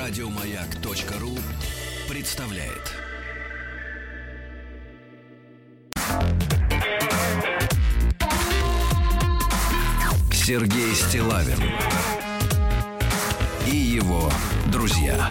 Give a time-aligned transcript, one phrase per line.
[0.00, 1.36] Радиомаяк.ру
[2.08, 2.94] представляет.
[10.32, 11.58] Сергей Стилавин
[13.66, 14.30] и его
[14.72, 15.30] друзья.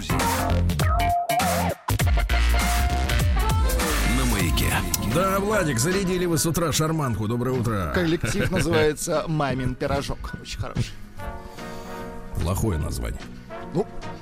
[4.16, 4.72] На маяке.
[5.16, 7.28] Да, Владик, зарядили вы с утра шарманку.
[7.28, 7.92] Доброе утро.
[7.96, 10.36] Коллектив называется «Мамин пирожок».
[10.40, 10.94] Очень хороший.
[12.40, 13.20] Плохое название.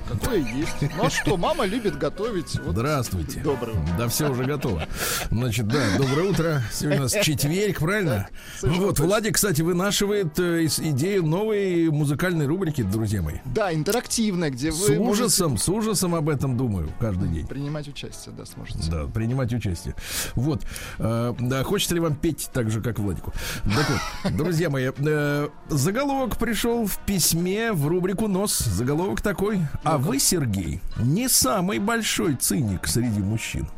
[0.08, 0.76] Какое есть.
[0.96, 2.58] Ну а что, мама любит готовить.
[2.60, 3.40] Вот Здравствуйте.
[3.40, 3.94] Доброе утро.
[3.98, 4.86] Да, все уже готово.
[5.30, 6.62] Значит, да, доброе утро.
[6.72, 8.28] Сегодня у нас четверг, правильно?
[8.58, 8.98] Совершенно Вот.
[9.00, 13.36] Владик, кстати, вынашивает э, идею новой музыкальной рубрики, друзья мои.
[13.44, 17.42] Да, интерактивная, где С вы ужасом, с ужасом об этом думаю каждый день.
[17.42, 18.90] можете принимать участие, да, сможете.
[18.90, 19.94] Да, принимать участие.
[20.34, 20.62] Вот.
[20.98, 23.32] Э, да, хочется ли вам петь так же, как Владику?
[23.64, 28.58] Так вот, друзья мои, э, заголовок пришел в письме в рубрику «Нос».
[28.58, 29.60] Заголовок такой.
[29.84, 33.68] А вы, Сергей, не самый большой циник среди мужчин.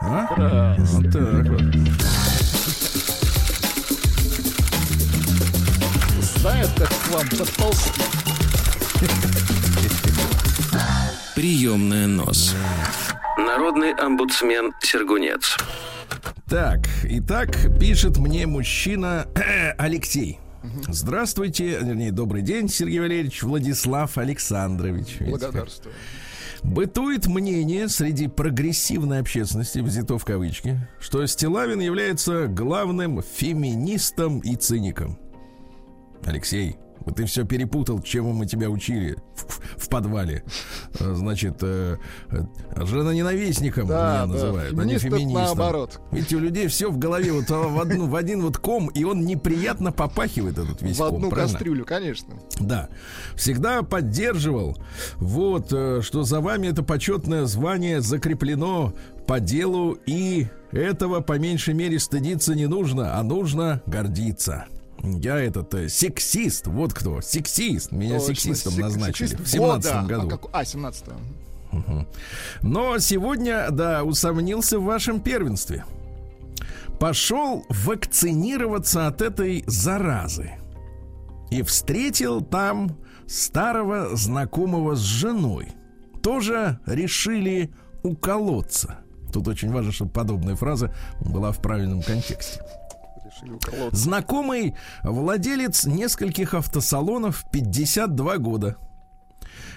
[0.00, 0.74] А?
[0.76, 1.62] Вот так вот.
[6.20, 8.02] Знают, как к вам подползти.
[11.36, 12.54] Приемная нос.
[13.38, 15.56] Народный омбудсмен Сергунец.
[16.48, 19.26] Так, итак, пишет мне мужчина
[19.78, 20.40] Алексей.
[20.88, 25.18] Здравствуйте, вернее, добрый день, Сергей Валерьевич, Владислав Александрович.
[25.20, 25.94] Благодарствую.
[26.62, 35.18] Бытует мнение среди прогрессивной общественности, взято в кавычки, что Стилавин является главным феминистом и циником.
[36.24, 36.76] Алексей,
[37.10, 40.44] ты все перепутал, чему мы тебя учили в, в подвале.
[41.00, 41.96] Э, Значит, э,
[42.30, 42.42] э,
[42.84, 45.32] женоненавистником Да, меня да, называют, а не феминистом.
[45.42, 46.00] наоборот.
[46.12, 49.24] Видите, у людей все в голове вот в, одну- в один вот ком, и он
[49.24, 51.16] неприятно попахивает этот весь В ком.
[51.16, 51.52] одну правильно?
[51.52, 52.34] кастрюлю, конечно.
[52.60, 52.88] Да,
[53.34, 54.76] всегда поддерживал.
[55.16, 58.92] Вот, э, что за вами это почетное звание закреплено
[59.26, 64.66] по делу, и этого по меньшей мере стыдиться не нужно, а нужно гордиться.
[65.02, 67.90] Я этот э, сексист, вот кто, сексист.
[67.90, 70.14] Меня Точно, сексистом сек- назначили сексист в семнадцатом года.
[70.14, 70.26] году.
[70.26, 71.04] А, как- а, 17
[72.62, 75.84] Но сегодня, да, усомнился в вашем первенстве.
[77.00, 80.52] Пошел вакцинироваться от этой заразы.
[81.50, 82.96] И встретил там
[83.26, 85.68] старого знакомого с женой.
[86.22, 87.70] Тоже решили
[88.02, 88.98] уколоться.
[89.32, 92.60] Тут очень важно, чтобы подобная фраза была в правильном контексте.
[93.92, 98.76] Знакомый владелец нескольких автосалонов 52 года.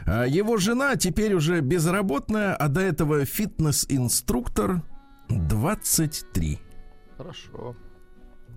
[0.06, 4.84] А Его жена теперь уже безработная, а до этого фитнес-инструктор
[5.30, 6.60] 23.
[7.18, 7.76] Хорошо.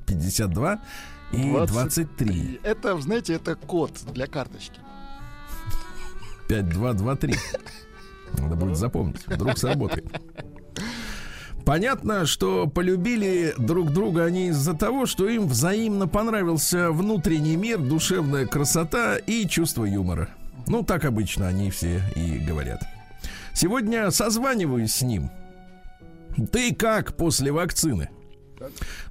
[0.07, 0.81] 52
[1.33, 2.61] и 23.
[2.63, 4.81] Это, знаете, это код для карточки.
[6.49, 7.35] 5223.
[8.39, 9.27] Надо будет запомнить.
[9.27, 10.07] Вдруг сработает.
[11.69, 18.47] Понятно, что полюбили друг друга они из-за того, что им взаимно понравился внутренний мир, душевная
[18.47, 20.31] красота и чувство юмора.
[20.67, 22.81] Ну, так обычно они все и говорят.
[23.53, 25.29] Сегодня созваниваюсь с ним.
[26.51, 28.09] Ты как после вакцины?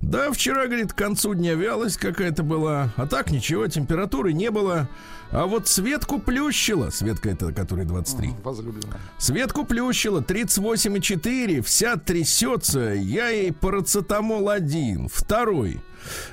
[0.02, 2.92] Да, вчера, говорит, к концу дня вялость какая-то была.
[2.96, 4.90] А так ничего, температуры не было.
[5.32, 6.90] А вот Светку плющила.
[6.90, 8.36] Светка это, который 23.
[8.44, 9.00] Возлюбленная.
[9.18, 12.94] Светку плющила 38,4, вся трясется.
[12.94, 15.82] Я ей парацетамол один, второй.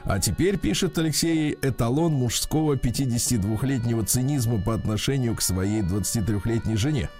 [0.05, 7.11] А теперь, пишет Алексей, эталон мужского 52-летнего цинизма по отношению к своей 23-летней жене.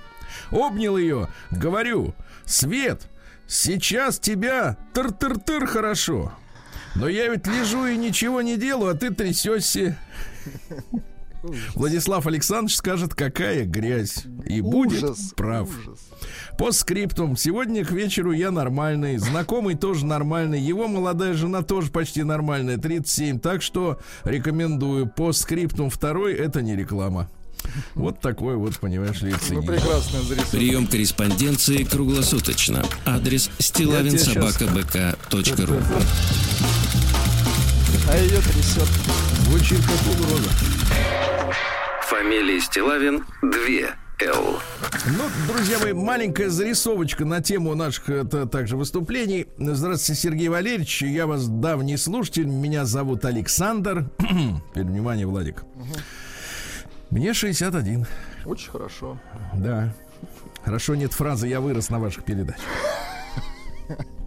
[0.51, 2.15] Обнял ее, говорю,
[2.45, 3.09] Свет,
[3.49, 6.33] сейчас тебя тыр-тыр-тыр хорошо.
[6.95, 9.99] Но я ведь лежу и ничего не делаю, а ты трясешься.
[11.75, 14.25] Владислав Александрович скажет, какая грязь.
[14.47, 15.69] И будет Ужас, прав.
[15.69, 15.99] ужас.
[16.59, 17.37] По скриптум.
[17.37, 19.19] Сегодня к вечеру я нормальный.
[19.19, 20.61] Знакомый тоже нормальный.
[20.61, 22.79] Его молодая жена тоже почти нормальная.
[22.79, 23.41] 37.
[23.41, 25.07] Так что рекомендую.
[25.09, 27.29] По скриптум второй это не реклама.
[27.95, 30.19] Вот такой вот, понимаешь ли, Ну, прекрасно.
[30.53, 32.85] Прием корреспонденции круглосуточно.
[33.07, 35.77] Адрес стилавинсобакабк.ру
[38.11, 38.89] А ее трясет.
[39.45, 40.51] Звучит как угроза.
[42.09, 43.51] Фамилия Стилавин 2
[44.27, 44.59] Л.
[45.07, 49.47] Ну, друзья мои, маленькая зарисовочка на тему наших это, также выступлений.
[49.59, 51.03] Здравствуйте, Сергей Валерьевич.
[51.03, 52.47] Я вас давний слушатель.
[52.47, 54.09] Меня зовут Александр.
[54.71, 55.65] Теперь внимание, Владик.
[57.11, 58.07] Мне 61.
[58.47, 59.21] Очень хорошо.
[59.53, 59.93] Да.
[60.65, 62.65] Хорошо, нет фразы «я вырос на ваших передачах».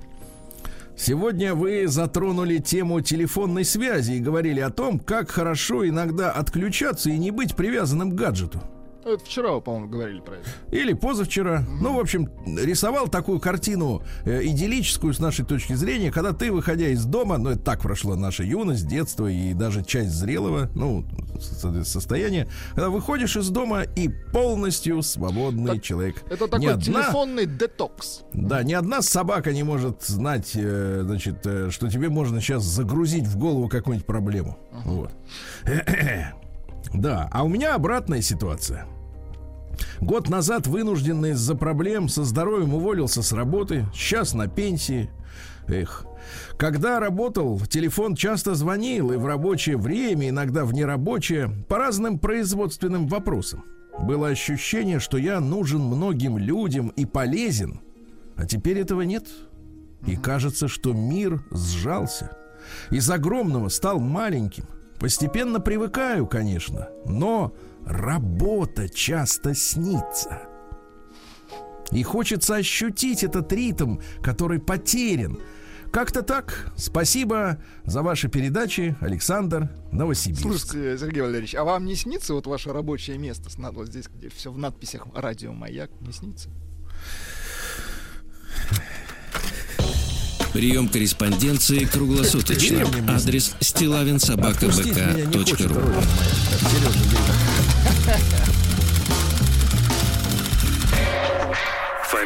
[0.98, 7.18] Сегодня вы затронули тему телефонной связи и говорили о том, как хорошо иногда отключаться и
[7.20, 8.64] не быть привязанным к гаджету.
[9.08, 10.50] Это вчера вы, по-моему, говорили про это.
[10.72, 11.64] Или позавчера.
[11.82, 16.88] Ну, в общем, рисовал такую картину э, идиллическую с нашей точки зрения, когда ты, выходя
[16.90, 21.06] из дома, ну, это так прошла наша юность, детство и даже часть зрелого, ну,
[21.40, 26.24] со- состояния, когда выходишь из дома и полностью свободный Так, человек.
[26.30, 28.22] Это Ни такой одна- телефонный детокс.
[28.34, 33.26] Да, ни одна собака не может знать, э, значит, э, что тебе можно сейчас загрузить
[33.26, 34.58] в голову какую-нибудь проблему.
[34.84, 35.12] Вот.
[36.94, 38.86] Да, а у меня обратная ситуация.
[40.00, 45.10] Год назад вынужденно из-за проблем со здоровьем уволился с работы, сейчас на пенсии.
[45.68, 46.06] Эх.
[46.58, 53.08] Когда работал, телефон часто звонил и в рабочее время, иногда в нерабочее, по разным производственным
[53.08, 53.64] вопросам.
[54.00, 57.82] Было ощущение, что я нужен многим людям и полезен,
[58.36, 59.28] а теперь этого нет.
[60.06, 62.38] И кажется, что мир сжался.
[62.92, 64.66] Из огромного стал маленьким.
[65.00, 67.54] Постепенно привыкаю, конечно, но
[67.88, 70.42] работа часто снится.
[71.92, 75.40] И хочется ощутить этот ритм, который потерян.
[75.92, 76.74] Как-то так.
[76.76, 80.42] Спасибо за ваши передачи, Александр Новосибирск.
[80.42, 83.50] Слушайте, Сергей Валерьевич, а вам не снится вот ваше рабочее место?
[83.72, 86.50] Вот здесь, где все в надписях «Радио Маяк», не снится?
[90.54, 92.86] Прием корреспонденции круглосуточно.
[93.08, 95.94] Адрес стилавинсобакабк.ру
[96.70, 97.47] Сережа,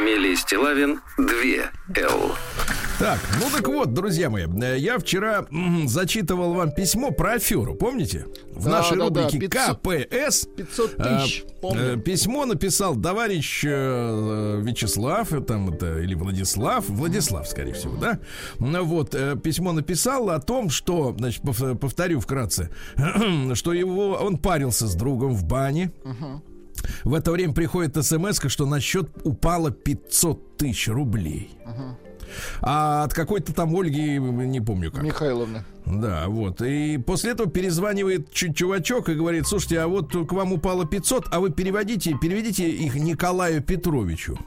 [0.02, 1.26] Фамилия Стилавин 2
[1.96, 2.32] Л.
[2.98, 4.48] Так, ну так вот, друзья мои,
[4.80, 8.26] я вчера м, зачитывал вам письмо про аферу, помните?
[8.52, 11.98] В Да, нашей да, да, рубрике 500 КПС 500 э, тысяч, э, помню.
[12.02, 18.18] письмо написал товарищ э, Вячеслав, э, там это или Владислав, Владислав, скорее всего, да?
[18.58, 22.72] Ну Вот э, письмо написал о том, что, значит, пов- повторю вкратце,
[23.54, 25.92] что его он парился с другом в бане.
[27.04, 31.52] В это время приходит смс, что на счет упало 500 тысяч рублей.
[32.62, 35.04] А от какой-то там Ольги, не помню как.
[35.04, 35.66] Михайловна.
[35.86, 36.62] Да, вот.
[36.62, 41.28] И после этого перезванивает чу- чувачок и говорит, слушайте, а вот к вам упало 500,
[41.32, 44.40] а вы переводите, переведите их Николаю Петровичу.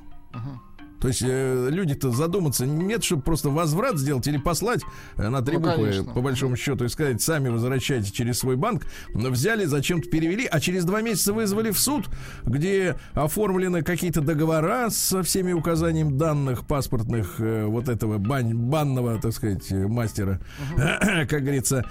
[1.04, 4.80] То есть э, люди-то задуматься нет, чтобы просто возврат сделать или послать
[5.18, 6.04] э, на три Ну, буквы, конечно.
[6.14, 8.86] по большому счету, и сказать, сами возвращайте через свой банк.
[9.12, 12.06] Но взяли, зачем-то перевели, а через два месяца вызвали в суд,
[12.46, 19.34] где оформлены какие-то договора со всеми указаниями данных паспортных э, вот этого бань- банного, так
[19.34, 20.40] сказать, э, мастера,
[21.28, 21.84] как говорится,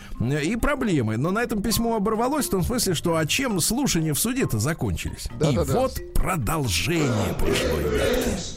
[0.44, 1.18] и проблемы.
[1.18, 5.28] Но на этом письмо оборвалось в том смысле, что а чем слушания в суде-то закончились?
[5.28, 5.82] и Да-да-да.
[5.82, 7.78] вот продолжение пришло.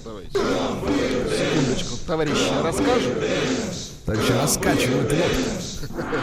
[0.03, 0.46] Давайте.
[1.37, 1.97] Секундочку.
[2.07, 3.15] Товарищи, расскажем?
[4.05, 6.23] Так что раскачивают лодку.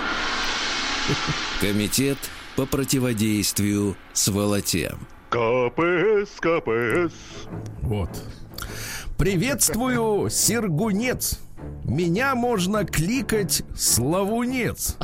[1.59, 2.17] Комитет
[2.55, 4.95] по противодействию сволоте.
[5.29, 7.13] КПС, КПС.
[7.81, 8.09] Вот.
[9.17, 11.39] Приветствую, Сергунец.
[11.83, 14.97] Меня можно кликать Славунец.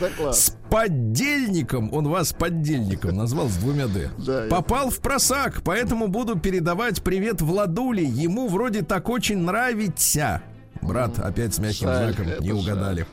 [0.00, 0.32] Да.
[0.32, 4.10] С поддельником, он вас поддельником назвал с двумя «д».
[4.18, 8.04] Да, Попал в просак, поэтому буду передавать привет Владуле.
[8.04, 10.42] Ему вроде так очень нравится.
[10.80, 12.58] Брат, опять с мягким Жаль, знаком, не жаль.
[12.58, 13.06] угадали.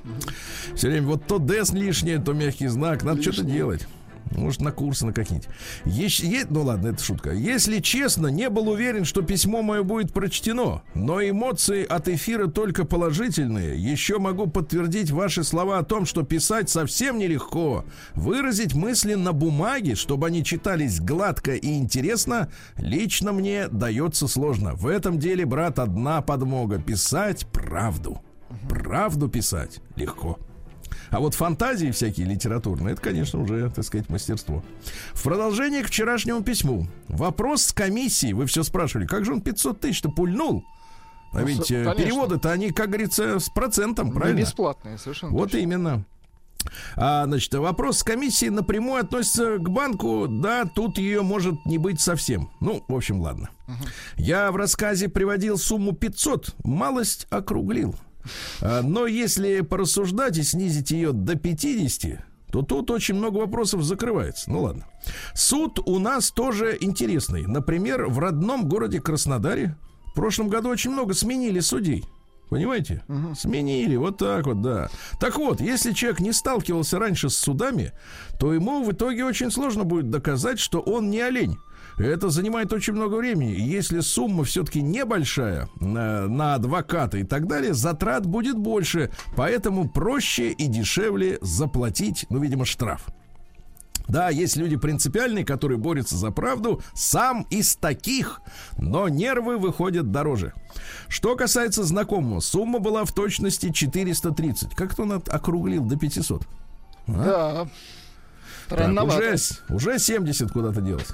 [0.76, 3.04] Все время вот то ДС лишнее, то мягкий знак.
[3.04, 3.88] Надо что-то делать.
[4.32, 5.50] Может, на курсы на какие-нибудь.
[5.86, 7.32] Ещ- е- ну ладно, это шутка.
[7.32, 10.84] Если честно, не был уверен, что письмо мое будет прочтено.
[10.94, 13.78] Но эмоции от эфира только положительные.
[13.82, 17.86] Еще могу подтвердить ваши слова о том, что писать совсем нелегко.
[18.16, 24.76] Выразить мысли на бумаге, чтобы они читались гладко и интересно, лично мне дается сложно.
[24.76, 26.80] В этом деле, брат, одна подмога.
[26.80, 28.22] Писать правду.
[28.68, 30.40] Правду писать легко.
[31.12, 34.64] А вот фантазии всякие литературные, это, конечно, уже, так сказать, мастерство.
[35.14, 36.88] В продолжение к вчерашнему письму.
[37.08, 38.34] Вопрос с комиссией.
[38.34, 40.64] Вы все спрашивали, как же он 500 тысяч-то пульнул?
[41.32, 41.94] А Ну, ведь э, конечно.
[42.04, 44.40] переводы-то они, как говорится, с процентом, Не правильно?
[44.40, 45.58] бесплатные, совершенно Вот точно.
[45.58, 46.06] именно.
[46.98, 50.28] А, значит, вопрос с комиссией напрямую относится к банку.
[50.28, 52.50] Да, тут ее может не быть совсем.
[52.60, 53.50] Ну, в общем, ладно.
[54.18, 57.96] Я в рассказе приводил сумму 500, малость округлил.
[58.62, 62.20] А, но если порассуждать и снизить ее до 50,
[62.52, 64.50] то тут очень много вопросов закрывается.
[64.52, 64.86] Ну ладно.
[65.34, 67.46] Суд у нас тоже интересный.
[67.46, 69.76] Например, в родном городе Краснодаре
[70.08, 72.06] в прошлом году очень много сменили судей.
[72.50, 73.04] Понимаете?
[73.38, 74.90] Сменили, вот так вот, да.
[75.20, 77.92] Так вот, если человек не сталкивался раньше с судами,
[78.40, 81.58] то ему в итоге очень сложно будет доказать, что он не олень.
[82.00, 83.52] Это занимает очень много времени.
[83.52, 89.12] Если сумма все-таки небольшая на, на адвоката и так далее, затрат будет больше.
[89.36, 93.08] Поэтому проще и дешевле заплатить, ну, видимо, штраф.
[94.08, 96.82] Да, есть люди принципиальные, которые борются за правду.
[96.94, 98.42] Сам из таких.
[98.78, 100.54] Но нервы выходят дороже.
[101.10, 104.74] Что касается знакомого, сумма была в точности 430.
[104.74, 106.48] Как-то он округлил до 500.
[107.08, 107.68] Да.
[108.70, 109.36] Так, уже,
[109.70, 111.10] уже 70 куда-то делось.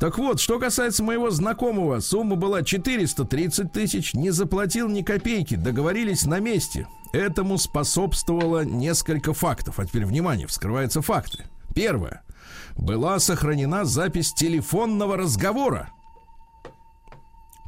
[0.00, 6.24] Так вот, что касается моего знакомого, сумма была 430 тысяч, не заплатил ни копейки, договорились
[6.24, 6.86] на месте.
[7.12, 9.78] Этому способствовало несколько фактов.
[9.78, 11.44] А теперь, внимание, вскрываются факты.
[11.74, 12.22] Первое.
[12.76, 15.90] Была сохранена запись телефонного разговора.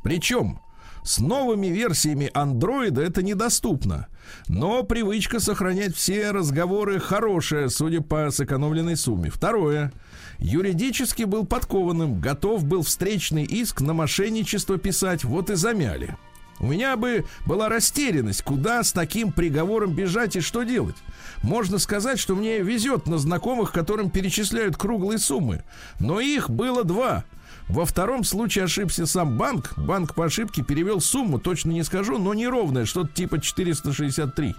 [0.02, 0.60] Причем
[1.02, 4.08] с новыми версиями андроида это недоступно.
[4.48, 9.30] Но привычка сохранять все разговоры хорошая, судя по сэкономленной сумме.
[9.30, 9.92] Второе.
[10.38, 16.16] Юридически был подкованным, готов был встречный иск на мошенничество писать, вот и замяли.
[16.60, 20.96] У меня бы была растерянность, куда с таким приговором бежать и что делать.
[21.42, 25.62] Можно сказать, что мне везет на знакомых, которым перечисляют круглые суммы.
[26.00, 27.24] Но их было два.
[27.68, 29.74] Во втором случае ошибся сам банк.
[29.76, 34.54] Банк по ошибке перевел сумму, точно не скажу, но неровная, что-то типа 463.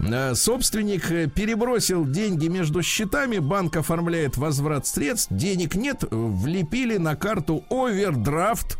[0.00, 7.16] Э, Собственник э, перебросил деньги между счетами, банк оформляет возврат средств, денег нет, влепили на
[7.16, 8.78] карту овердрафт.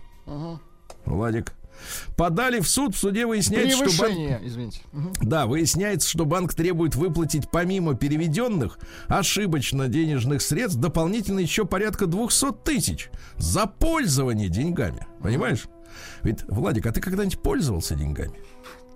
[1.04, 1.54] Владик.
[2.16, 4.18] Подали в суд, в суде выясняется, что банк...
[4.42, 4.80] Извините.
[4.92, 5.12] Мгм.
[5.22, 12.52] Да, выясняется, что банк требует выплатить помимо переведенных ошибочно денежных средств дополнительно еще порядка 200
[12.64, 15.06] тысяч за пользование деньгами.
[15.22, 15.66] Понимаешь?
[16.22, 18.34] Ведь, Владик, а ты когда-нибудь пользовался деньгами?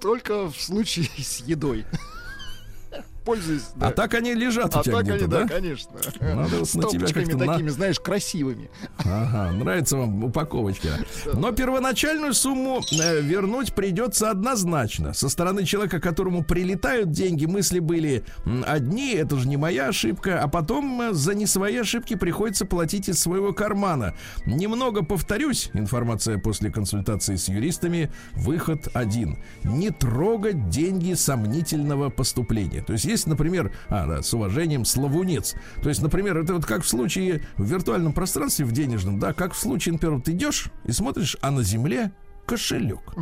[0.02, 1.86] Только в случае с едой.
[3.24, 3.62] Пользуюсь.
[3.76, 3.88] да.
[3.88, 5.42] А так они лежат у А тебя так они, да?
[5.42, 5.90] да, конечно.
[6.20, 8.70] Надо вот на тебя как-то на- такими, знаешь, красивыми.
[8.98, 10.88] Ага, нравится вам упаковочка.
[11.34, 15.12] Но первоначальную сумму э, вернуть придется однозначно.
[15.12, 18.24] Со стороны человека, которому прилетают деньги, мысли были
[18.66, 23.08] одни, это же не моя ошибка, а потом э, за не свои ошибки приходится платить
[23.08, 24.14] из своего кармана.
[24.46, 29.38] Немного повторюсь, информация после консультации с юристами, выход один.
[29.62, 32.82] Не трогать деньги сомнительного поступления.
[32.82, 35.54] То есть есть, например, а, да, с уважением, славунец.
[35.82, 39.54] То есть, например, это вот как в случае в виртуальном пространстве, в денежном, да, как
[39.54, 42.12] в случае, например, ты идешь и смотришь, а на земле
[42.46, 43.14] кошелек.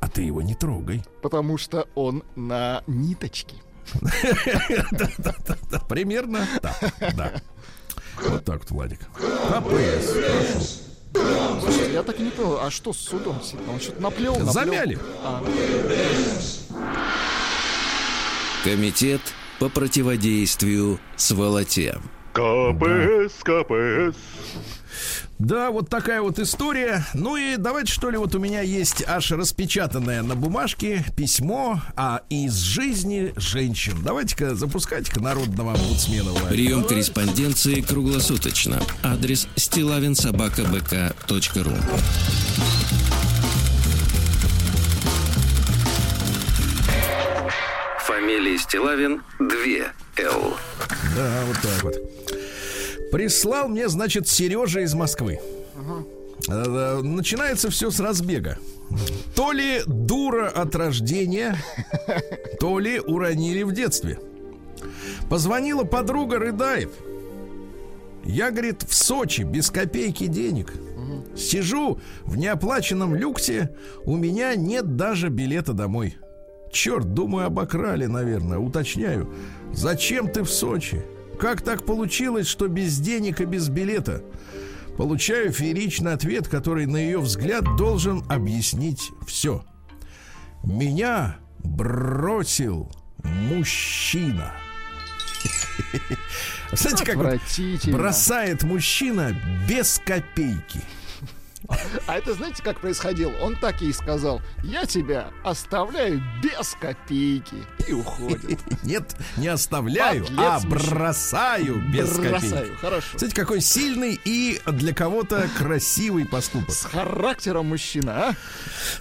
[0.00, 1.02] А ты его не трогай.
[1.22, 3.56] Потому что он на ниточке.
[5.88, 7.32] Примерно так, да.
[8.22, 9.00] Вот так вот, Владик.
[9.48, 10.84] КПС.
[11.60, 13.40] Слушайте, я так и не понял, а что с судом?
[13.68, 14.52] Он что-то наплел, наплел?
[14.52, 14.98] Замяли.
[15.24, 15.42] А,
[18.64, 19.20] Комитет
[19.58, 21.96] по противодействию сволоте.
[22.34, 24.16] КПС, КПС.
[25.38, 27.06] Да, вот такая вот история.
[27.14, 32.20] Ну и давайте, что ли, вот у меня есть аж распечатанное на бумажке письмо а
[32.28, 33.94] из жизни женщин.
[34.04, 36.32] Давайте-ка запускайте-ка народного омбудсмена.
[36.50, 38.82] Прием корреспонденции круглосуточно.
[39.02, 41.72] Адрес стилавинсобакабк.ру
[48.30, 49.48] Фамилия Стилавин 2
[50.24, 50.54] Л.
[51.16, 51.96] Да, вот так вот.
[53.10, 55.40] Прислал мне, значит, Сережа из Москвы.
[56.48, 58.56] Э, Начинается все с разбега.
[59.34, 61.56] То ли дура от рождения,
[62.60, 64.20] то ли уронили в детстве.
[65.28, 66.90] Позвонила подруга, рыдает.
[68.24, 70.72] Я, говорит, в Сочи без копейки денег.
[71.36, 76.16] Сижу в неоплаченном люксе, у меня нет даже билета домой.
[76.72, 78.58] Черт, думаю, обокрали, наверное.
[78.58, 79.32] Уточняю.
[79.72, 81.02] Зачем ты в Сочи?
[81.38, 84.22] Как так получилось, что без денег и без билета?
[84.96, 89.64] Получаю фееричный ответ, который, на ее взгляд, должен объяснить все.
[90.62, 92.90] Меня бросил
[93.24, 94.52] мужчина.
[96.72, 97.40] Знаете, как
[97.92, 99.34] бросает мужчина
[99.68, 100.80] без копейки.
[102.06, 103.32] А это знаете, как происходило?
[103.40, 107.56] Он так ей сказал, я тебя оставляю без копейки.
[107.86, 108.60] И уходит.
[108.82, 112.28] Нет, не оставляю, а бросаю без копейки.
[112.30, 113.08] Бросаю, хорошо.
[113.10, 116.70] Смотрите, какой сильный и для кого-то красивый поступок.
[116.70, 118.34] С характером мужчина, а?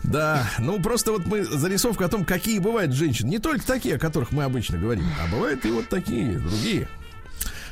[0.03, 3.29] Да, ну просто вот мы зарисовка о том, какие бывают женщины.
[3.29, 6.87] Не только такие, о которых мы обычно говорим, а бывают и вот такие, другие.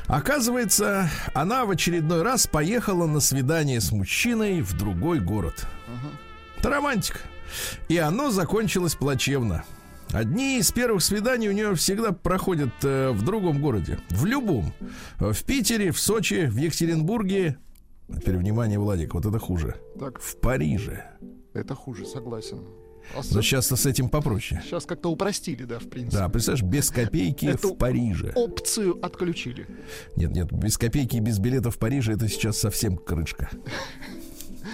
[0.08, 5.66] Оказывается, она в очередной раз поехала на свидание с мужчиной в другой город.
[6.58, 7.18] Это романтика.
[7.88, 9.64] И оно закончилось плачевно.
[10.10, 13.98] Одни из первых свиданий у нее всегда проходят э, в другом городе.
[14.08, 14.72] В любом.
[15.18, 17.58] В Питере, в Сочи, в Екатеринбурге.
[18.08, 19.76] Теперь внимание, Владик, вот это хуже.
[20.00, 21.04] Так, В Париже.
[21.52, 22.64] это хуже, согласен.
[23.14, 24.60] Но сейчас с этим попроще.
[24.64, 26.18] Сейчас как-то упростили, да, в принципе.
[26.18, 28.32] Да, представляешь, без копейки Эту в Париже.
[28.34, 29.66] Опцию отключили.
[30.16, 33.50] Нет, нет, без копейки и без билета в Париже это сейчас совсем крышка.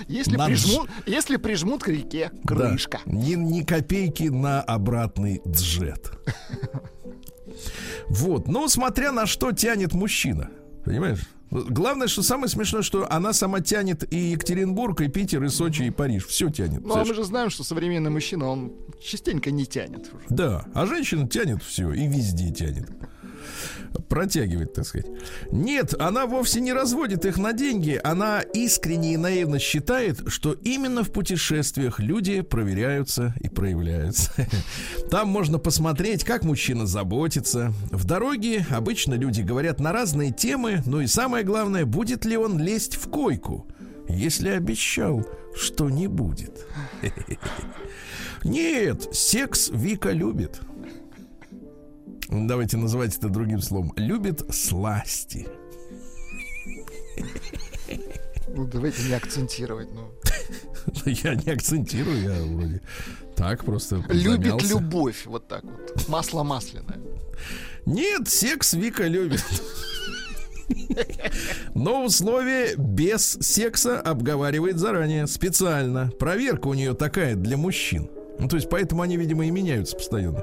[0.08, 3.00] Если, ж- прижмут, если прижмут к реке, крышка.
[3.06, 3.12] Да.
[3.12, 6.12] Ни, ни копейки на обратный джет.
[8.08, 8.48] Вот.
[8.48, 10.50] Но смотря на что тянет мужчина.
[10.84, 11.20] Понимаешь?
[11.54, 15.90] Главное, что самое смешное, что она сама тянет и Екатеринбург, и Питер, и Сочи, и
[15.90, 16.26] Париж.
[16.26, 16.84] Все тянет.
[16.84, 20.25] Ну, а мы же знаем, что современный мужчина, он частенько не тянет уже.
[20.30, 22.90] Да, а женщина тянет все и везде тянет.
[24.08, 25.06] Протягивает, так сказать.
[25.50, 28.00] Нет, она вовсе не разводит их на деньги.
[28.02, 34.32] Она искренне и наивно считает, что именно в путешествиях люди проверяются и проявляются.
[35.10, 37.72] Там можно посмотреть, как мужчина заботится.
[37.90, 42.58] В дороге обычно люди говорят на разные темы, ну и самое главное, будет ли он
[42.58, 43.66] лезть в койку,
[44.08, 46.66] если обещал, что не будет.
[48.44, 50.60] Нет, секс Вика любит.
[52.28, 53.92] Давайте называть это другим словом.
[53.96, 55.46] Любит сласти.
[58.48, 59.88] Ну, давайте не акцентировать.
[59.92, 60.10] Ну.
[61.06, 62.80] Я не акцентирую, я вроде
[63.34, 64.68] так просто Любит замялся.
[64.68, 66.08] любовь, вот так вот.
[66.08, 67.00] Масло масляное.
[67.86, 69.44] Нет, секс Вика любит.
[71.74, 76.10] Но условие без секса обговаривает заранее, специально.
[76.18, 78.08] Проверка у нее такая для мужчин.
[78.38, 80.42] Ну, то есть, поэтому они, видимо, и меняются постоянно.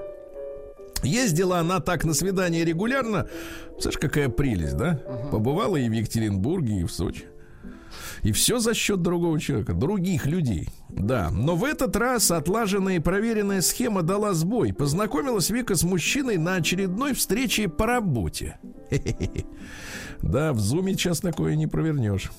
[1.03, 3.27] Ездила она так на свидание регулярно.
[3.79, 4.95] Слышь, какая прелесть, да?
[5.31, 7.25] Побывала и в Екатеринбурге, и в Сочи.
[8.23, 10.69] И все за счет другого человека, других людей.
[10.89, 14.73] Да, но в этот раз отлаженная и проверенная схема дала сбой.
[14.73, 18.59] Познакомилась Вика с мужчиной на очередной встрече по работе.
[20.21, 22.31] Да, в зуме сейчас такое не провернешь.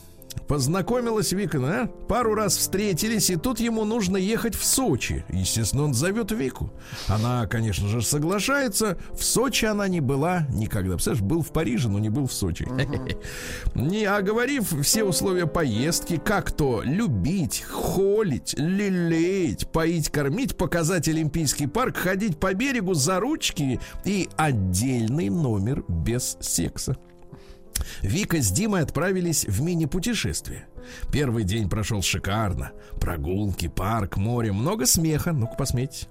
[0.48, 1.86] Познакомилась Вика, а?
[2.08, 5.24] Пару раз встретились, и тут ему нужно ехать в Сочи.
[5.30, 6.70] Естественно, он зовет Вику.
[7.08, 8.98] Она, конечно же, соглашается.
[9.12, 10.94] В Сочи она не была никогда.
[10.94, 12.66] Представляешь, был в Париже, но не был в Сочи.
[13.74, 21.96] Не оговорив все условия поездки, как то любить, холить, лелеять, поить, кормить, показать Олимпийский парк,
[21.96, 26.96] ходить по берегу за ручки и отдельный номер без секса.
[28.02, 30.66] Вика с Димой отправились в мини-путешествие.
[31.10, 32.72] Первый день прошел шикарно.
[33.00, 35.32] Прогулки, парк, море, много смеха.
[35.32, 36.08] Ну-ка, посмейтесь.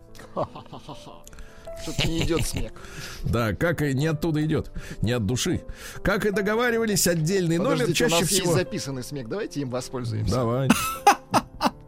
[1.84, 2.71] Что-то не идет смех.
[3.24, 4.71] Да, как и не оттуда идет,
[5.02, 5.63] не от души.
[6.04, 8.52] Как и договаривались, отдельный номер Подождите, у чаще нас всего.
[8.52, 9.28] есть записанный смех.
[9.30, 10.34] Давайте им воспользуемся.
[10.34, 10.69] Давай.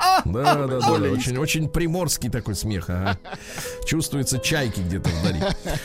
[0.26, 2.89] Да, да, да, да, очень, очень приморский такой смех.
[2.89, 3.18] ага.
[3.86, 5.42] Чувствуется чайки где-то вдали.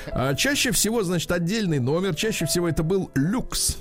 [0.07, 2.15] А чаще всего, значит, отдельный номер.
[2.15, 3.79] Чаще всего это был люкс.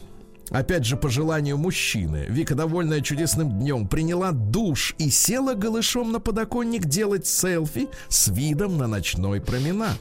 [0.50, 2.26] Опять же, по желанию мужчины.
[2.30, 8.78] Вика, довольная чудесным днем, приняла душ и села голышом на подоконник делать селфи с видом
[8.78, 9.98] на ночной променад.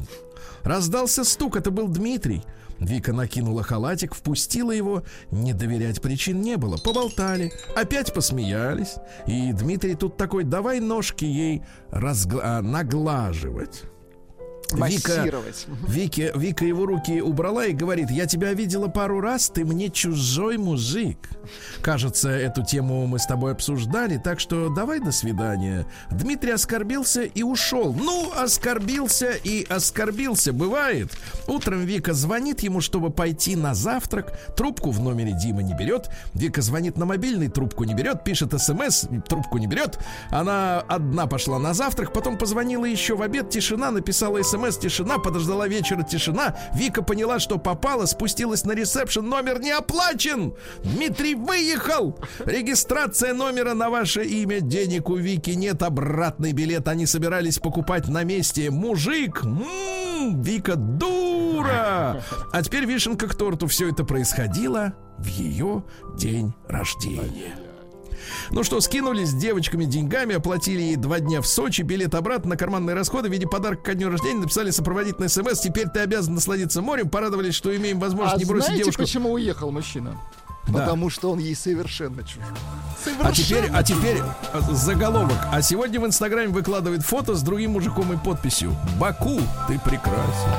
[0.63, 2.43] Раздался стук, это был Дмитрий.
[2.79, 5.03] Вика накинула халатик, впустила его.
[5.31, 6.77] Не доверять причин не было.
[6.77, 8.95] Поболтали, опять посмеялись.
[9.27, 13.85] И Дмитрий тут такой, давай ножки ей разгла- наглаживать.
[14.73, 15.43] Вика.
[15.89, 20.59] Вики, Вика его руки убрала и говорит, я тебя видела пару раз, ты мне чужой
[20.59, 21.19] мужик.
[21.81, 25.87] Кажется, эту тему мы с тобой обсуждали, так что давай до свидания.
[26.11, 27.93] Дмитрий оскорбился и ушел.
[27.93, 31.17] Ну, оскорбился и оскорбился, бывает.
[31.47, 34.39] Утром Вика звонит ему, чтобы пойти на завтрак.
[34.57, 36.11] Трубку в номере Дима не берет.
[36.35, 39.99] Вика звонит на мобильный, трубку не берет, пишет смс, трубку не берет.
[40.31, 45.69] Она одна пошла на завтрак, потом позвонила еще в обед, тишина, написала смс, тишина, подождала
[45.69, 46.57] вечера, тишина.
[46.75, 50.55] Вика поняла, что попала, спустилась на ресепшн, номер не оплачен.
[50.83, 52.19] Дмитрий выехал.
[52.45, 58.25] Регистрация номера на ваше имя, денег у Вики нет, обратный билет они собирались покупать на
[58.25, 58.71] месте.
[58.71, 62.23] Мужик, м, Вика дура.
[62.53, 63.67] А теперь вишенка к торту.
[63.67, 65.85] Все это происходило в ее
[66.17, 67.66] день рождения.
[68.51, 72.57] Ну что, скинулись с девочками деньгами, оплатили ей два дня в Сочи, билет обратно на
[72.57, 75.61] карманные расходы в виде подарка ко дню рождения, написали сопроводительный смс.
[75.61, 77.09] Теперь ты обязан насладиться морем.
[77.09, 79.03] Порадовались, что имеем возможность А не бросить знаете, девушку.
[79.03, 80.17] почему уехал мужчина?
[80.69, 80.81] Да.
[80.81, 82.43] Потому что он ей совершенно чужой.
[83.23, 84.19] А теперь, а теперь
[84.53, 85.39] э, заголовок.
[85.53, 90.51] А сегодня в Инстаграме выкладывает фото с другим мужиком и подписью «Баку, ты прекрасен».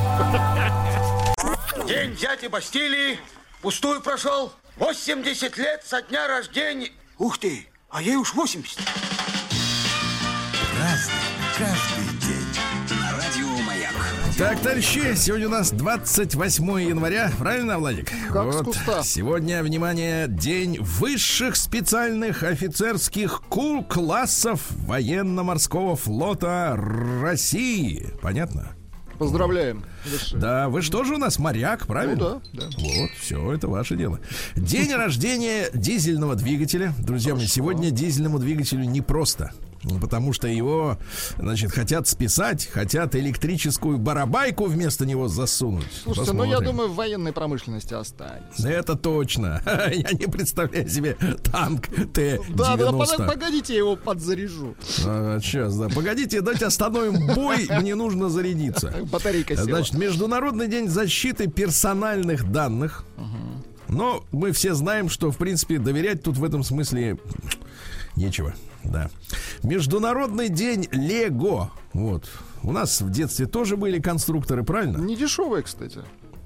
[1.87, 3.19] День дяди Бастилии
[3.61, 4.53] пустую прошел.
[4.77, 6.91] 80 лет со дня рождения.
[7.19, 8.77] Ух ты, а ей уж 80.
[10.79, 11.13] Разный,
[11.57, 12.99] каждый день.
[12.99, 13.93] На радио Маяк.
[14.37, 18.11] Так, товарищи, сегодня у нас 28 января, правильно, Владик?
[18.31, 19.01] Как с куста.
[19.01, 28.13] Сегодня, внимание, день высших специальных офицерских кул-классов военно-морского флота России.
[28.21, 28.76] Понятно?
[29.17, 29.83] Поздравляем.
[30.33, 32.15] Да, вы что же у нас моряк, правильно?
[32.15, 32.77] Ну да, да.
[32.77, 34.19] Вот, все, это ваше дело.
[34.55, 36.93] День рождения дизельного двигателя.
[36.99, 39.51] Друзья мои, сегодня дизельному двигателю непросто.
[40.01, 40.97] Потому что его,
[41.37, 45.85] значит, хотят списать, хотят электрическую барабайку вместо него засунуть.
[46.03, 46.71] Слушайте, ну я Посмотрим.
[46.75, 48.67] думаю, в военной промышленности останется.
[48.67, 49.61] Это точно.
[49.93, 52.55] Я не представляю себе танк Т-90.
[52.55, 54.75] Да, да, пог- погодите, я его подзаряжу.
[54.87, 55.89] сейчас, да.
[55.89, 58.93] Погодите, давайте остановим бой, мне нужно зарядиться.
[59.11, 59.65] Батарейка села.
[59.65, 63.05] Значит, Международный день защиты персональных данных.
[63.87, 67.17] Но мы все знаем, что, в принципе, доверять тут в этом смысле
[68.17, 68.53] нечего.
[68.91, 69.09] Да.
[69.63, 71.71] Международный день Лего.
[71.93, 72.29] Вот.
[72.63, 74.97] У нас в детстве тоже были конструкторы, правильно?
[74.97, 76.01] Не дешевые, кстати.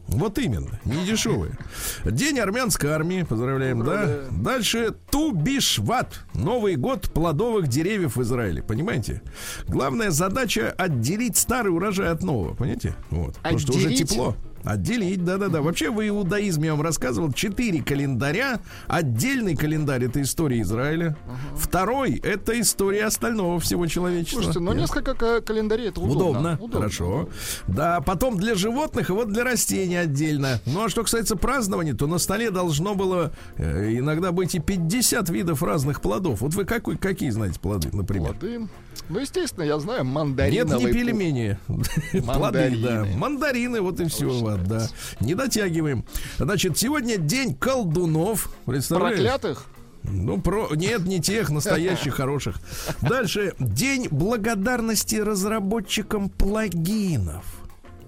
[0.07, 1.57] Вот именно, не дешевые.
[2.03, 4.25] День армянской армии, поздравляем, да?
[4.29, 9.21] Дальше Тубишват, Новый год плодовых деревьев в Израиле, понимаете?
[9.67, 12.93] Главная задача отделить старый урожай от нового, понимаете?
[13.09, 14.09] Вот, потому что уже Отделить?
[14.09, 14.35] тепло.
[14.63, 15.61] Отделить, да-да-да.
[15.61, 18.59] Вообще в иудаизме я вам рассказывал четыре календаря.
[18.87, 21.15] Отдельный календарь это история Израиля.
[21.55, 24.37] Второй это история остального всего человечества.
[24.41, 26.53] Слушайте, ну Я- несколько ка- календарей это удобно.
[26.59, 27.29] Удобно, хорошо.
[27.67, 30.59] Да, потом для животных и вот для растений отдельно.
[30.65, 35.29] Ну а что касается празднования, то на столе должно было э, иногда быть и 50
[35.29, 36.41] видов разных плодов.
[36.41, 38.33] Вот вы какой, какие знаете плоды, например?
[38.33, 38.67] Плоды.
[39.09, 40.85] Ну, естественно, я знаю, Нет, мандариновый.
[40.85, 41.59] не пельмени.
[41.67, 42.99] Плоды, да.
[43.01, 43.17] Мандарины.
[43.17, 44.87] Мандарины, вот и все, вот, да.
[45.19, 46.05] Не дотягиваем.
[46.37, 48.49] Значит, сегодня день колдунов.
[48.65, 49.15] Представляешь?
[49.15, 49.65] Проклятых?
[50.03, 50.69] Ну, про...
[50.75, 52.59] нет, не тех, настоящих, хороших.
[53.01, 53.53] Дальше.
[53.59, 57.60] День благодарности разработчикам плагинов.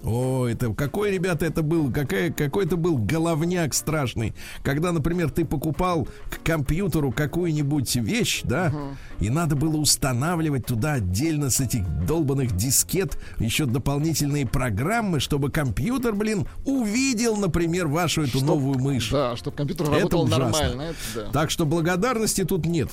[0.04, 4.34] О, это какой, ребята, это был, какая, какой это был головняк страшный.
[4.62, 8.74] Когда, например, ты покупал к компьютеру какую-нибудь вещь, да,
[9.20, 16.14] и надо было устанавливать туда отдельно с этих долбанных дискет еще дополнительные программы, чтобы компьютер,
[16.14, 19.10] блин, увидел, например, вашу эту новую мышь.
[19.10, 20.44] Да, чтобы компьютер Это работал ужасно.
[20.44, 20.82] нормально.
[20.82, 21.32] Это да.
[21.32, 22.90] Так что благодарности тут нет.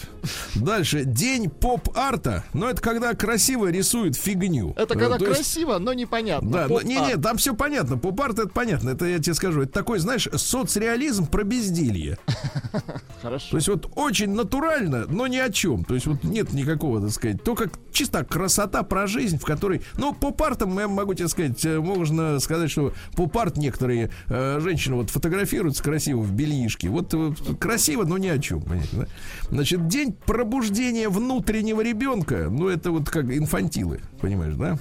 [0.55, 1.05] Дальше.
[1.05, 2.45] День поп-арта.
[2.53, 4.75] Но это когда красиво рисуют фигню.
[4.77, 6.51] Это когда красиво, но непонятно.
[6.51, 7.97] Да, не, не, там все понятно.
[7.97, 8.91] Поп-арт это понятно.
[8.91, 9.63] Это я тебе скажу.
[9.63, 12.19] Это такой, знаешь, соцреализм про безделье.
[13.23, 13.51] Хорошо.
[13.51, 15.85] То есть вот очень натурально, но ни о чем.
[15.85, 19.83] То есть вот нет никакого, так сказать, только чисто красота про жизнь, в которой...
[19.99, 25.11] Ну, поп-артом, я могу тебе сказать, э, можно сказать, что поп-арт некоторые э, женщины вот
[25.11, 26.89] фотографируются красиво в бельишке.
[26.89, 28.63] Вот э, красиво, но ни о чем.
[28.63, 29.07] понимаете, да?
[29.51, 34.79] Значит, день пробуждения внутреннего ребенка, ну, это вот как инфантилы, понимаешь, да?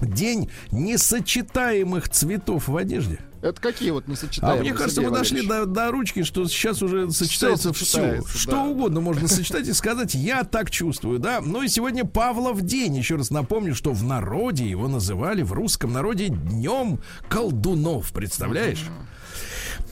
[0.00, 3.18] День несочетаемых цветов в одежде.
[3.42, 4.60] Это какие вот А несочетаемые?
[4.62, 7.84] мне кажется, мы дошли до, до ручки, что сейчас уже сочетается все.
[7.84, 8.64] сочетается, Что да.
[8.64, 11.40] угодно можно сочетать и сказать, я так чувствую, да.
[11.42, 12.96] Ну и сегодня Павлов день.
[12.96, 18.12] Еще раз напомню, что в народе его называли, в русском народе, днем колдунов.
[18.12, 18.84] Представляешь?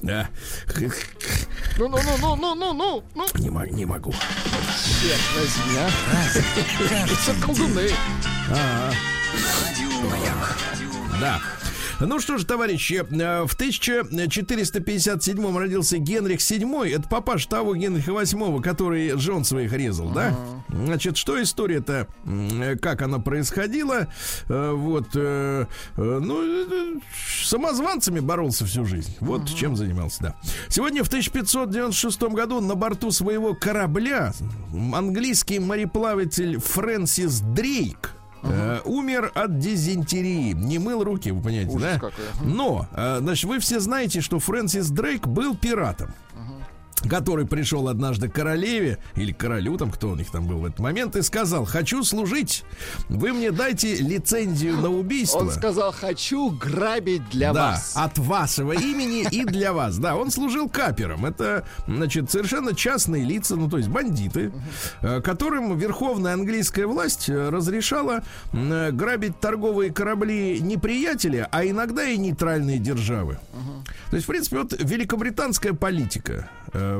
[0.00, 0.28] Да.
[1.78, 3.26] Ну, ну, ну, ну, ну, ну, ну, ну.
[3.38, 4.12] Не, мо- не могу.
[4.12, 6.88] Черт возьми, а.
[6.88, 7.88] Кажется, колдуны.
[11.20, 11.40] Да.
[12.00, 16.96] Ну что ж, товарищи, э, в 1457 родился Генрих VII.
[16.96, 20.34] Это папаш того Генриха VIII, который жен своих резал, да?
[20.68, 24.08] Значит, что история-то, э, как она происходила?
[24.48, 27.00] Э, Вот, ну,
[27.44, 29.14] самозванцами боролся всю жизнь.
[29.20, 30.34] Вот чем занимался, да.
[30.68, 34.32] Сегодня в 1596 году на борту своего корабля
[34.92, 38.10] английский мореплаватель Фрэнсис Дрейк
[38.42, 40.52] Э, умер от дизентерии.
[40.52, 41.98] Не мыл руки, вы понимаете, Ужас да?
[41.98, 46.12] какой, Но, э, значит, вы все знаете, что Фрэнсис Дрейк был пиратом.
[47.08, 50.80] Который пришел однажды к королеве или королю, там кто у них там был в этот
[50.80, 52.64] момент, и сказал: Хочу служить,
[53.08, 55.38] вы мне дайте лицензию на убийство.
[55.38, 57.92] Он сказал, хочу грабить для да, вас.
[57.96, 59.98] от вашего имени и для вас.
[59.98, 61.26] Да, он служил капером.
[61.26, 64.52] Это, значит, совершенно частные лица, ну, то есть бандиты,
[65.00, 72.16] э, которым верховная английская власть э, разрешала э, грабить торговые корабли неприятеля, а иногда и
[72.16, 73.38] нейтральные державы.
[74.10, 76.48] То есть, в принципе, вот великобританская политика,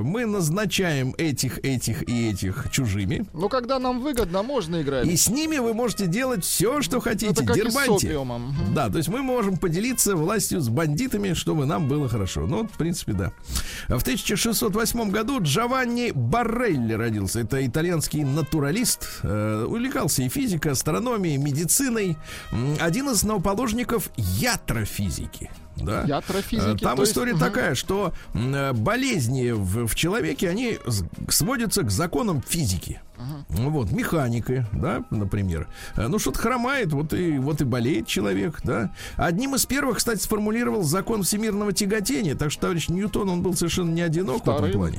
[0.01, 3.25] мы назначаем этих, этих и этих чужими.
[3.33, 5.07] Ну, когда нам выгодно, можно играть.
[5.07, 7.33] И с ними вы можете делать все, что хотите.
[7.33, 8.09] Это как и с Дербаньте.
[8.09, 8.49] опиумом.
[8.49, 8.75] Мгм.
[8.75, 12.47] Да, то есть мы можем поделиться властью с бандитами, чтобы нам было хорошо.
[12.47, 13.33] Ну, вот, в принципе, да.
[13.89, 17.41] В 1608 году Джованни Барелли родился.
[17.41, 19.21] Это итальянский натуралист.
[19.23, 22.17] Э, увлекался и физикой, астрономией, медициной.
[22.81, 25.51] Один из основоположников ятрофизики.
[25.77, 26.03] Да.
[26.05, 27.41] Ятрофизики, Э, Там то есть, история мгм.
[27.41, 30.79] такая, что э, болезни в, в человеке, они
[31.29, 33.01] сводятся к законам физики.
[33.51, 35.69] Ну Вот, механика, да, например.
[35.97, 38.93] Э, Ну, что-то хромает, вот и, вот и болеет человек, да.
[39.17, 43.91] Одним из первых, кстати, сформулировал закон всемирного тяготения, так что товарищ Ньютон, он был совершенно
[43.91, 44.99] не одинок в этом плане.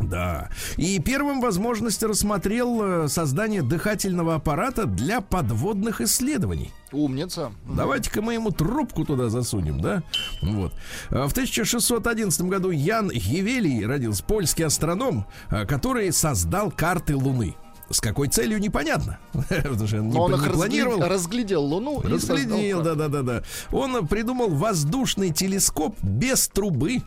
[0.00, 0.50] Да.
[0.76, 6.72] И первым возможность рассмотрел э, создание дыхательного аппарата для подводных исследований.
[6.92, 7.52] Умница.
[7.64, 10.02] Давайте-ка мы ему трубку туда засунем, да?
[10.42, 10.72] Вот.
[11.10, 17.56] А В 1611 году Ян Евелий родился, польский астроном, а, который создал карты Луны.
[17.88, 19.18] С какой целью непонятно.
[19.32, 21.02] Потому что он не, он не их планировал.
[21.02, 23.42] разглядел Луну Разглядел, создал да, да, да, да.
[23.70, 27.02] Он придумал воздушный телескоп без трубы.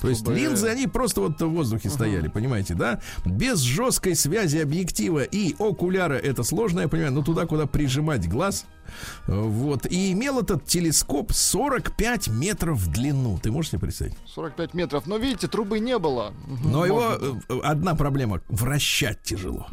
[0.00, 3.00] То есть линзы, они просто вот в воздухе стояли, понимаете, да?
[3.24, 8.66] Без жесткой связи объектива и окуляра это сложно, я понимаю, но туда, куда прижимать глаз.
[9.26, 9.86] Э, Вот.
[9.86, 13.38] И имел этот телескоп 45 метров в длину.
[13.42, 14.14] Ты можешь себе представить?
[14.26, 15.06] 45 метров.
[15.06, 16.32] Но видите, трубы не было.
[16.64, 17.40] Но его можно было.
[17.48, 19.66] э, одна проблема вращать тяжело.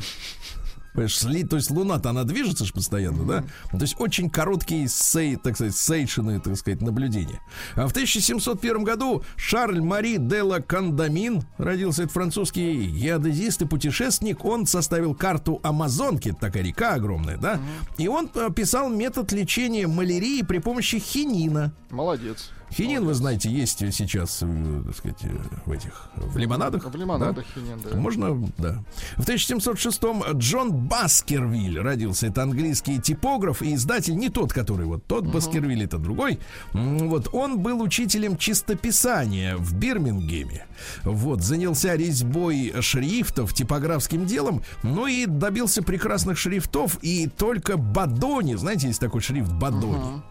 [0.94, 3.44] Понимаешь, то есть Луна-то она движется же постоянно, да?
[3.72, 7.42] То есть очень короткие сей, так сказать, сейшины, так сказать, наблюдения.
[7.76, 14.46] А в 1701 году Шарль Мари де ла Кондамин родился, это французский геодезист и путешественник.
[14.46, 17.60] Он составил карту Амазонки, это такая река огромная, да?
[17.98, 21.74] И он описал метод лечения малярии при помощи хинина.
[21.90, 22.52] Молодец.
[22.76, 25.30] Хинин, вы знаете, есть сейчас, э, так сказать, э,
[25.66, 26.84] в этих в лимонадах.
[26.84, 27.62] В лимонадах да?
[27.62, 27.96] хинин, да.
[27.96, 28.84] Можно, да.
[29.18, 32.28] В 1706-м Джон Баскервиль родился.
[32.28, 36.40] Это английский типограф и издатель, не тот, который вот тот Баскервиль, это другой.
[36.74, 40.66] Вот он был учителем чистописания в Бирмингеме.
[41.04, 46.98] Вот занялся резьбой шрифтов, типографским делом, ну и добился прекрасных шрифтов.
[47.02, 50.24] И только Бадони, знаете, есть такой шрифт Бадони.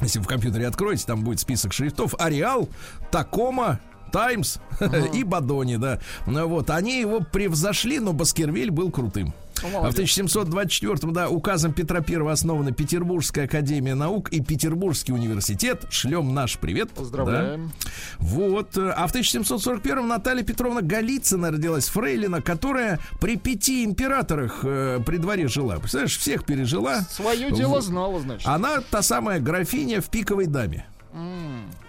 [0.00, 2.14] Если в компьютере откроете, там будет список шрифтов.
[2.18, 2.68] Ареал,
[3.10, 3.80] Такома,
[4.12, 4.58] Таймс
[5.14, 5.98] и Бадони, да.
[6.26, 9.34] Ну Вот, они его превзошли, но Баскервиль был крутым.
[9.62, 9.94] А в молодец.
[9.94, 15.84] 1724 да, указом Петра I основана Петербургская академия наук и Петербургский университет.
[15.90, 16.90] Шлем наш привет.
[16.90, 17.68] Поздравляем.
[17.80, 17.88] Да.
[18.18, 18.76] Вот.
[18.76, 25.48] А в 1741 Наталья Петровна Голицына родилась фрейлина, которая при пяти императорах э, при дворе
[25.48, 25.78] жила.
[25.78, 27.02] Представляешь, всех пережила.
[27.02, 27.84] Свое дело Вот.
[27.84, 28.46] знала, значит.
[28.46, 30.86] Она та самая графиня в пиковой даме.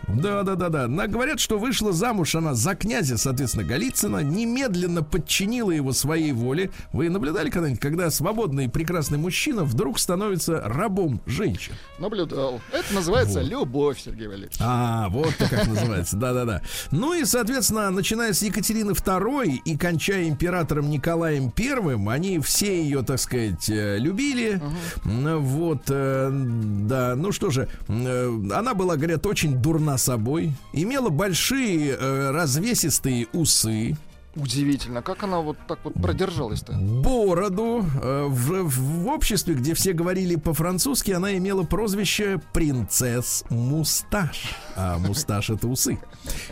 [0.08, 0.88] Да, да, да, да.
[0.88, 6.72] На- Говорят, что вышла замуж она за князя, соответственно, Голицына, немедленно подчинила его своей воле.
[6.92, 11.74] Вы наблюдали когда-нибудь, когда свободный и прекрасный мужчина вдруг становится рабом женщин?
[12.00, 12.60] Наблюдал.
[12.72, 14.56] Это называется любовь, Сергей Валерьевич.
[14.60, 16.62] А, вот как называется, да-да-да.
[16.92, 23.04] Ну и, соответственно, начиная с Екатерины II и кончая императором Николаем I, они все ее,
[23.04, 24.62] так сказать, э, любили.
[25.06, 31.10] М, Вот, э, да, ну что же, э, она была, говорят, очень дурна собой, имела
[31.10, 33.96] большие э, развесистые усы,
[34.36, 36.74] Удивительно, как она вот так вот продержалась-то?
[36.74, 37.86] бороду.
[38.02, 44.56] Э, В, в обществе, где все говорили по-французски, она имела прозвище принцесс Мусташ.
[44.76, 46.00] А мусташ это усы.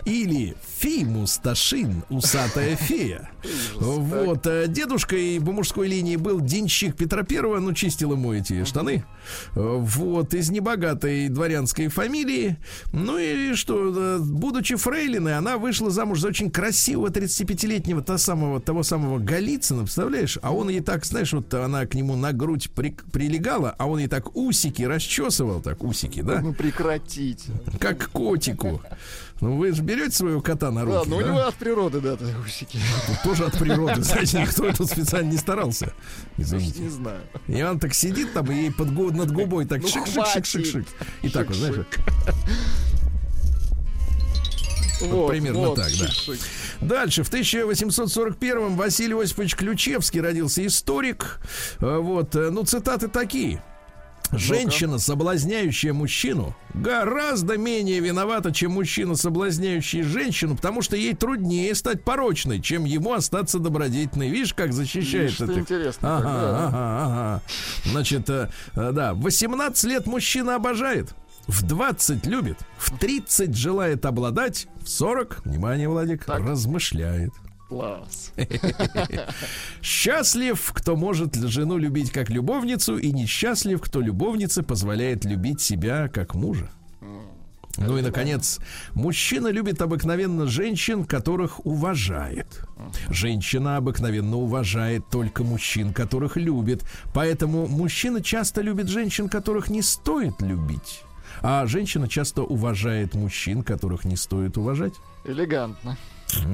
[0.06, 3.32] Или фи мусташин, усатая фея.
[3.76, 4.46] Вот.
[4.46, 9.04] э, Дедушкой по мужской линии был денщик Петра Первого, ну, чистил ему эти штаны.
[9.56, 10.34] Вот.
[10.36, 12.58] Из небогатой дворянской фамилии.
[12.94, 17.10] Ну и что, э, будучи фрейлиной, она вышла замуж за очень красивого
[17.72, 20.38] 35-летнего того самого, того самого Голицына, представляешь?
[20.42, 24.00] А он ей так, знаешь, вот она к нему на грудь при- прилегала, а он
[24.00, 26.42] ей так усики расчесывал, так усики, да?
[26.42, 27.52] Ну прекратите.
[27.80, 28.82] Как котику.
[29.40, 31.28] Ну, вы же берете своего кота на руки, Ладно, у да?
[31.28, 32.78] него от природы, да, усики.
[33.24, 35.94] Тоже от природы, знаете, никто тут специально не старался.
[36.38, 36.82] Извините.
[36.82, 37.22] Не знаю.
[37.48, 40.86] И он так сидит там, и ей под над губой так Ну, шик-шик-шик-шик-шик.
[41.24, 41.76] И так вот, знаешь,
[45.02, 46.08] Вот, примерно так, да.
[46.82, 51.39] Дальше, в 1841-м Василий Осипович Ключевский родился историк.
[51.80, 53.62] Э, Вот, э, ну, цитаты такие.
[54.34, 62.04] Женщина, соблазняющая мужчину, гораздо менее виновата, чем мужчина, соблазняющий женщину, потому что ей труднее стать
[62.06, 64.30] порочной, чем ему остаться добродетельной.
[64.30, 65.60] Видишь, как защищает это?
[65.60, 67.41] интересно Ага, ага, ага.
[67.86, 71.13] Значит, э, э, да, 18 лет мужчина обожает.
[71.52, 76.40] В 20 любит, в 30 желает обладать, в 40, внимание, Владик, Так.
[76.40, 77.32] размышляет.
[77.68, 78.34] Класс.
[79.82, 86.36] Счастлив, кто может жену любить как любовницу, и несчастлив, кто любовнице позволяет любить себя как
[86.36, 86.70] мужа.
[87.78, 88.60] Ну и, наконец,
[88.94, 92.62] мужчина любит обыкновенно женщин, которых уважает.
[93.10, 96.84] Женщина обыкновенно уважает только мужчин, которых любит.
[97.14, 101.04] Поэтому мужчина часто любит женщин, которых не стоит любить.
[101.42, 104.94] А женщина часто уважает мужчин, которых не стоит уважать.
[105.26, 105.98] Элегантно.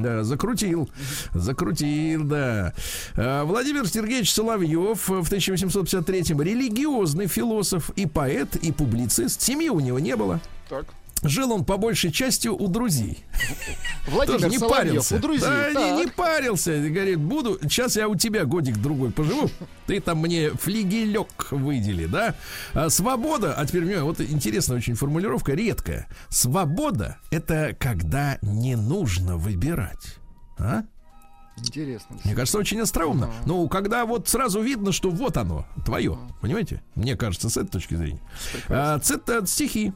[0.02, 0.90] Да, закрутил.
[1.34, 2.74] Закрутил, да.
[3.16, 9.42] А, Владимир Сергеевич Соловьев в 1853-м религиозный философ и поэт, и публицист.
[9.42, 10.40] Семьи у него не было.
[10.70, 10.86] Так.
[11.24, 13.24] Жил он по большей части у друзей.
[14.08, 15.16] Владимир Тоже не Соловьев, парился.
[15.16, 15.42] у друзей.
[15.42, 16.78] Да, не, не парился.
[16.90, 19.50] Говорит, буду, сейчас я у тебя годик другой поживу.
[19.86, 22.36] Ты там мне флигелек выдели, да?
[22.74, 26.08] А свобода, а теперь, внимание, вот интересная очень формулировка, редкая.
[26.30, 30.18] Свобода— это когда не нужно выбирать.
[30.60, 30.84] А?
[31.58, 32.18] Интересно.
[32.24, 33.32] Мне кажется, очень остроумно.
[33.46, 36.18] Ну, когда вот сразу видно, что вот оно, твое.
[36.40, 36.84] Понимаете?
[36.94, 38.22] Мне кажется, с этой точки зрения.
[38.70, 39.94] А, цитат стихи.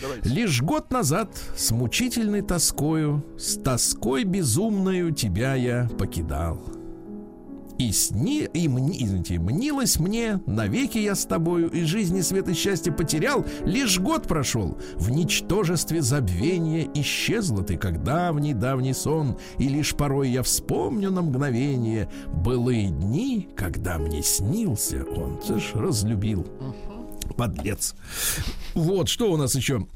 [0.00, 0.28] Давайте.
[0.28, 6.60] Лишь год назад с мучительной тоскою, с тоской безумною тебя я покидал.
[7.78, 12.52] И сни, и мни, извините, мнилось мне, навеки я с тобою, и жизни свет и
[12.52, 19.94] счастье потерял, лишь год прошел, в ничтожестве забвения исчезла ты, как давний-давний сон, и лишь
[19.94, 26.46] порой я вспомню на мгновение былые дни, когда мне снился он, ты ж разлюбил
[27.38, 27.94] подлец.
[28.74, 29.86] Вот, что у нас еще?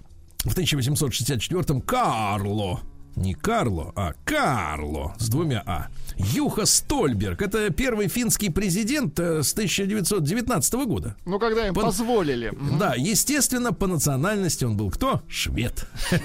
[0.44, 2.80] В 1864-м Карло,
[3.16, 5.88] не Карло, а Карло с двумя А.
[6.16, 7.42] Юха Стольберг.
[7.42, 11.16] Это первый финский президент э, с 1919 года.
[11.24, 12.52] Ну, когда им Пон- позволили.
[12.78, 15.22] Да, естественно, по национальности он был кто?
[15.28, 15.86] Швед.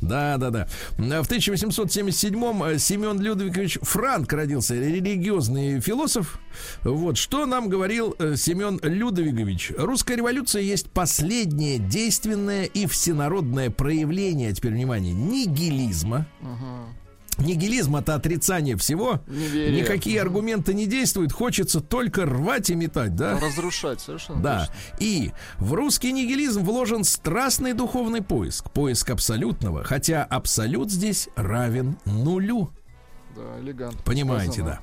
[0.00, 0.68] Да, да, да.
[0.96, 6.38] В 1877-м Семен Людвигович Франк родился, религиозный философ.
[6.82, 9.72] Вот что нам говорил э, Семен Людвигович.
[9.76, 16.26] Русская революция есть последнее действенное и всенародное проявление, теперь внимание, нигилизма.
[17.38, 19.20] Нигилизм это отрицание всего.
[19.26, 19.80] Неверие.
[19.82, 21.32] Никакие аргументы не действуют.
[21.32, 23.38] Хочется только рвать и метать, да?
[23.40, 24.58] Разрушать, совершенно Да.
[24.60, 24.74] точно.
[25.00, 28.70] И в русский нигилизм вложен страстный духовный поиск.
[28.70, 29.84] Поиск абсолютного.
[29.84, 32.70] Хотя абсолют здесь равен нулю.
[33.34, 34.00] Да, элегантно.
[34.04, 34.80] Понимаете, сказано.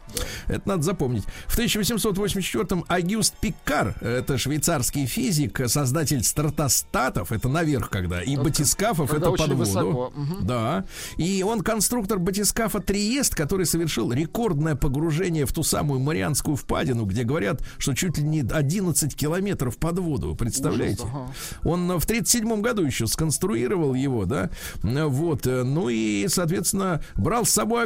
[0.48, 0.54] да.
[0.54, 1.24] Это надо запомнить.
[1.48, 9.32] В 1884-м Агюст Пикар, это швейцарский физик, создатель стратостатов, это наверх когда, и батискафов, это
[9.32, 10.14] под воду.
[10.16, 10.46] Мгм.
[10.46, 10.86] Да.
[11.18, 17.24] И он конструктор батискафа Триест, который совершил рекордное погружение в ту самую Марианскую впадину, где
[17.24, 20.36] говорят, что чуть ли не 11 километров под воду.
[20.36, 21.04] Представляете?
[21.04, 21.70] Ужас, ага.
[21.70, 24.50] Он в 37 году еще сконструировал его, да.
[24.82, 25.48] Вот.
[25.48, 27.84] э, Ну и, соответственно, брал с собой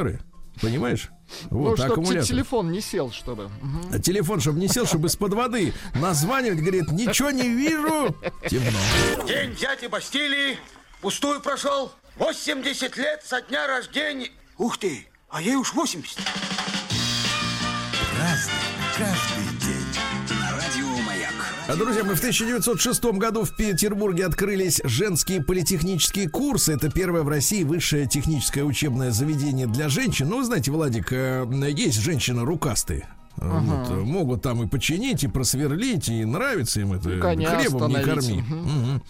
[0.00, 0.20] аккумуляторы.
[0.60, 1.08] Понимаешь?
[1.50, 2.26] Ну, Вот, чтобы аккумулятор.
[2.28, 3.50] телефон не сел, чтобы.
[3.92, 8.14] А Телефон, чтобы не сел, чтобы из-под воды названивать, говорит, ничего не вижу.
[8.48, 8.78] Темно.
[9.26, 10.58] День дяди Бастилии
[11.00, 11.92] пустую прошел.
[12.16, 14.30] 80 лет со дня рождения.
[14.58, 16.18] Ух ты, а ей уж 80.
[18.20, 18.36] А,
[21.76, 26.72] Друзья, мы в 1906 году в Петербурге открылись женские политехнические курсы.
[26.72, 30.28] Это первое в России высшее техническое учебное заведение для женщин.
[30.28, 33.08] Ну, вы знаете, Владик, э, есть женщины рукастые.
[33.36, 37.18] Вот, э, могут там и починить, и просверлить, и нравится им это.
[37.18, 38.42] коня Хлебом не корми.
[38.42, 39.02] Мгм.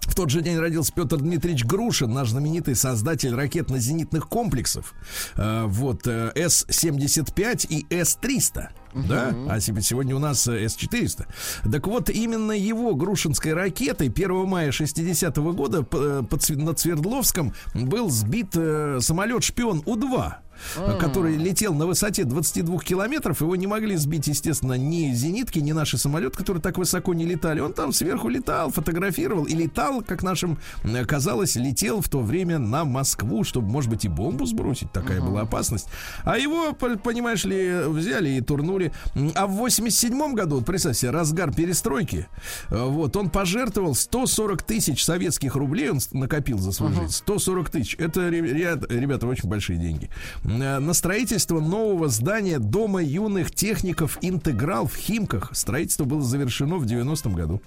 [0.00, 4.94] В тот же день родился Петр Дмитриевич Грушин, наш знаменитый создатель ракетно-зенитных комплексов.
[5.34, 8.68] Э, вот э, С-75 и С-300.
[8.94, 11.26] Да, а себе- сегодня у нас э, С-400.
[11.70, 17.52] Так вот, именно его грушинской ракетой 1 мая 60 года п- э, под над Свердловском
[17.74, 20.32] был сбит э, самолет-шпион У-2
[20.76, 23.40] э, который летел на высоте 22 километров.
[23.40, 27.58] Его не могли сбить, естественно, ни зенитки, ни наши самолеты, которые так высоко не летали.
[27.60, 32.58] Он там сверху летал, фотографировал и летал, как нашим э, казалось, летел в то время
[32.58, 34.92] на Москву, чтобы, может быть, и бомбу сбросить.
[34.92, 35.86] Такая была опасность.
[36.24, 38.83] А его, по- понимаешь ли, взяли и турнули.
[39.14, 42.26] М, А в 87 году, вот представь себе, разгар перестройки,
[42.70, 47.12] э, вот, он пожертвовал 140 тысяч советских рублей, он накопил за свою жизнь.
[47.12, 47.96] 140 тысяч.
[47.98, 50.10] Это, ре- ребят- ребята, очень большие деньги.
[50.44, 55.50] Э, На строительство нового здания Дома юных техников «Интеграл» в Химках.
[55.54, 57.60] Строительство было завершено в 90-м году.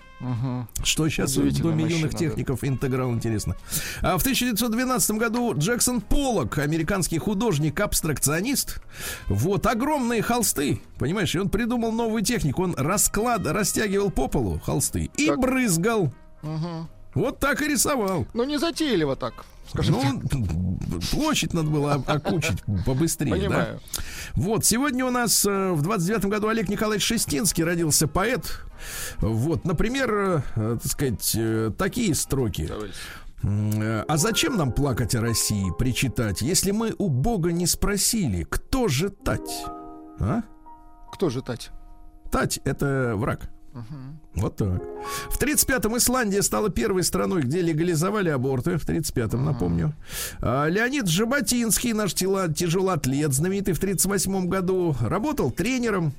[0.83, 2.17] Что сейчас в Доме юных да.
[2.17, 3.55] техников «Интеграл» интересно.
[4.01, 8.81] А в 1912 году Джексон Поллок, американский художник, абстракционист,
[9.27, 12.63] вот огромные холсты, понимаешь, и он придумал новую технику.
[12.63, 15.39] Он расклад, растягивал по полу холсты и Так.
[15.39, 16.11] брызгал.
[17.13, 18.27] Вот так и рисовал.
[18.33, 19.95] Ну, не затейливо так, скажем
[20.31, 20.79] Ну,
[21.11, 23.33] площадь надо было окучить побыстрее.
[23.35, 23.39] да.
[23.39, 23.79] Понимаю.
[24.35, 28.59] Вот, сегодня у нас э, в 29 году Олег Николаевич Шестинский родился поэт.
[29.19, 32.67] Вот, например, э, так сказать, э, такие строки.
[32.67, 34.03] Давайте.
[34.09, 39.09] А зачем нам плакать о России, причитать, если мы у Бога не спросили, кто же
[39.09, 39.65] тать?
[40.19, 40.41] А?
[41.11, 41.71] Кто же Тать?
[42.31, 43.49] Тать— это враг.
[44.33, 44.81] Вот так.
[45.29, 48.77] В 35-м Исландия стала первой страной, где легализовали аборты.
[48.77, 49.93] В 35-м, напомню.
[50.39, 56.11] А, Леонид Жаботинский, наш тела- тяжелоатлет, знаменитый в 38-м году, работал тренером,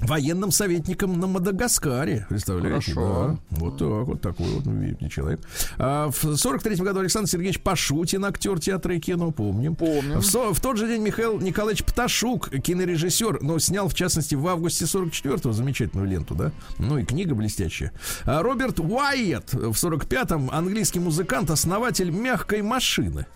[0.00, 2.26] военным советником на Мадагаскаре.
[2.28, 2.92] Представляете?
[2.92, 3.38] Хорошо.
[3.50, 3.56] Да.
[3.58, 5.40] Вот так, вот такой вот видите, человек.
[5.78, 9.74] А, в 43-м году Александр Сергеевич Пашутин, актер театра и кино, помним.
[9.76, 10.18] Помним.
[10.20, 14.46] В, со- в тот же день Михаил Николаевич Пташук, кинорежиссер, но снял, в частности, в
[14.48, 16.52] августе 44-го замечательную ленту, да?
[16.78, 17.92] Ну и книга блестящая.
[18.24, 23.26] А Роберт Уайетт в 45-м, английский музыкант, основатель мягкой машины.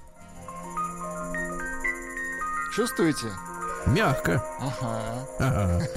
[2.74, 3.26] Чувствуете?
[3.86, 4.42] Мягко.
[4.60, 5.26] Ага.
[5.38, 5.88] Ага.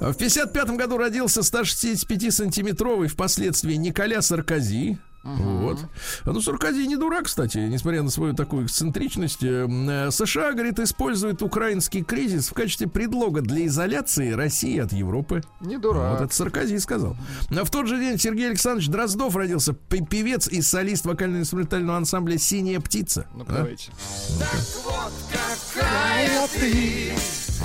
[0.00, 4.98] В 55 году родился 165-сантиметровый впоследствии Николя Саркози.
[5.22, 5.78] Вот.
[6.24, 9.42] Ну, Саркози не дурак, кстати, несмотря на свою такую эксцентричность.
[9.42, 15.42] Э, э, США, говорит, использует украинский кризис в качестве предлога для изоляции России от Европы.
[15.60, 16.20] Не Вот дурак.
[16.22, 17.16] это Саркози сказал.
[17.50, 22.38] А в тот же день Сергей Александрович Дроздов родился, пе- певец и солист вокально-инструментального ансамбля
[22.38, 23.26] «Синяя птица».
[23.34, 23.52] Ну, А?
[23.52, 23.90] давайте.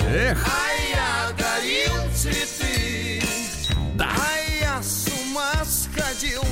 [0.08, 3.22] Эх, А я дарил цветы.
[3.94, 4.10] Да.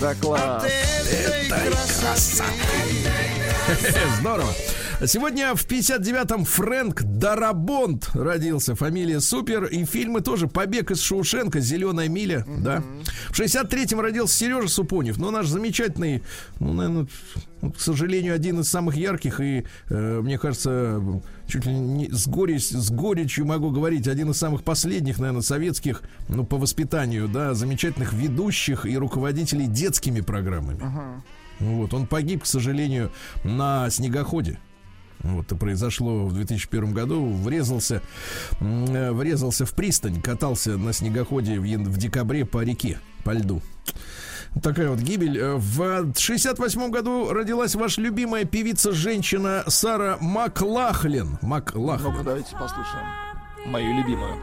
[0.00, 0.64] Да класс.
[0.64, 0.70] от
[1.10, 2.44] этой красоты.
[4.20, 4.52] Здорово.
[5.02, 8.74] Сегодня в 59-м Фрэнк Дарабонт родился.
[8.74, 9.64] Фамилия супер.
[9.64, 12.46] И фильмы тоже «Побег из Шоушенка», «Зеленая миля».
[12.46, 12.82] Да.
[13.30, 15.18] В 63-м родился Сережа Супонев.
[15.18, 16.22] Ну, наш замечательный,
[16.60, 17.06] ну, наверное,
[17.60, 21.02] к сожалению, один из самых ярких и, э, мне кажется,
[21.48, 26.02] чуть ли не с, горечь, с горечью могу говорить, один из самых последних, наверное, советских,
[26.28, 30.80] ну, по воспитанию, да, замечательных ведущих и руководителей детскими программами.
[31.60, 33.10] Ну Вот, он погиб, к сожалению,
[33.44, 34.58] на снегоходе.
[35.24, 37.32] Вот это произошло в 2001 году.
[37.32, 38.02] Врезался,
[38.60, 43.62] э, врезался в пристань, катался на снегоходе в, в декабре по реке, по льду.
[44.62, 45.38] Такая вот гибель.
[45.38, 51.38] Э, В 68 году родилась ваша любимая певица-женщина Сара Маклахлин.
[51.42, 52.12] Маклахлин.
[52.12, 53.06] Ну-ка, давайте послушаем.
[53.66, 54.36] Мою любимую.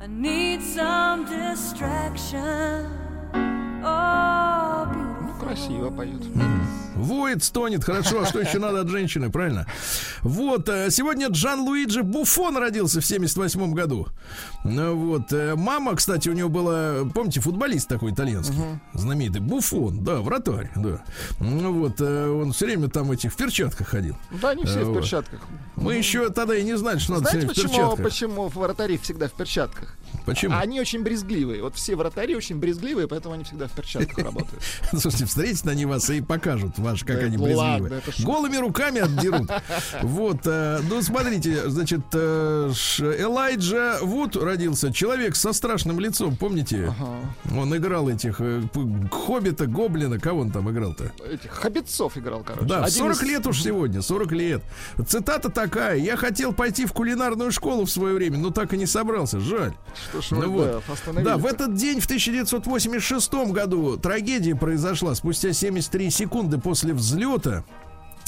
[0.00, 2.86] I need some distraction.
[3.84, 5.07] Oh.
[5.38, 6.22] Красиво поет.
[6.96, 9.66] Воет, стонет, хорошо, а что еще надо от женщины, правильно?
[10.22, 14.08] Вот, э, сегодня Джан Луиджи Буфон родился в 78 году.
[14.64, 18.56] Ну Вот, э, мама, кстати, у него была, помните, футболист такой итальянский,
[18.94, 21.04] знаменитый, Буфон, да, вратарь, да.
[21.38, 24.16] Ну вот, э, он все время там этих в перчатках ходил.
[24.42, 24.98] Да, не все Э, в вот.
[25.00, 25.40] перчатках.
[25.76, 28.04] Мы еще тогда и не знали, что надо все Знаете, время в почему, перчатках.
[28.04, 29.96] почему вратари всегда в перчатках?
[30.24, 30.56] Почему?
[30.56, 31.62] Они очень брезгливые.
[31.62, 34.62] Вот все вратари очень брезгливые, поэтому они всегда в перчатках работают.
[34.90, 37.96] Слушайте, встретят они вас и покажут, ваш, как они ладно, брезгливы.
[37.96, 38.22] это шутка.
[38.26, 39.50] Голыми руками отдерут.
[40.02, 46.92] Вот, э, ну смотрите, значит, э, Элайджа Вуд родился, человек со страшным лицом, помните?
[47.56, 48.62] Он играл этих э,
[49.10, 51.12] Хоббита, Гоблина, кого он там играл-то?
[51.30, 52.66] Этих хоббитцов играл, короче.
[52.66, 54.62] Да, Один 40 из- лет уж сегодня, 40 лет.
[55.06, 58.86] Цитата такая: Я хотел пойти в кулинарную школу в свое время, но так и не
[58.86, 59.40] собрался.
[59.40, 59.72] Жаль.
[60.10, 61.22] Что ж Ну вы, вот.
[61.22, 67.64] да, в этот день, в 1986 году, трагедия произошла спустя 73 секунды после взлета.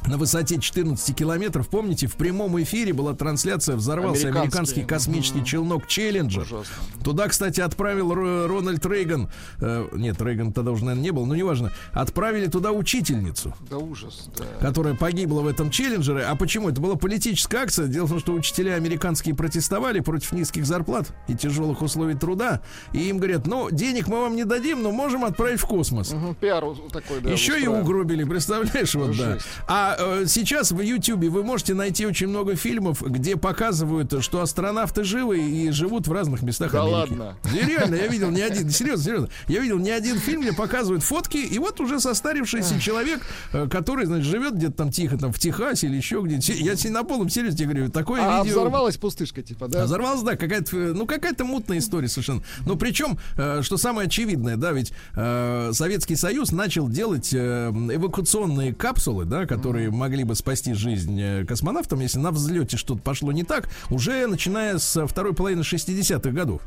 [0.07, 5.45] На высоте 14 километров, помните, в прямом эфире была трансляция, взорвался Американский, космический мгм.
[5.47, 6.43] челнок Челленджер.
[6.43, 6.75] Ужасно.
[7.05, 9.29] Туда, кстати, отправил Ро- Рональд Рейган.
[9.61, 11.71] э, нет, Рейган тогда уже, наверное, не был, но неважно.
[11.93, 14.45] Отправили туда учительницу Да ужас, да.
[14.61, 16.25] которая погибла в этом челленджере.
[16.25, 16.71] А почему?
[16.71, 17.87] Это была политическая акция.
[17.87, 22.63] Дело в том, что учителя американские протестовали против низких зарплат и тяжелых условий труда.
[22.93, 26.13] И им говорят, ну, денег мы вам не дадим, но можем отправить в космос.
[26.13, 27.31] Мгм, Пиар такой, да.
[27.31, 29.35] Еще и угробили, представляешь, вот да.
[29.35, 29.47] Жесть.
[29.91, 35.05] А э, сейчас в Ютьюбе вы можете найти очень много фильмов, где показывают, что астронавты
[35.05, 36.95] живы и живут в разных местах Да Америки.
[37.19, 37.37] ладно?
[37.45, 41.03] Да реально, я видел не один, серьезно, серьезно, я видел не один фильм, где показывают
[41.03, 43.21] фотки, и вот уже состарившийся человек,
[43.53, 46.53] э, который, значит, живет где-то там тихо, там в Техасе или еще где-то.
[46.53, 48.61] Я себе на полном серьезе тебе говорю, такое А видео...
[48.61, 49.85] взорвалась пустышка, типа, да?
[49.85, 52.43] Взорвалась, да, какая-то, э, ну, какая-то мутная история совершенно.
[52.67, 58.75] Но причем, э, что самое очевидное, да, ведь э, Советский Союз начал делать э, эвакуационные
[58.75, 63.45] капсулы, да, которые могли бы спасти жизнь э, космонавтам, если на взлете что-то пошло не
[63.45, 66.63] так, уже начиная с второй половины 60-х годов.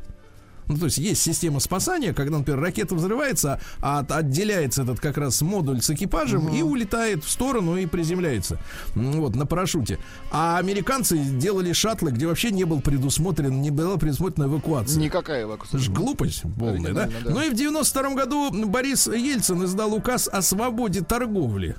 [0.66, 5.18] Ну, то есть есть система спасания, когда, например, ракета взрывается, а от- отделяется этот как
[5.18, 8.58] раз модуль с экипажем и улетает в сторону и приземляется.
[8.96, 10.00] Вот, на парашюте.
[10.32, 15.02] А американцы делали шаттлы, где вообще не был предусмотрен, не была предусмотрена эвакуация.
[15.02, 15.80] Никакая эвакуация.
[15.80, 17.10] Это ж глупость полная, да?
[17.26, 17.32] Да.
[17.32, 21.76] Ну и в 92 году Борис Ельцин издал указ о свободе торговли.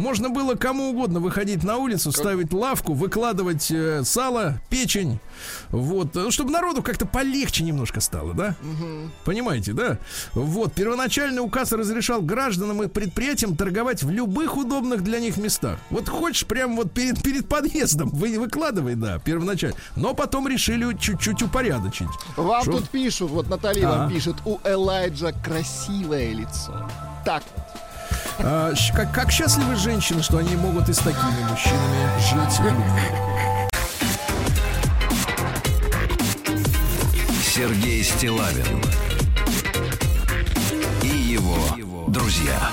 [0.00, 5.20] Можно было кому угодно выходить на улицу, ставить лавку, выкладывать э, сало, печень,
[5.68, 8.56] вот, э, чтобы народу как-то полегче немножко стало, да?
[9.26, 9.98] Понимаете, да?
[10.32, 15.78] Вот, первоначальный указ разрешал гражданам и предприятиям торговать в любых удобных для них местах.
[15.90, 19.76] Вот хочешь прям вот перед, перед подъездом вы, выкладывай, да, первоначально.
[19.96, 22.08] Но потом решили чуть-чуть упорядочить.
[22.38, 22.72] Вам Шо?
[22.72, 23.98] тут пишут, вот Наталья А.
[23.98, 26.88] вам пишет, у Элайджа красивое лицо.
[27.22, 27.42] Так,
[28.38, 32.60] А, как, как счастливы женщины, что они могут и с такими мужчинами жить.
[37.42, 38.82] Сергей Стилавин
[41.02, 42.70] и его друзья.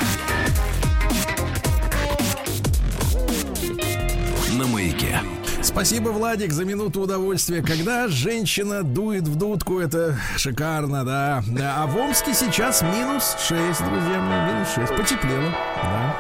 [4.54, 5.20] На маяке.
[5.62, 7.62] Спасибо, Владик, за минуту удовольствия.
[7.62, 11.44] Когда женщина дует в дудку, это шикарно, да.
[11.62, 14.96] А в Омске сейчас минус 6, друзья мои, минус 6.
[14.96, 15.52] Потеплело,
[15.84, 16.16] да.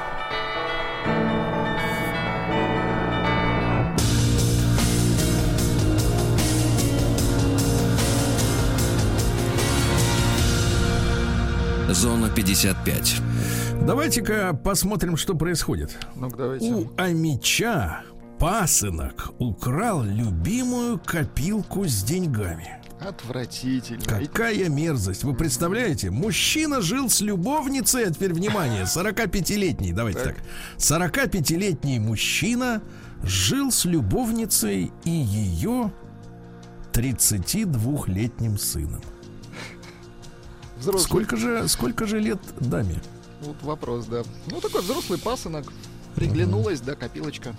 [11.89, 13.21] Зона 55.
[13.85, 15.97] Давайте-ка посмотрим, что происходит.
[16.15, 16.65] ну давайте.
[16.71, 18.01] У Амича
[18.39, 22.77] пасынок украл любимую копилку с деньгами.
[22.99, 24.03] Отвратительно.
[24.03, 25.23] Какая мерзость.
[25.23, 26.09] Вы представляете?
[26.09, 30.35] Мужчина жил с любовницей, а теперь внимание, 45-летний, давайте так.
[30.77, 32.81] 45-летний мужчина
[33.23, 35.91] жил с любовницей и ее
[36.93, 39.01] 32-летним сыном.
[40.79, 41.03] Взрослый.
[41.03, 43.01] Сколько же, сколько же лет даме?
[43.41, 44.23] Вот вопрос, да.
[44.47, 45.71] Ну, такой взрослый пасынок.
[46.15, 47.55] Приглянулась, да, копилочка.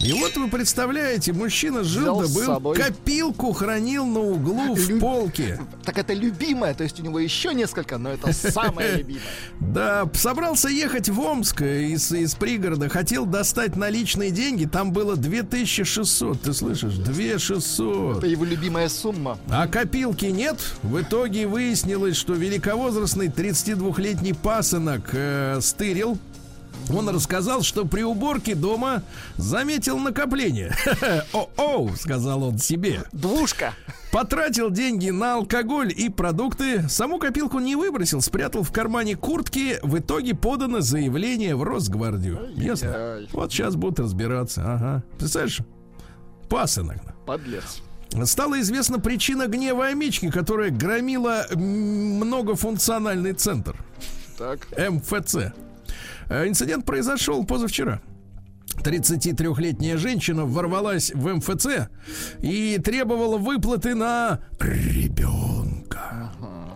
[0.00, 5.60] И вот вы представляете, мужчина жил, да был, копилку хранил на углу в Люб- полке.
[5.84, 9.22] Так это любимая, то есть у него еще несколько, но это самая любимая.
[9.60, 16.42] Да, собрался ехать в Омск из, из пригорода, хотел достать наличные деньги, там было 2600,
[16.42, 18.18] ты слышишь, 2600.
[18.18, 19.36] Это его любимая сумма.
[19.48, 20.58] А копилки нет.
[20.82, 26.18] В итоге выяснилось, что великовозрастный 32-летний пасынок э, стырил.
[26.92, 29.02] Он рассказал, что при уборке дома
[29.36, 30.74] заметил накопление.
[31.32, 33.02] О-о, сказал он себе.
[33.12, 33.74] Двушка.
[34.10, 36.88] Потратил деньги на алкоголь и продукты.
[36.88, 39.78] Саму копилку не выбросил, спрятал в кармане куртки.
[39.82, 42.48] В итоге подано заявление в Росгвардию.
[42.54, 43.20] Ясно?
[43.32, 44.62] Вот сейчас будут разбираться.
[44.64, 45.02] Ага.
[45.18, 45.60] Представляешь?
[46.48, 46.98] Пасынок.
[47.26, 47.82] Подлец.
[48.24, 53.76] Стала известна причина гнева Амички, которая громила многофункциональный центр
[54.38, 54.66] Так.
[54.78, 55.52] МФЦ.
[56.28, 58.00] Э, Инцидент произошел позавчера.
[58.82, 61.88] 33-летняя женщина ворвалась в МФЦ
[62.40, 65.47] и требовала выплаты на ребенка.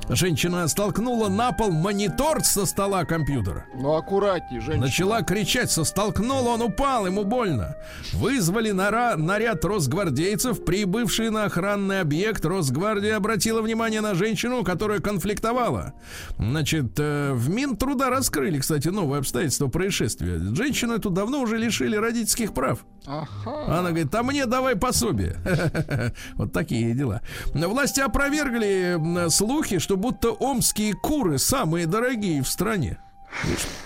[0.09, 3.65] Женщина столкнула на пол монитор со стола компьютера.
[3.75, 4.87] Ну, аккуратней, женщина.
[4.87, 7.77] Начала кричать, со столкнула, он упал, ему больно.
[8.13, 12.45] Вызвали нара- наряд росгвардейцев, прибывший на охранный объект.
[12.45, 15.95] Росгвардия обратила внимание на женщину, которая конфликтовала.
[16.37, 20.39] Значит, э, в Минтруда раскрыли, кстати, новое обстоятельство происшествия.
[20.55, 22.85] Женщину эту давно уже лишили родительских прав.
[23.07, 23.79] Ага.
[23.79, 25.37] Она говорит, а мне давай пособие.
[26.35, 27.21] Вот такие дела.
[27.55, 32.99] Власти опровергли слухи, что будто омские куры самые дорогие в стране.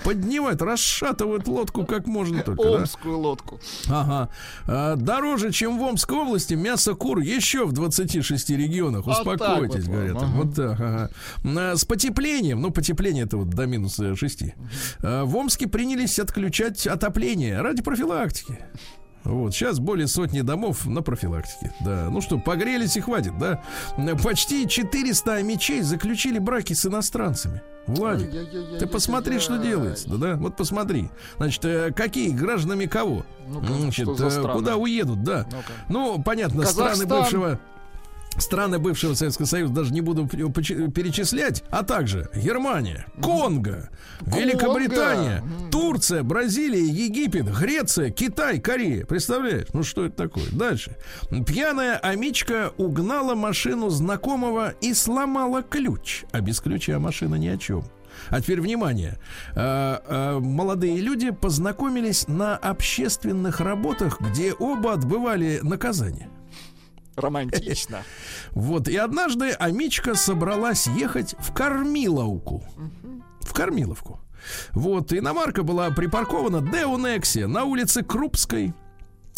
[0.02, 2.64] Поднимают, расшатывают лодку как можно только.
[2.64, 2.78] да?
[2.78, 3.60] Омскую лодку.
[3.88, 4.28] Ага.
[4.66, 9.06] А, Дороже, чем в Омской области, мясо кур еще в 26 регионах.
[9.06, 10.16] Вот Успокойтесь, вот, говорят.
[10.16, 10.26] ага.
[10.34, 11.10] Вот так, ага.
[11.44, 14.42] А, С потеплением, ну, потепление это вот до минус 6.
[15.00, 18.58] В Омске принялись отключать отопление ради профилактики.
[19.26, 21.72] Вот, сейчас более сотни домов на профилактике.
[21.80, 23.62] Да, ну что, погрелись и хватит, да?
[24.22, 27.62] Почти 400 мечей заключили браки с иностранцами.
[27.86, 28.30] Владик,
[28.78, 30.36] ты посмотри, что делается, да, да?
[30.36, 31.08] Вот посмотри.
[31.36, 33.24] Значит, э, какие гражданами кого?
[33.48, 35.46] Значит, э, куда уедут, да?
[35.88, 37.60] Ну, понятно, страны бывшего
[38.38, 45.70] страны бывшего Советского Союза даже не буду перечислять, а также Германия, Конго, Великобритания, Конго.
[45.70, 49.04] Турция, Бразилия, Египет, Греция, Китай, Корея.
[49.04, 49.66] Представляешь?
[49.72, 50.46] Ну что это такое?
[50.52, 50.96] Дальше.
[51.46, 56.24] Пьяная амичка угнала машину знакомого и сломала ключ.
[56.32, 57.84] А без ключа машина ни о чем.
[58.28, 59.18] А теперь внимание.
[59.54, 66.30] А, а, молодые люди познакомились на общественных работах, где оба отбывали наказание.
[67.16, 68.04] Романтично.
[68.52, 72.62] Вот, и однажды Амичка собралась ехать в Кормиловку.
[73.40, 74.20] В Кормиловку.
[74.72, 78.74] Вот, иномарка была припаркована Део Некси на улице Крупской.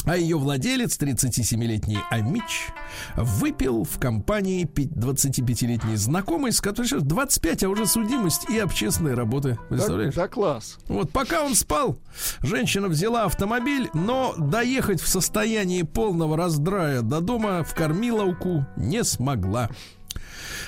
[0.09, 2.69] А ее владелец, 37-летний Амич,
[3.15, 9.13] выпил в компании пи- 25-летней знакомой, с которой сейчас 25, а уже судимость и общественные
[9.15, 9.59] работы.
[9.69, 10.15] Да, Представляешь?
[10.15, 10.79] да, класс.
[10.89, 11.99] Вот пока он спал,
[12.41, 19.69] женщина взяла автомобиль, но доехать в состоянии полного раздрая до дома в Кормиловку не смогла.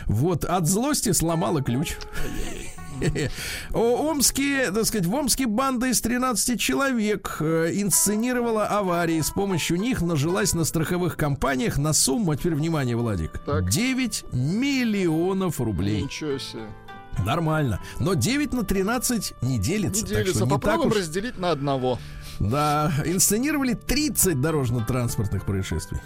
[0.04, 1.96] Вот, от злости сломала ключ.
[3.72, 9.20] О, Омске, так сказать, в Омске банда из 13 человек э, инсценировала аварии.
[9.20, 13.68] С помощью них нажилась на страховых компаниях на сумму, а теперь внимание, Владик, Так.
[13.70, 16.02] 9 миллионов рублей.
[16.02, 16.62] Ничего себе.
[17.24, 17.80] Нормально.
[17.98, 20.02] Но 9 на 13 не делится.
[20.04, 20.34] Не так делится.
[20.38, 21.98] что не так Попробуем уж разделить на одного.
[22.38, 26.00] да, инсценировали 30 дорожно-транспортных происшествий.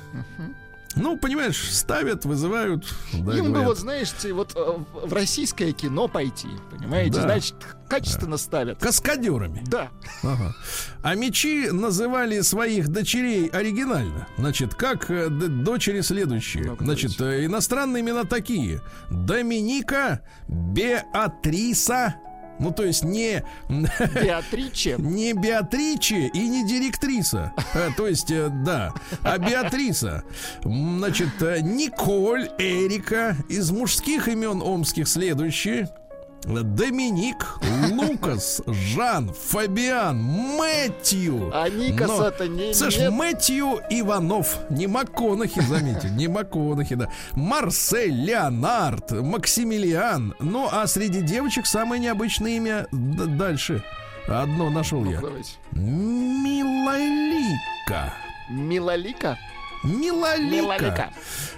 [0.97, 2.87] Ну, понимаешь, ставят, вызывают.
[3.13, 7.17] да, Им бы вот, знаешь, вот э, в российское кино пойти, понимаете?
[7.17, 7.23] Да.
[7.23, 7.55] Значит,
[7.89, 8.79] качественно ставят.
[8.79, 9.63] Каскадерами.
[9.67, 9.91] Да.
[10.23, 10.55] Ага.
[11.03, 14.29] А мечи называли своих дочерей оригинально.
[14.39, 16.65] Значит, как э, дочери следующие.
[16.65, 18.81] Ну-ка, Значит, э, иностранные имена такие.
[19.11, 22.15] Доминика, Беатриса.
[22.59, 24.97] Ну, то есть не, Беатриче.
[24.99, 27.53] не Беатриче и не директриса.
[27.75, 28.93] Э, То есть, э, да,
[29.23, 30.25] а Беатриса.
[30.63, 33.37] Значит, э, Николь, Эрика.
[33.49, 35.89] Из мужских имен омских следующие.
[36.47, 37.59] Доминик,
[37.93, 41.51] Лукас, Жан, Фабиан, Мэтью.
[41.55, 43.11] А Никаса-то не- Слышь, нет.
[43.13, 44.59] Мэтью Иванов.
[44.71, 46.09] Не МакКонахи, заметьте.
[46.11, 47.09] Не МакКонахи, да.
[47.33, 50.35] Марсель, Леонард, Максимилиан.
[50.39, 53.83] Ну, а среди девочек самое необычное имя дальше.
[54.29, 55.21] Одно нашел я.
[55.21, 55.51] Давайте.
[55.73, 56.55] Милолика.
[58.49, 59.39] Милолика.
[59.85, 60.43] Милолика.
[60.43, 61.11] Милолика.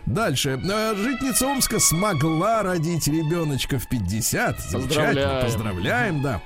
[0.06, 0.60] Дальше.
[0.62, 4.60] Э, Житница Омска смогла родить ребеночка в 50.
[4.60, 5.40] Замечательно.
[5.42, 5.44] Поздравляем.
[5.44, 6.40] Поздравляем, да.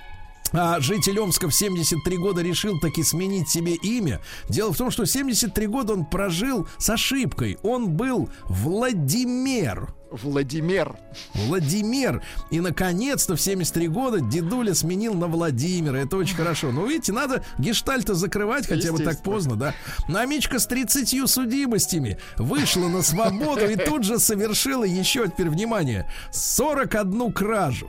[0.52, 4.20] А житель Омска в 73 года решил таки сменить себе имя.
[4.48, 7.58] Дело в том, что 73 года он прожил с ошибкой.
[7.62, 9.94] Он был Владимир.
[10.10, 10.96] Владимир.
[11.34, 12.22] Владимир.
[12.50, 15.98] И, наконец-то, в 73 года дедуля сменил на Владимира.
[15.98, 16.72] Это очень хорошо.
[16.72, 19.74] Но, видите, надо гештальта закрывать хотя бы так поздно, да.
[20.08, 27.32] Намечка с 30 судимостями вышла на свободу и тут же совершила еще, теперь внимание, 41
[27.32, 27.88] кражу.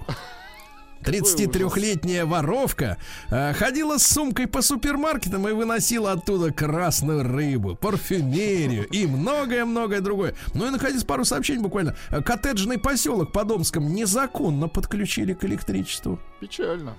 [1.04, 2.98] 33-летняя воровка
[3.30, 10.36] э, ходила с сумкой по супермаркетам и выносила оттуда красную рыбу, парфюмерию и многое-многое другое.
[10.54, 11.96] Ну и наконец пару сообщений буквально.
[12.10, 16.20] Э, Коттеджный поселок под Омском незаконно подключили к электричеству.
[16.40, 16.96] Печально.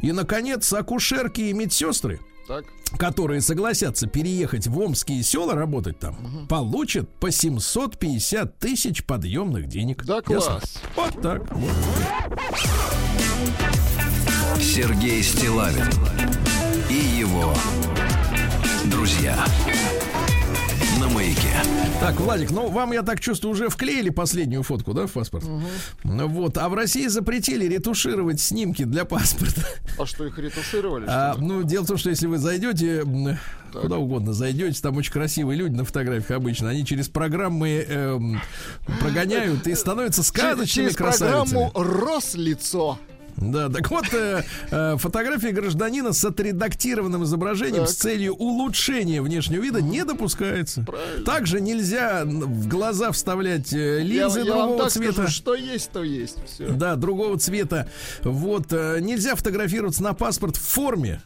[0.00, 2.20] И, наконец, акушерки и медсестры
[2.52, 2.66] Так.
[2.98, 10.04] которые согласятся переехать в омские села работать там, получат по 750 тысяч подъемных денег.
[10.04, 10.60] Да Ясно?
[10.60, 10.82] класс.
[10.94, 11.50] Вот так.
[11.54, 11.72] вот.
[14.60, 15.86] Сергей Стилавин
[16.90, 17.54] и его
[18.84, 19.36] друзья
[21.00, 21.48] на маяке.
[22.00, 25.44] Так, Владик, ну вам, я так чувствую, уже вклеили последнюю фотку, да, в паспорт?
[26.04, 29.62] Ну Вот, а в России запретили ретушировать снимки для паспорта.
[29.98, 31.04] А что, их ретушировали?
[31.08, 33.38] А, ну, дело в том, что если вы зайдете, м,
[33.72, 38.40] куда угодно зайдете, там очень красивые люди на фотографиях обычно, они через программы эм,
[39.00, 41.70] прогоняют и становятся сказочными Через красавицами.
[41.70, 42.98] программу «Рослицо».
[43.36, 47.90] Да, так вот, э, э, фотография гражданина с отредактированным изображением Так.
[47.90, 50.84] с целью улучшения внешнего вида не допускается.
[51.24, 55.12] Также нельзя в глаза вставлять э, Я, линзы я вам другого так цвета.
[55.12, 56.36] скажу, что есть, то есть.
[56.46, 56.68] Все.
[56.70, 57.88] Да, другого цвета.
[58.22, 61.20] Вот, э, нельзя фотографироваться на паспорт в форме.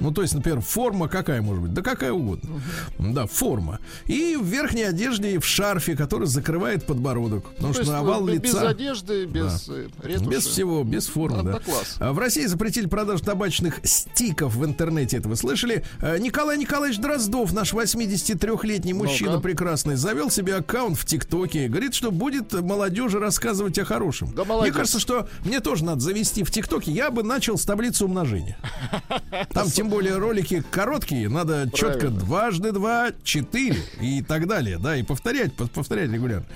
[0.00, 1.74] Ну, то есть, например, форма какая может быть?
[1.74, 2.60] Да какая угодно.
[2.98, 3.80] Да, форма.
[4.06, 7.44] И в верхней одежде, и в шарфе, который закрывает подбородок.
[7.56, 8.68] Потому То что есть, овал ну, без лица...
[8.68, 10.30] одежды, без э, ретуши.
[10.30, 11.52] Без всего, без формы, Да, да.
[11.52, 11.96] да, класс.
[11.98, 15.84] А В России запретили продажу табачных стиков в интернете, это вы слышали?
[16.00, 19.42] А, Николай Николаевич Дроздов, наш 83-летний мужчина Ну-ка.
[19.42, 21.68] прекрасный, завел себе аккаунт в ТикТоке.
[21.68, 24.32] Говорит, что будет молодежи рассказывать о хорошем.
[24.34, 24.74] Да мне молодец.
[24.74, 26.92] кажется, что мне тоже надо завести в ТикТоке.
[26.92, 28.56] Я бы начал с таблицы умножения.
[29.52, 32.20] Там тем более ролики короткие, надо четко Правильно.
[32.20, 36.46] дважды два, четыре и так далее, да, и повторять, пов- повторять регулярно.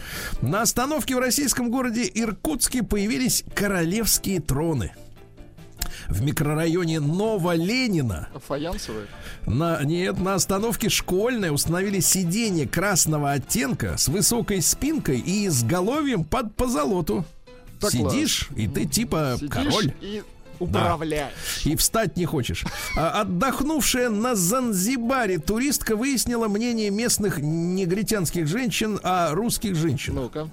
[0.41, 4.93] На остановке в российском городе Иркутске появились королевские троны.
[6.09, 9.07] В микрорайоне Новоленина Фаянсовые.
[9.47, 16.55] на, нет, на остановке школьной установили сиденье красного оттенка с высокой спинкой и изголовьем под
[16.55, 17.25] позолоту.
[17.81, 19.93] Да Сидишь, и ты типа Сидишь король.
[20.01, 20.23] и
[20.59, 21.33] Управляешь.
[21.65, 22.65] И встать не хочешь.
[22.97, 30.25] А, Отдохнувшая на Занзибаре туристка выяснила мнение местных негритянских женщин о русских женщинах.
[30.25, 30.51] Ну-ка.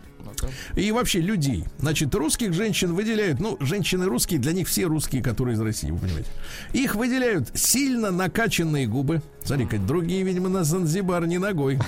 [0.75, 1.65] И вообще людей.
[1.79, 5.99] Значит, русских женщин выделяют, ну, женщины русские, для них все русские, которые из России, вы
[5.99, 6.29] понимаете.
[6.73, 9.21] Их выделяют сильно накачанные губы.
[9.43, 11.79] Смотри-ка, другие, видимо, на Занзибар не ногой.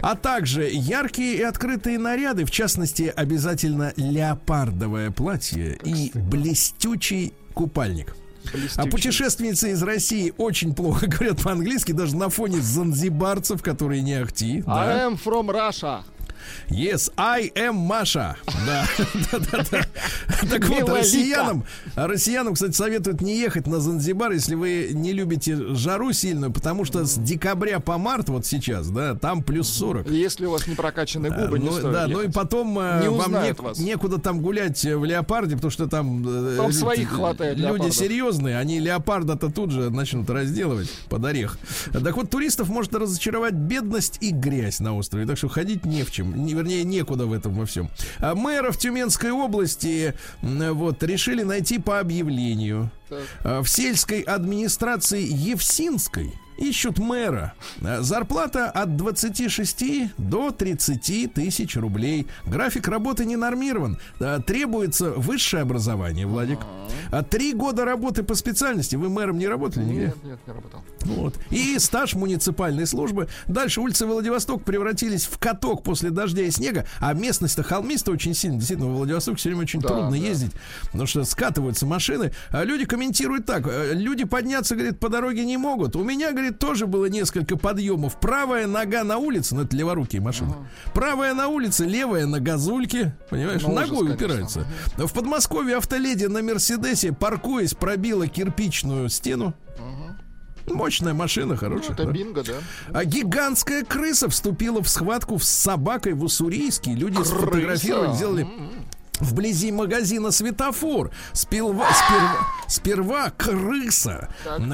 [0.00, 8.14] А также яркие и открытые наряды, в частности, обязательно леопардовое платье и блестючий купальник.
[8.76, 14.62] А путешественницы из России очень плохо говорят по-английски, даже на фоне занзибарцев, которые не ахти.
[14.66, 15.06] да.
[15.06, 16.02] I am from Russia.
[16.68, 18.36] Yes, I am Маша.
[18.66, 18.86] Да,
[19.32, 19.82] да, да, да.
[20.50, 26.12] Так вот, россиянам, россиянам, кстати, советуют не ехать на Занзибар, если вы не любите жару
[26.12, 30.10] сильную, потому что с декабря по март, вот сейчас, да, там плюс 40.
[30.10, 33.34] Если у вас не прокачаны губы, не ну, стоит да, ну и потом э, вам
[33.78, 38.58] некуда там гулять э, в леопарде, потому что там, э, Там своих хватает Люди серьезные,
[38.58, 41.58] они леопарда-то тут же начнут разделывать под орех.
[41.92, 46.10] Так вот, туристов может разочаровать бедность и грязь на острове, так что ходить не в
[46.10, 47.90] чем, не, вернее, некуда в этом во всем.
[48.18, 52.90] А мэров Тюменской области вот решили найти по объявлению.
[53.08, 53.22] Так.
[53.44, 57.54] А, В сельской администрации Евсинской ищут мэра.
[57.82, 62.26] А, Зарплата от 26 до 30 тысяч рублей.
[62.46, 63.98] График работы не нормирован.
[64.20, 66.58] А, Требуется высшее образование, Владик.
[67.10, 68.96] А Три года работы по специальности.
[68.96, 70.04] Вы мэром не работали нигде?
[70.06, 70.80] Нет, нет, не работал.
[71.00, 71.34] Вот.
[71.50, 73.28] И стаж муниципальной службы.
[73.46, 78.56] Дальше улицы Владивосток превратились в каток после дождя и снега, а местность-то холмистая очень сильно.
[78.58, 80.16] Действительно, во Владивосток все время очень Да, трудно да.
[80.16, 80.52] ездить,
[80.86, 82.32] потому что скатываются машины.
[82.50, 83.66] А люди комментируют так.
[83.66, 85.96] э, Люди подняться, говорит, по дороге не могут.
[85.96, 88.18] У меня, говорит, тоже было несколько подъемов.
[88.20, 90.54] Правая нога на улице, ну это леворукие машины.
[90.94, 93.16] Правая на улице, левая на газульке.
[93.30, 94.26] Понимаешь, Ну, ужас, ногой конечно.
[94.26, 94.66] упирается.
[94.96, 99.54] В Подмосковье автоледи на Мерседесе, паркуясь, пробила кирпичную стену.
[100.68, 101.92] Мощная машина, Ну, хорошая.
[101.92, 102.10] это да.
[102.10, 102.54] бинго, да.
[102.92, 106.92] А гигантская крыса вступила в схватку с собакой в Уссурийске.
[106.92, 108.46] Люди сфотографировали, сделали
[109.20, 111.10] вблизи магазина светофор.
[111.32, 112.36] Спилва- сперва,
[112.68, 114.28] сперва крыса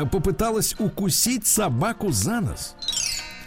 [0.06, 2.74] попыталась укусить собаку за нос.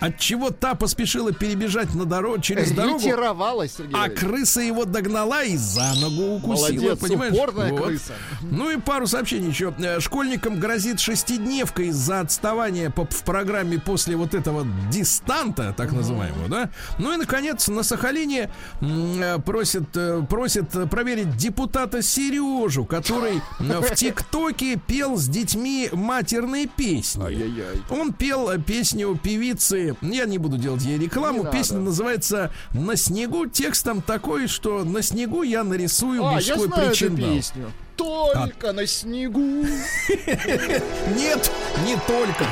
[0.06, 3.95] От чего та поспешила перебежать на дорогу через дорогу, Сергей.
[3.95, 6.68] а крыса его догнала и за ногу укусила.
[6.76, 7.34] Молодец, понимаешь?
[7.34, 7.84] упорная Вот.
[7.86, 8.14] крыса.
[8.41, 9.74] Ну и пару сообщений еще.
[9.80, 16.49] Э, Школьникам грозит шестидневка из-за отставания по- в программе после вот этого дистанта, так называемого,
[16.49, 16.70] да?
[16.99, 18.51] Ну и, наконец, на Сахалине
[18.82, 27.24] м, э, просят, э, проверить депутата Сережу, который в ТикТоке пел с детьми матерные песни.
[27.89, 31.86] Он пел песню певицы, я не буду делать ей рекламу, Не песня надо.
[31.89, 33.46] называется «На снегу».
[33.48, 37.30] Текстом такой, что на снегу я нарисую А, я мужской эту причиндал.
[37.36, 37.72] песню.
[37.96, 39.39] Только на снегу.
[41.16, 41.52] Нет,
[41.86, 42.46] не только.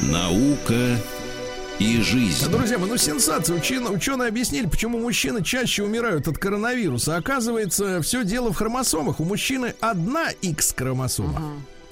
[0.00, 0.98] Наука
[1.78, 2.48] и жизнь.
[2.50, 3.56] Друзья мои, ну сенсация.
[3.56, 7.16] Ученые, ученые объяснили, почему мужчины чаще умирают от коронавируса.
[7.16, 9.20] Оказывается, все дело в хромосомах.
[9.20, 11.40] У мужчины одна X-хромосома.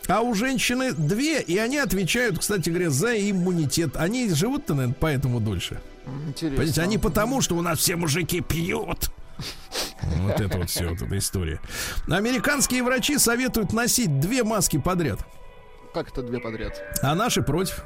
[0.06, 3.96] А у женщины две, и они отвечают, кстати говоря, за иммунитет.
[3.96, 5.80] Они живут-то, наверное, поэтому дольше.
[6.28, 6.56] Интересно.
[6.58, 9.10] Понимаете, они потому, что у нас все мужики пьют.
[10.02, 11.60] Вот это вот все, вот эта история.
[12.08, 15.20] Американские врачи советуют носить две маски подряд,
[15.94, 16.80] Как это две подряд?
[17.02, 17.82] а наши против.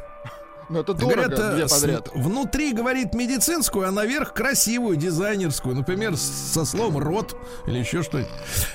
[0.69, 2.09] Ну, это дорого, Говорят, э, две подряд.
[2.15, 5.75] внутри, говорит, медицинскую, а наверх красивую, дизайнерскую.
[5.75, 8.31] Например, со словом рот или еще что-нибудь.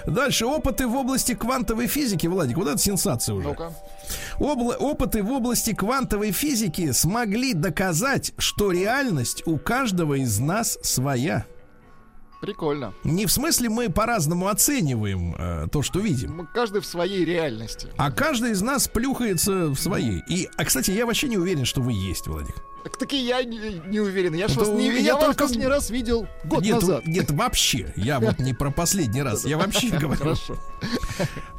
[0.06, 2.26] Дальше опыты в области квантовой физики.
[2.28, 3.50] Владик, вот это сенсация уже.
[3.50, 3.74] Ну-ка.
[4.40, 11.46] Обла- опыты в области квантовой физики смогли доказать, что реальность у каждого из нас своя.
[12.44, 12.94] Прикольно.
[13.06, 16.36] Не в смысле мы по-разному оцениваем э, то, что видим.
[16.36, 17.88] Мы каждый в своей реальности.
[17.96, 20.22] А каждый из нас плюхается в своей.
[20.28, 22.56] И, а, кстати, я вообще не уверен, что вы есть, Владик.
[22.84, 24.34] Так таки я не, не уверен.
[24.34, 27.08] Я вас не, я вас только- последний раз видел год нет, назад.
[27.08, 27.94] нет, вообще.
[27.96, 29.46] Я вот не про последний раз.
[29.46, 30.20] Я вообще говорю.
[30.20, 30.58] Хорошо.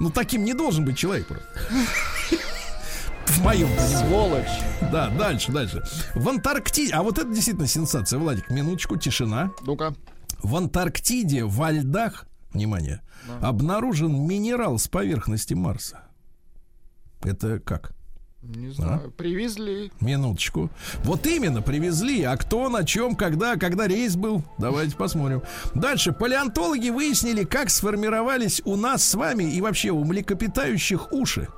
[0.00, 1.48] Ну, таким не должен быть человек просто.
[3.24, 3.70] В моем.
[3.78, 4.44] Сволочь.
[4.92, 5.82] Да, дальше, дальше.
[6.14, 6.92] В Антарктиде.
[6.92, 8.50] А вот это действительно сенсация, Владик.
[8.50, 9.50] Минуточку, тишина.
[9.62, 9.94] Ну-ка.
[10.44, 13.00] В Антарктиде во льдах, внимание,
[13.40, 16.00] обнаружен минерал с поверхности Марса.
[17.22, 17.94] Это как?
[18.42, 19.10] Не знаю.
[19.16, 19.90] Привезли.
[20.00, 20.68] Минуточку.
[21.02, 22.22] Вот именно, привезли.
[22.24, 24.44] А кто, на чем, когда, когда рейс был?
[24.58, 25.42] Давайте посмотрим.
[25.74, 26.12] Дальше.
[26.12, 31.48] Палеонтологи выяснили, как сформировались у нас с вами и вообще у млекопитающих уши.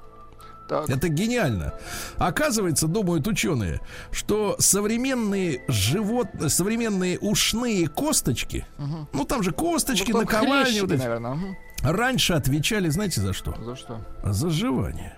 [0.69, 0.89] Так.
[0.91, 1.75] Это гениально.
[2.19, 8.67] Оказывается, думают ученые, что современные живот, современные ушные косточки,
[9.13, 11.35] ну там же косточки, Ну, наковальни, вот эти, наверное.
[11.35, 11.57] мгм.
[11.83, 13.55] Раньше отвечали, знаете, за что?
[13.63, 14.01] За что?
[14.25, 15.17] За жевание.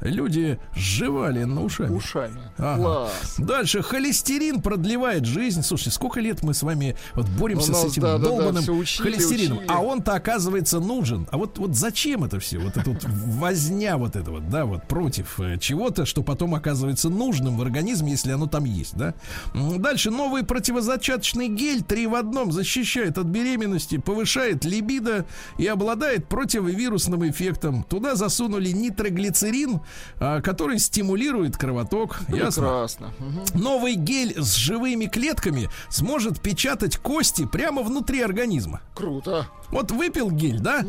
[0.00, 1.94] Люди сживали на ушами.
[1.94, 2.40] Ушами.
[2.58, 2.76] Ага.
[2.82, 3.34] Класс.
[3.38, 5.62] Дальше холестерин продлевает жизнь.
[5.62, 8.24] Слушайте, сколько лет мы с вами вот боремся Ну, с нас, этим да, да, да,
[8.28, 9.70] долбанным всё учили, холестерином, учили.
[9.72, 11.26] а он-то оказывается нужен.
[11.30, 12.58] А вот вот зачем это все?
[12.58, 17.08] Вот эта вот возня вот это вот, да, вот против э, чего-то, что потом оказывается
[17.08, 19.14] нужным в организме, если оно там есть, да.
[19.54, 25.24] Дальше новый противозачаточный гель 3 в одном защищает от беременности, повышает либидо
[25.58, 27.84] и обладает противовирусным эффектом.
[27.84, 29.80] Туда засунули нитроглицерин,
[30.18, 32.18] который стимулирует кровоток.
[32.28, 32.62] Ясно?
[32.62, 33.10] Прекрасно.
[33.18, 33.42] Мгм.
[33.54, 38.80] Новый гель с живыми клетками сможет печатать кости прямо внутри организма.
[38.94, 39.46] Круто.
[39.70, 40.84] Вот выпил гель, да?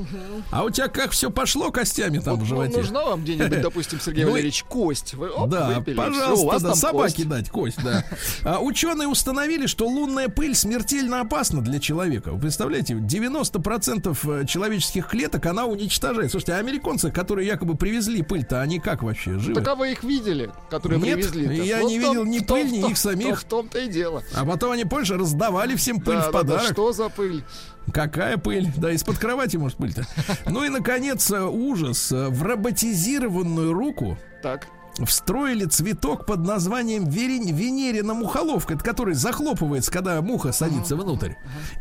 [0.51, 2.77] А у тебя как все пошло костями там Вот, в животе?
[2.77, 5.13] нужна вам где-нибудь, допустим, Сергей Ну Валерьевич, кость.
[5.15, 7.29] Вы оп, да, выпили, у пожалуйста, вас да, собаке кость.
[7.29, 8.05] дать кость, да.
[8.43, 12.31] А, ученые установили, что лунная пыль смертельно опасна для человека.
[12.31, 16.31] Вы представляете, 90% э, человеческих клеток она уничтожает.
[16.31, 19.55] Слушайте, а американцы, которые якобы привезли пыль-то, они как вообще живы?
[19.55, 21.65] Так а вы их видели, которые Нет, привезли?
[21.65, 23.41] я не видел ни пыль, ни их самих.
[23.41, 24.21] В том-то и дело.
[24.35, 26.71] А потом они, помнишь, раздавали всем пыль Да, в да, да, подарок.
[26.71, 27.43] что за пыль?
[27.91, 28.67] Какая пыль?
[28.77, 30.05] Да, из-под кровати, может, пыль-то.
[30.49, 32.11] Ну и, наконец, э, ужас.
[32.11, 34.67] Э, В роботизированную руку Так.
[35.03, 41.33] Встроили цветок под названием верень- Венерина мухоловка, который захлопывается, когда муха садится внутрь.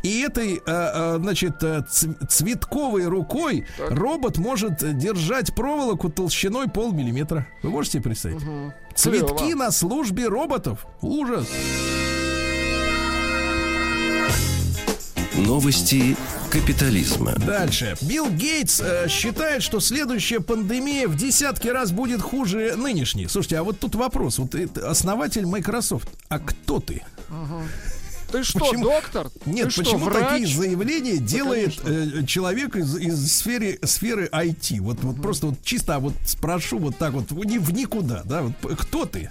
[0.03, 1.83] И этой, э, э, значит, э,
[2.29, 3.91] цветковой рукой Так.
[3.91, 7.47] робот может держать проволоку толщиной полмиллиметра.
[7.63, 8.41] Вы можете себе представить?
[8.95, 10.85] Цветки на службе роботов.
[11.01, 11.47] Ужас.
[15.37, 16.15] Новости
[16.49, 17.33] капитализма.
[17.33, 17.95] Дальше.
[18.01, 23.27] Билл Гейтс э, считает, что следующая пандемия в десятки раз будет хуже нынешней.
[23.27, 24.39] Слушайте, а вот тут вопрос.
[24.39, 26.07] Вот ты основатель Microsoft.
[26.29, 27.03] А кто ты?
[28.31, 29.29] Ты что, Почему- доктор?
[29.45, 30.27] Нет, Ты что, почему врач?
[30.29, 32.19] такие заявления делает конечно.
[32.21, 34.79] э, человек из, из сферы, сферы IT?
[34.81, 38.41] Вот, вот просто вот чисто вот спрошу вот так вот в, в никуда, да?
[38.41, 39.29] Вот, кто ты?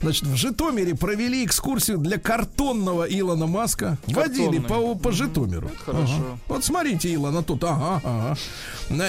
[0.00, 3.98] Значит, в Житомире провели экскурсию для картонного Илона Маска.
[4.06, 5.70] Водили по, по Житомиру.
[5.84, 6.14] хорошо.
[6.14, 6.38] Ага.
[6.48, 7.64] Вот смотрите, Илона тут.
[7.64, 8.36] Ага, ага.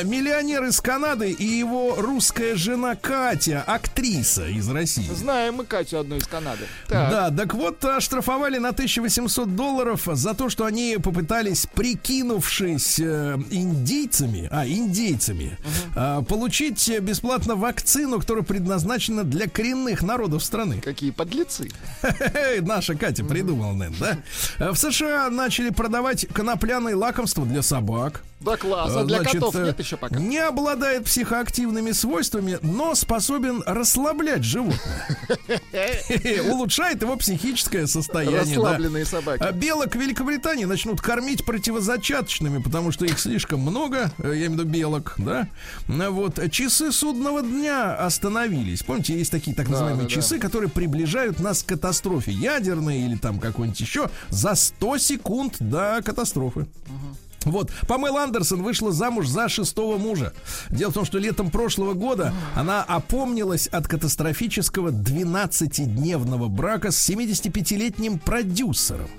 [0.03, 5.09] Миллионер из Канады и его русская жена Катя, актриса из России.
[5.13, 6.65] Знаем мы Катю одну из Канады.
[6.87, 7.09] Так.
[7.09, 14.49] Да, так вот, оштрафовали на 1800 долларов за то, что они попытались, прикинувшись э, индейцами,
[14.51, 15.57] а, индейцами,
[15.95, 20.80] э, получить бесплатно вакцину, которая предназначена для коренных народов страны.
[20.83, 21.69] Какие подлецы.
[22.61, 24.23] Наша Катя придумала, наверное,
[24.57, 24.65] да?
[24.65, 28.23] Э, В США начали продавать конопляные лакомства для собак.
[28.41, 30.19] Да класс, а для Значит, котов э, нет еще пока.
[30.19, 35.07] Не обладает психоактивными свойствами, но способен расслаблять животное.
[36.49, 38.39] Улучшает его психическое состояние.
[38.39, 39.43] Расслабленные собаки.
[39.43, 44.51] А белок в Великобритании начнут кормить противозачаточными, потому что их слишком много, э, я имею
[44.51, 45.47] в виду белок, да.
[45.87, 48.81] Ну Вот часы судного дня остановились.
[48.81, 53.79] Помните, есть такие так называемые часы, которые приближают нас к катастрофе ядерной или там какой-нибудь
[53.79, 56.65] еще за 100 секунд до катастрофы.
[57.45, 60.33] Вот, Памела Андерсон вышла замуж за шестого мужа.
[60.69, 68.19] Дело в том, что летом прошлого года она опомнилась от катастрофического 12-дневного брака с 75-летним
[68.19, 69.09] продюсером.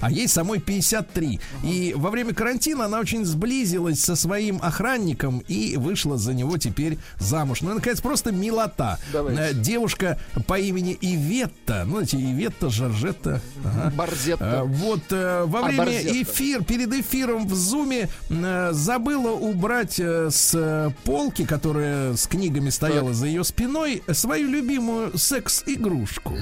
[0.00, 1.40] А ей самой 53.
[1.64, 6.98] И во время карантина она очень сблизилась со своим охранником и вышла за него теперь
[7.18, 7.62] замуж.
[7.62, 9.00] Ну, наконец, просто милота.
[9.12, 9.42] Давайте.
[9.42, 11.82] Э, Девушка по имени Иветта.
[11.84, 13.40] Ну, знаете, Иветта, Жоржетта.
[13.64, 13.92] Ага.
[13.96, 14.60] Борзетта.
[14.60, 16.22] А, Вот э, во А, время Борзетта.
[16.22, 22.70] эфир, перед эфиром в Зуме э, забыла убрать э, с э, полки, которая с книгами
[22.70, 26.34] стояла за ее спиной, свою любимую секс-игрушку.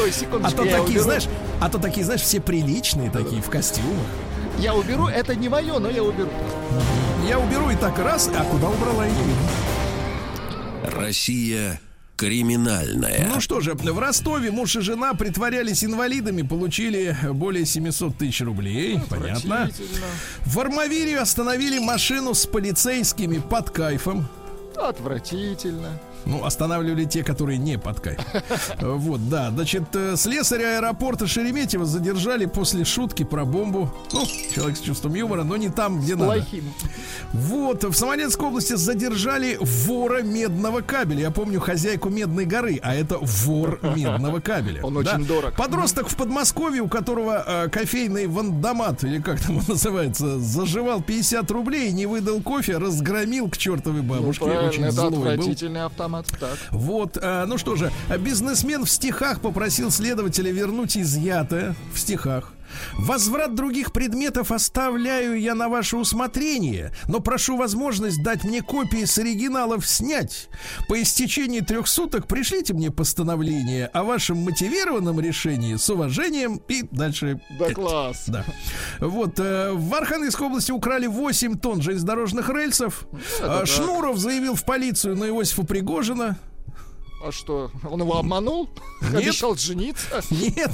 [0.00, 0.12] Ой,
[0.42, 1.26] А то такие, знаешь,
[1.60, 4.06] а то такие, знаешь, все приличные такие в костюмах.
[4.58, 6.30] Я уберу, это не мое, но я уберу.
[7.28, 9.34] Я уберу и так раз, а куда убрала и видно.
[10.84, 11.80] Россия
[12.22, 13.28] криминальная.
[13.34, 19.00] Ну что же, в Ростове муж и жена притворялись инвалидами, получили более 700 тысяч рублей.
[19.10, 19.64] Понятно.
[19.64, 20.06] Отвратительно.
[20.46, 24.28] В Армавире остановили машину с полицейскими под кайфом.
[24.76, 25.98] Отвратительно.
[26.24, 28.18] Ну, останавливали те, которые не под кайф.
[28.80, 29.50] Вот, да.
[29.50, 33.92] Значит, э, слесаря аэропорта Шереметьево задержали после шутки про бомбу.
[34.12, 36.32] Ну, человек с чувством юмора, но не там, где надо.
[36.34, 36.64] Плохим.
[37.32, 41.20] Вот, в Самарецкой области задержали вора медного кабеля.
[41.22, 44.82] Я помню хозяйку Медной горы, а это вор медного кабеля.
[44.82, 45.54] Он очень дорог.
[45.54, 51.50] Подросток в Подмосковье, у которого э, кофейный вандомат, или как там он называется, заживал 50
[51.50, 54.44] рублей, не выдал кофе, разгромил к чертовой Ну, бабушке.
[54.44, 55.22] правильно, очень это злой был.
[55.28, 55.84] отвратительный
[56.14, 56.26] автомат.
[56.38, 56.58] Так.
[56.70, 62.52] Вот, а, ну что же, а бизнесмен в стихах попросил следователя вернуть изъятое в стихах.
[62.94, 69.18] Возврат других предметов оставляю я на ваше усмотрение, но прошу возможность дать мне копии с
[69.18, 70.48] оригиналов снять.
[70.88, 77.40] По истечении трех суток пришлите мне постановление о вашем мотивированном решении с уважением и дальше.
[77.58, 78.24] Да класс.
[78.26, 78.44] Да.
[79.00, 83.06] Вот, э, в Архангельской области украли 8 тонн железнодорожных рельсов.
[83.40, 86.38] А, Шнуров заявил в полицию на Иосифа Пригожина.
[87.24, 88.68] А что, он его обманул?
[89.00, 89.14] Нет.
[89.14, 90.22] Обещал жениться?
[90.30, 90.72] Нет.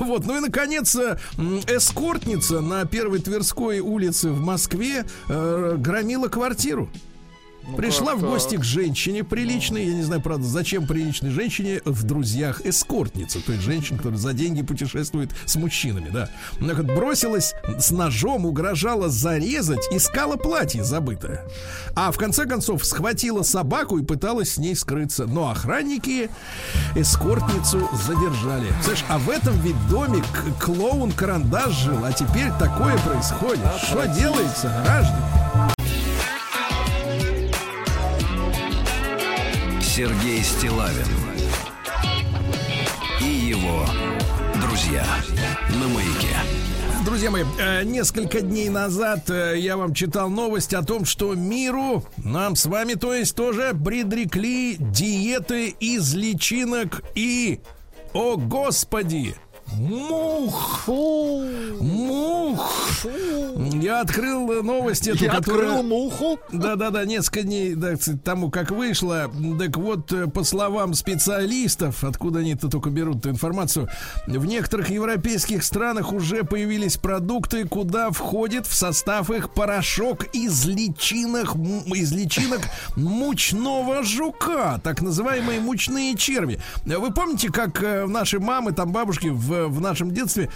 [0.00, 1.18] Вот, ну и наконец э,
[1.66, 6.88] эскортница на первой Тверской улице в Москве э, громила квартиру.
[7.76, 12.02] Пришла как в гости к женщине приличной, я не знаю, правда, зачем приличной женщине в
[12.04, 16.28] друзьях эскортница, то есть женщина, которая за деньги путешествует с мужчинами, да.
[16.60, 21.44] Она как бросилась с ножом, угрожала зарезать, искала платье забытое.
[21.96, 25.26] А в конце концов схватила собаку и пыталась с ней скрыться.
[25.26, 26.30] Но охранники
[26.94, 28.68] эскортницу задержали.
[28.84, 33.64] Слышь, а в этом ведь доме к- клоун Карандаш жил, а теперь такое происходит.
[33.82, 35.73] Что делается, граждане?
[39.96, 41.06] Сергей Стилавин
[43.20, 43.86] и его
[44.60, 45.06] друзья
[45.80, 46.36] на маяке.
[47.04, 52.02] Друзья мои, э, несколько дней назад э, я вам читал новость о том, что миру,
[52.16, 57.60] нам с вами, то есть тоже предрекли диеты из личинок и,
[58.14, 59.36] о господи,
[59.78, 60.88] мух.
[61.80, 63.04] Мух.
[63.84, 65.66] Я открыл э, новость эту, Я которая...
[65.66, 66.38] открыл муху.
[66.52, 69.30] Да-да-да, несколько дней да, тому, как вышло.
[69.58, 73.88] Так вот, э, по словам специалистов, откуда они это только берут эту информацию,
[74.26, 81.54] в некоторых европейских странах уже появились продукты, куда входит в состав их порошок из личинок,
[81.86, 82.62] из личинок
[82.96, 86.60] мучного жука, так называемые мучные черви.
[86.84, 90.50] Вы помните, как э, наши мамы, там бабушки в, в нашем детстве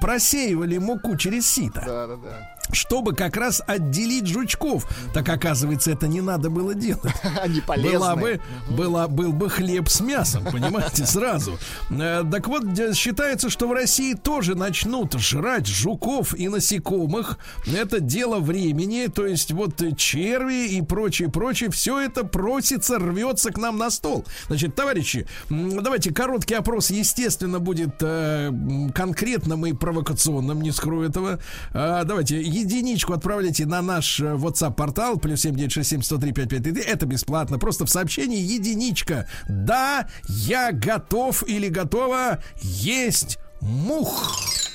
[0.00, 1.82] просеивали муку через сито?
[1.86, 2.54] Да, да, да.
[2.70, 4.86] Чтобы как раз отделить жучков.
[5.12, 7.12] Так оказывается, это не надо было делать.
[7.40, 7.98] Они полезны.
[7.98, 8.40] Была бы,
[8.70, 11.58] была, был бы хлеб с мясом, понимаете, сразу.
[11.90, 17.38] Э, Так вот, считается, что в России тоже начнут жрать жуков и насекомых.
[17.66, 23.58] Это дело времени, то есть вот черви и прочее, прочее, все это просится, рвется к
[23.58, 24.24] нам на стол.
[24.48, 28.50] Значит, товарищи, давайте короткий опрос, естественно, будет э,
[28.94, 31.38] конкретным и провокационным, не скрою этого.
[31.72, 36.82] А, давайте единичку отправляйте на наш э, WhatsApp-портал, плюс 7967 103 5533.
[36.82, 37.58] Это бесплатно.
[37.58, 39.26] Просто в сообщении единичка.
[39.48, 44.71] Да, я готов или готова есть мух.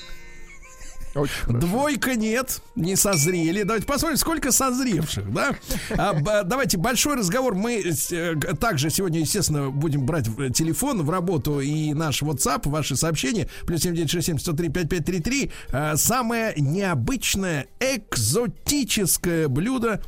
[1.17, 1.59] Очень хорошо.
[1.67, 3.63] Двойка нет, не созрели.
[3.63, 5.55] Давайте посмотрим, сколько созревших, да?
[5.97, 7.55] А, давайте большой разговор.
[7.55, 12.95] Мы э, также сегодня, естественно, будем брать в- телефон в работу и наш WhatsApp, ваши
[12.95, 13.47] сообщения.
[13.65, 15.51] Плюс 7967 103 5533.
[15.71, 20.01] А, Самое необычное экзотическое блюдо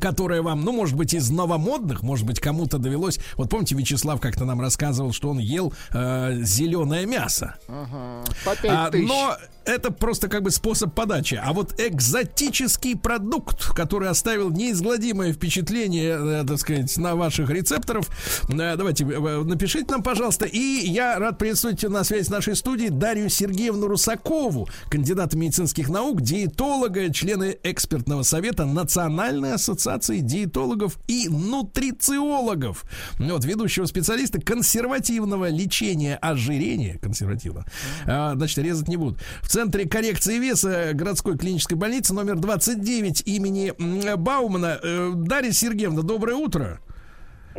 [0.00, 3.18] которое вам, ну, может быть, из новомодных, может быть, кому-то довелось.
[3.36, 7.56] Вот помните, Вячеслав как-то нам рассказывал, что он ел зеленое мясо.
[7.68, 8.24] Ага.
[8.44, 9.08] По А, пять тысяч.
[9.08, 11.40] но это просто как бы способ подачи.
[11.42, 18.08] А вот экзотический продукт, который оставил неизгладимое впечатление, э, так сказать, на ваших рецепторов,
[18.48, 20.46] э, давайте э, напишите нам, пожалуйста.
[20.46, 26.22] И я рад приветствовать на связи с нашей студией Дарью Сергеевну Русакову, кандидата медицинских наук,
[26.22, 32.84] диетолога, члена экспертного совета Национальной ассоциации диетологов и нутрициологов.
[33.18, 37.64] Вот, ведущего специалиста консервативного лечения ожирения, консервативно,
[38.06, 39.20] а, значит, резать не будут.
[39.42, 43.72] В центре коррекции веса городской клинической больницы номер 29 имени
[44.16, 44.78] Баумана.
[44.82, 46.80] Э, Дарья Сергеевна, доброе утро.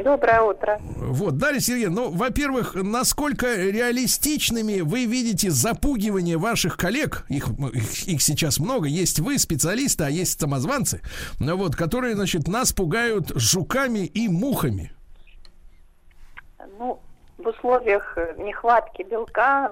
[0.04, 0.78] Доброе утро.
[0.80, 8.22] Вот, Дарья Сергеевна, ну, во-первых, насколько реалистичными вы видите запугивание ваших коллег, их, их, их
[8.22, 11.02] сейчас много, есть вы, специалисты, а есть самозванцы,
[11.40, 14.92] ну, вот, которые, значит, нас пугают жуками и мухами.
[16.78, 17.00] Ну,
[17.40, 19.72] в условиях э, нехватки белка,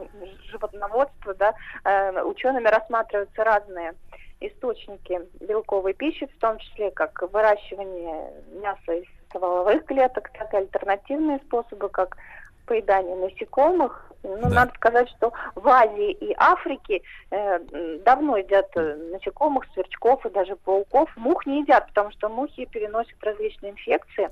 [0.51, 1.53] животноводства, да,
[1.83, 3.93] э, учеными рассматриваются разные
[4.39, 9.05] источники белковой пищи, в том числе как выращивание мяса из
[9.39, 12.17] стволовых клеток, так и альтернативные способы, как
[12.65, 14.01] поедание насекомых.
[14.23, 14.49] Ну, Да.
[14.49, 17.59] надо сказать, что в Азии и Африке э,
[18.03, 21.09] давно едят э, насекомых, сверчков и даже пауков.
[21.15, 24.29] Мух не едят, потому что мухи переносят различные инфекции.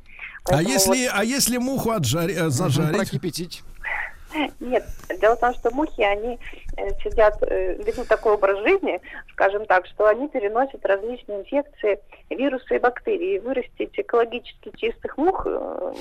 [0.49, 2.97] А если, а если муху отжари- э, зажарить?
[2.97, 3.61] Прокипятить.
[4.59, 4.85] Нет,
[5.19, 6.39] дело в том, что мухи, они
[6.77, 8.99] э, сидят, э, ведут такой образ жизни,
[9.33, 13.39] скажем так, что они переносят различные инфекции, вирусы и бактерии.
[13.39, 15.93] Вырастить экологически чистых мух, э,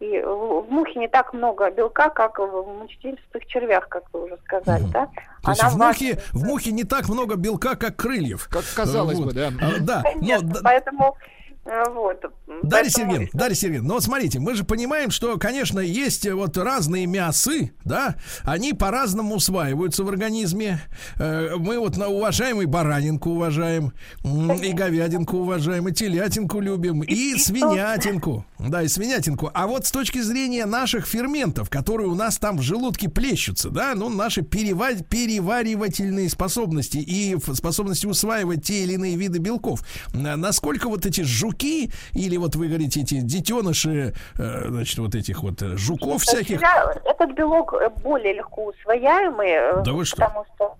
[0.00, 4.84] и в мухе не так много белка, как в мучительствах червях, как вы уже сказали,
[4.92, 5.08] да?
[5.42, 8.48] То есть А в мухе, в мухе не так много белка, как крыльев.
[8.50, 9.26] Как казалось Вот.
[9.28, 9.48] бы, да.
[9.60, 11.16] А, Да, но Конечно, д- поэтому
[11.64, 12.20] вот.
[12.62, 16.34] Дарья поэтому- Сергеевна, Дарья Сергеевна, ну вот смотрите, мы же понимаем, что, конечно, есть э,
[16.34, 20.80] вот разные мясы, да, они по-разному усваиваются в организме.
[21.18, 23.92] Э, Мы вот на уважаем и баранинку уважаем,
[24.24, 28.44] и говядинку уважаем, и телятинку любим, и свинятинку.
[28.58, 29.50] Да, и свинятинку.
[29.54, 33.94] А вот с точки зрения наших ферментов, которые у нас там в желудке плещутся, да,
[33.94, 39.80] ну, наши перева- переваривательные способности и способности усваивать те или иные виды белков,
[40.12, 45.42] на- насколько вот эти жуки или вот вы говорите эти детеныши, э, значит, вот этих
[45.42, 50.16] вот э, жуков всяких, Всегда Этот белок э, более легко усвояемый, Да вы что?
[50.16, 50.76] потому что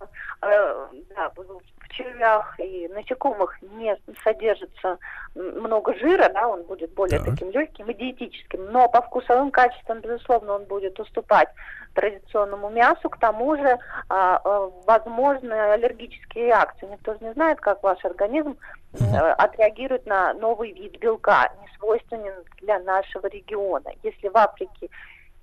[1.16, 1.30] да,
[1.96, 4.98] червях и насекомых не содержится
[5.34, 7.30] много жира, да, он будет более Так.
[7.30, 11.48] таким легким и диетическим, но по вкусовым качествам, безусловно, он будет уступать
[11.94, 13.78] традиционному мясу, к тому же
[14.08, 16.88] а, э, возможны аллергические реакции.
[16.90, 18.56] Никто же не знает, как ваш организм
[18.92, 23.90] э, отреагирует на новый вид белка, не свойственен для нашего региона.
[24.02, 24.88] Если в Африке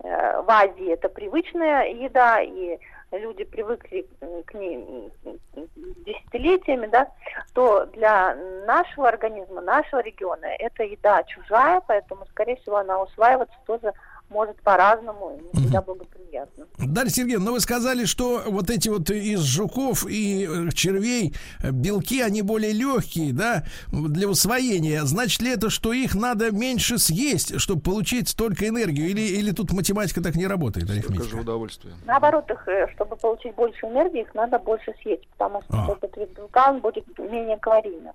[0.04, 2.78] э, в Азии это привычная еда, и
[3.12, 4.07] люди привыкли
[4.45, 5.12] к ней м,
[5.55, 5.68] м,
[6.05, 7.12] десятилетиями, да,
[7.53, 8.36] то для
[8.66, 13.93] нашего организма, нашего региона это еда чужая, поэтому, скорее всего, она усваиваться тоже
[14.32, 16.66] может по-разному, и не всегда благоприятно.
[16.80, 21.72] Дарья Сергеевна, ну вы сказали, что вот эти вот из жуков и э, червей э,
[21.72, 25.04] белки, они более легкие, да, для усвоения.
[25.04, 29.10] Значит ли это, что их надо меньше съесть, чтобы получить столько энергию?
[29.10, 31.36] Или, или тут математика так не работает, Только же арифметика?
[31.42, 31.94] удовольствие.
[32.06, 35.92] Наоборот, их, э, чтобы получить больше энергии, их надо больше съесть, потому что А.
[35.92, 38.14] этот вид белка он будет менее калорийным.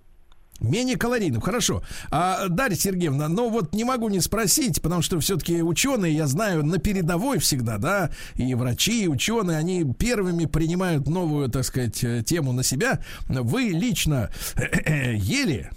[0.60, 1.82] Менее калорийным, хорошо.
[2.10, 6.64] А, Дарья Сергеевна, ну вот не могу не спросить, потому что все-таки ученые, я знаю,
[6.64, 12.22] на передовой всегда, да, и врачи, и ученые, они первыми принимают новую, так сказать, э,
[12.22, 13.00] тему на себя.
[13.28, 14.30] Вы лично
[14.86, 15.70] ели?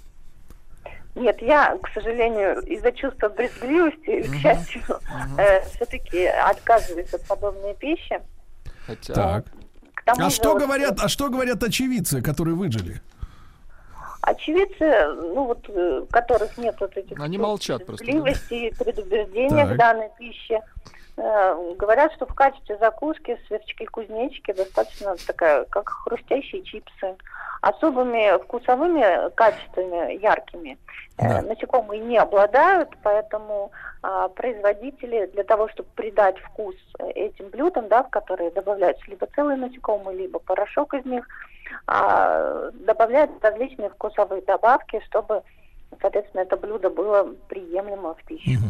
[1.16, 4.82] Нет, я, к сожалению, из-за чувства брезгливости, к счастью,
[5.76, 8.22] все-таки отказываюсь от подобной пищи.
[8.86, 9.14] Хотя...
[9.14, 9.46] Так.
[9.94, 13.02] К тому А же что вот, говорят, а что говорят очевидцы, которые выжили?
[14.22, 18.11] Очевидцы, ну вот, э, которых нет вот этих Они молчат просто, да?
[18.49, 19.74] и предубеждения Так.
[19.76, 20.61] к данной пище,
[21.20, 27.15] говорят, что в качестве закуски сверчки-кузнечики достаточно такая, как хрустящие чипсы.
[27.61, 30.78] Особыми вкусовыми качествами яркими
[31.17, 31.41] э, Да.
[31.41, 38.03] насекомые не обладают, поэтому а, производители для того, чтобы придать вкус э, этим блюдам, да,
[38.03, 41.28] в которые добавляются либо целые насекомые, либо порошок из них,
[41.86, 45.43] а, добавляют различные вкусовые добавки, чтобы,
[45.99, 48.61] соответственно, это блюдо было приемлемо в пищу.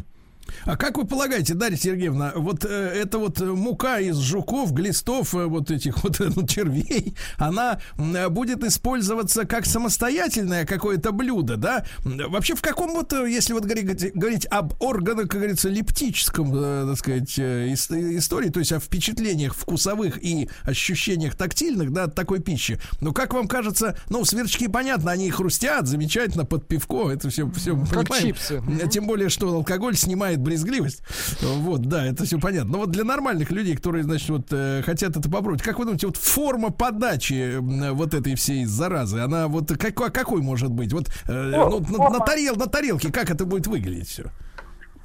[0.66, 5.46] А как вы полагаете, Дарья Сергеевна, вот э, эта вот мука из жуков, глистов, э,
[5.46, 11.86] вот этих вот э, ну, червей, она э, будет использоваться как самостоятельное какое-то блюдо, да?
[12.04, 16.86] Вообще в каком вот, э, если вот говорить, говорить об органах, как говорится, лептическом, э,
[16.90, 22.16] так сказать, э, ис- истории, то есть о впечатлениях вкусовых и ощущениях тактильных, да, от
[22.16, 22.80] такой пищи.
[23.02, 27.76] Ну, как вам кажется, ну, сверчки, понятно, они хрустят, замечательно, под пивко, это все, все
[27.92, 28.28] Как понимаем.
[28.28, 28.62] чипсы.
[28.92, 31.04] Тем более, что алкоголь снимает брезгливость.
[31.42, 32.72] Вот, да, это все понятно.
[32.74, 36.08] Но вот для нормальных людей, которые, значит, вот э, хотят это попробовать, как вы думаете,
[36.08, 40.94] вот форма подачи вот этой всей заразы, она вот какой, какой может быть?
[40.94, 42.20] Вот э, ну, на, форма.
[42.20, 44.26] на тарел, на тарелке, как это будет выглядеть все?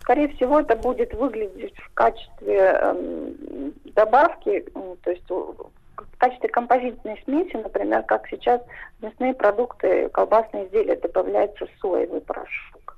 [0.01, 4.65] Скорее всего, это будет выглядеть в качестве эм, добавки,
[5.03, 8.61] то есть в качестве композитной смеси, например, как сейчас
[9.01, 12.94] мясные продукты, колбасные изделия добавляется соевый порошок.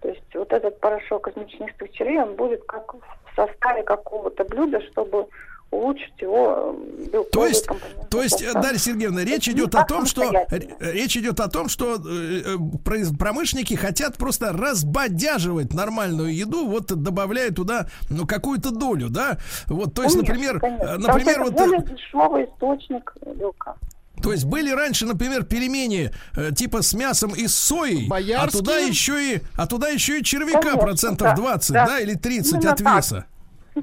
[0.00, 4.80] То есть вот этот порошок из мучнистых червей, он будет как в составе какого-то блюда,
[4.90, 5.26] чтобы
[5.70, 6.74] улучшить его
[7.12, 7.66] белковые То есть,
[8.10, 8.52] то есть, э.
[8.54, 12.42] Дарья Сергеевна, речь Не идет о том, что э, речь идет о том, что э,
[12.44, 19.38] э, промышленники хотят просто разбодяживать нормальную еду, вот добавляя туда ну какую-то долю, да?
[19.66, 20.84] Вот, то есть, Конечно, например, конечно.
[20.84, 23.76] э, например, вот это э, дешевый источник белка.
[24.22, 28.50] То есть были раньше, например, пельмени э, типа с мясом из сои, а Боярские?
[28.60, 32.00] туда еще и, а туда еще и червяка Конечно, процентов да, 20, да, да.
[32.00, 32.96] или 30 Именно от так.
[32.96, 33.26] веса.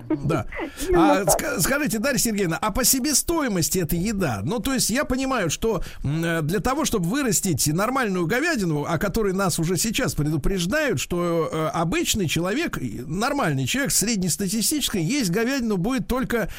[0.10, 0.46] Да.
[0.88, 4.42] Именно А, скажите, Дарья Сергеевна, а по себестоимости эта еда?
[4.44, 9.34] Ну, то есть я понимаю, что э, для того, чтобы вырастить нормальную говядину, о которой
[9.34, 16.50] нас уже сейчас предупреждают, что э, обычный человек, нормальный человек, среднестатистический, есть говядину будет только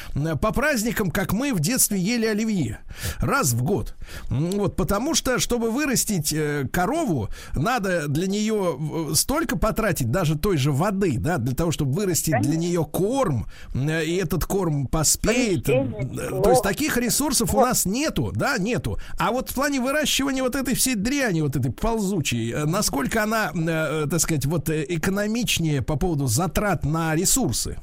[0.41, 2.79] по праздникам, как мы в детстве ели оливье.
[3.19, 3.95] Раз в год.
[4.29, 8.79] Вот, потому что, чтобы вырастить э, корову, надо для нее
[9.13, 13.28] столько потратить, даже той же воды, да, для того, чтобы вырастить для нее корм,
[13.73, 15.65] э, и этот корм поспеет.
[15.65, 16.41] Помещение.
[16.41, 18.97] То есть таких ресурсов у нас нету, да, нету.
[19.17, 23.51] А вот в плане выращивания вот этой всей дряни, вот этой ползучей, э, насколько она,
[23.53, 27.77] э, так сказать, вот экономичнее по поводу затрат на ресурсы?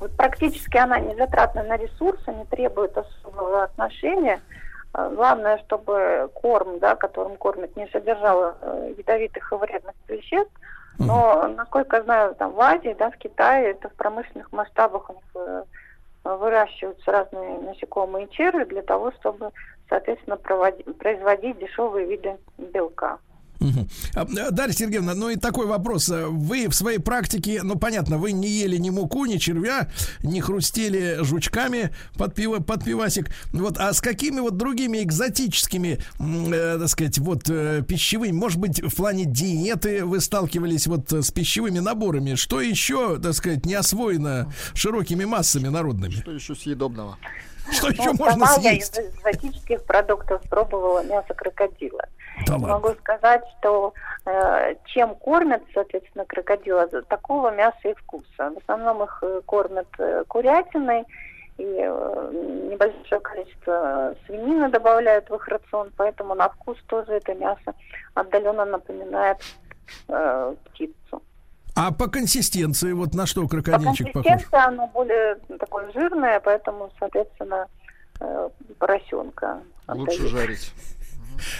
[0.00, 4.40] Вот практически она не затратна на ресурсы, не требует особого отношения.
[4.92, 8.54] Главное, чтобы корм, да, которым кормят, не содержал
[8.96, 10.52] ядовитых и вредных веществ.
[10.98, 15.12] Но, насколько я знаю, там в Азии, да, в Китае, это в промышленных масштабах у
[15.14, 15.64] них э,
[16.24, 19.50] выращиваются разные насекомые черви для того, чтобы,
[19.88, 23.18] соответственно, производить дешевые виды белка.
[23.60, 26.08] Э, Дарья Сергеевна, ну и такой вопрос.
[26.08, 29.88] Вы в своей практике, ну понятно, вы не ели ни муку, ни червя,
[30.22, 33.30] не хрустели жучками под, пиво, под пивасик.
[33.52, 38.80] Вот, а с какими вот другими экзотическими, э, так сказать, вот э, пищевыми, может быть,
[38.82, 42.34] в плане диеты вы сталкивались вот с пищевыми наборами?
[42.34, 46.12] Что еще, так сказать, не освоено широкими массами народными?
[46.12, 47.18] Что еще съедобного?
[47.70, 48.98] Что еще Ну, можно сама я съесть?
[48.98, 52.02] из экзотических продуктов пробовала мясо крокодила.
[52.46, 52.68] Да ладно.
[52.68, 53.92] Могу сказать, что
[54.26, 58.50] э, чем кормят, соответственно, крокодила, такого мяса и вкуса.
[58.54, 61.04] В основном их э, кормят э, курятиной,
[61.58, 62.30] и э,
[62.70, 67.74] небольшое количество свинины добавляют в их рацион, поэтому на вкус тоже это мясо
[68.14, 69.38] отдаленно напоминает
[70.08, 71.22] э, птицу.
[71.74, 74.24] А по консистенции, вот на что По крокодильчик похож?
[74.24, 77.66] консистенции оно более такое жирное, поэтому, соответственно,
[78.20, 78.48] э,
[78.78, 79.60] поросенка.
[79.88, 80.30] Лучше отдают.
[80.32, 80.72] жарить.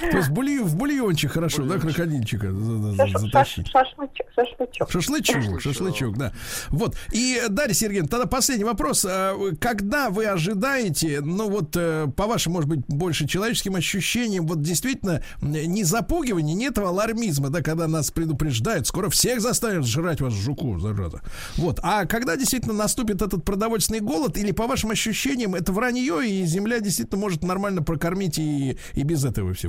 [0.01, 3.69] То есть бульон, в бульончик хорошо, да, крокодильчика затащить.
[3.69, 5.61] Шашлычок, шашлычок.
[5.61, 6.33] Шашлычок, да.
[6.69, 6.97] Вот.
[7.13, 9.05] И, Дарья Сергеевна, тогда последний вопрос.
[9.09, 14.63] А, Когда вы ожидаете, ну вот, э, по вашим, может быть, больше человеческим ощущениям, вот
[14.63, 20.33] действительно, не запугивания, не этого алармизма, да, когда нас предупреждают, скоро всех заставят жрать вас
[20.33, 21.21] жуку, зараза.
[21.57, 21.81] Вот.
[21.83, 26.81] А когда действительно наступит этот продовольственный голод, или по вашим ощущениям, это вранье, и земля
[26.81, 29.68] действительно может нормально прокормить и, и без этого всего?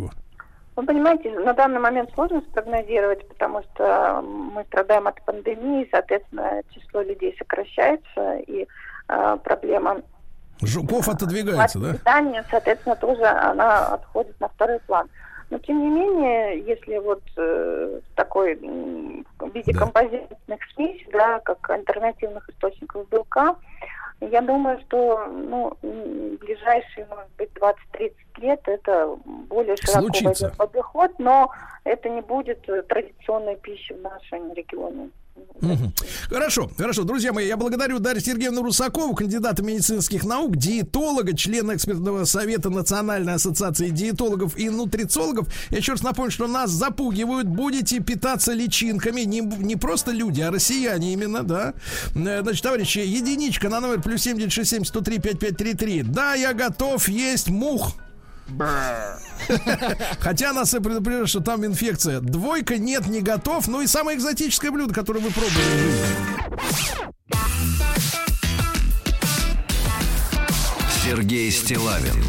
[0.76, 7.02] Вы понимаете, на данный момент сложно спрогнозировать, потому что мы страдаем от пандемии, соответственно, число
[7.02, 8.66] людей сокращается, и
[9.10, 10.02] э, проблема
[10.62, 11.94] Жуков отодвигается, да?
[11.94, 15.10] питания, соответственно, тоже она отходит на второй план.
[15.50, 19.80] Но тем не менее, если вот э, в такой в виде Да.
[19.80, 23.56] композитных смесей, да, как альтернативных источников белка,
[24.22, 30.46] я думаю, что ну, ближайшие, может быть, 20-30 лет это более широко Случится.
[30.46, 31.52] войдет в обиход, но
[31.84, 35.10] это не будет традиционной пищей в нашем регионе.
[36.30, 37.04] Хорошо, хорошо.
[37.04, 43.34] Друзья мои, я благодарю Дарью Сергеевну Русакову, кандидата медицинских наук, диетолога, члена экспертного совета Национальной
[43.34, 45.48] ассоциации диетологов и нутрициологов.
[45.70, 50.52] Я еще раз напомню, что нас запугивают, будете питаться личинками, не, не просто люди, а
[50.52, 51.74] россияне именно, да.
[52.16, 56.04] Э, Значит, товарищи, единичка на номер плюс 7967 103 5533.
[56.04, 57.96] Да, я готов есть мух.
[60.20, 62.20] Хотя нас и предупреждают, что там инфекция.
[62.20, 63.68] Двойка нет, не готов.
[63.68, 65.60] Ну и самое экзотическое блюдо, которое вы пробовали.
[71.04, 72.24] Сергей Стилавин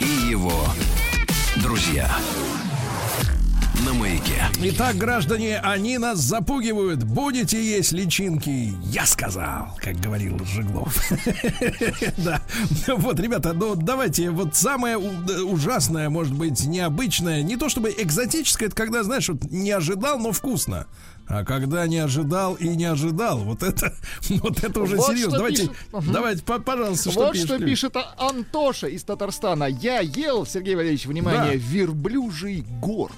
[0.00, 0.66] и его
[1.62, 2.10] друзья.
[4.60, 7.02] Итак, граждане, они нас запугивают.
[7.02, 10.96] Будете есть личинки, я сказал, как говорил Жиглов.
[12.16, 12.40] Да.
[12.88, 18.68] Вот, ребята, ну давайте, вот самое у- ужасное, может быть, необычное, не то чтобы экзотическое,
[18.68, 20.86] это когда, знаешь, вот не ожидал, но вкусно.
[21.26, 23.92] А когда не ожидал и не ожидал, вот это,
[24.28, 25.38] вот это уже Вот серьезно.
[25.38, 26.12] Давайте, пишет.
[26.12, 29.64] Давайте, по- пожалуйста, что вот пишет что пишет Антоша из Татарстана.
[29.64, 31.58] Я ел, Сергей Валерьевич, внимание, Да.
[31.58, 33.12] верблюжий горб.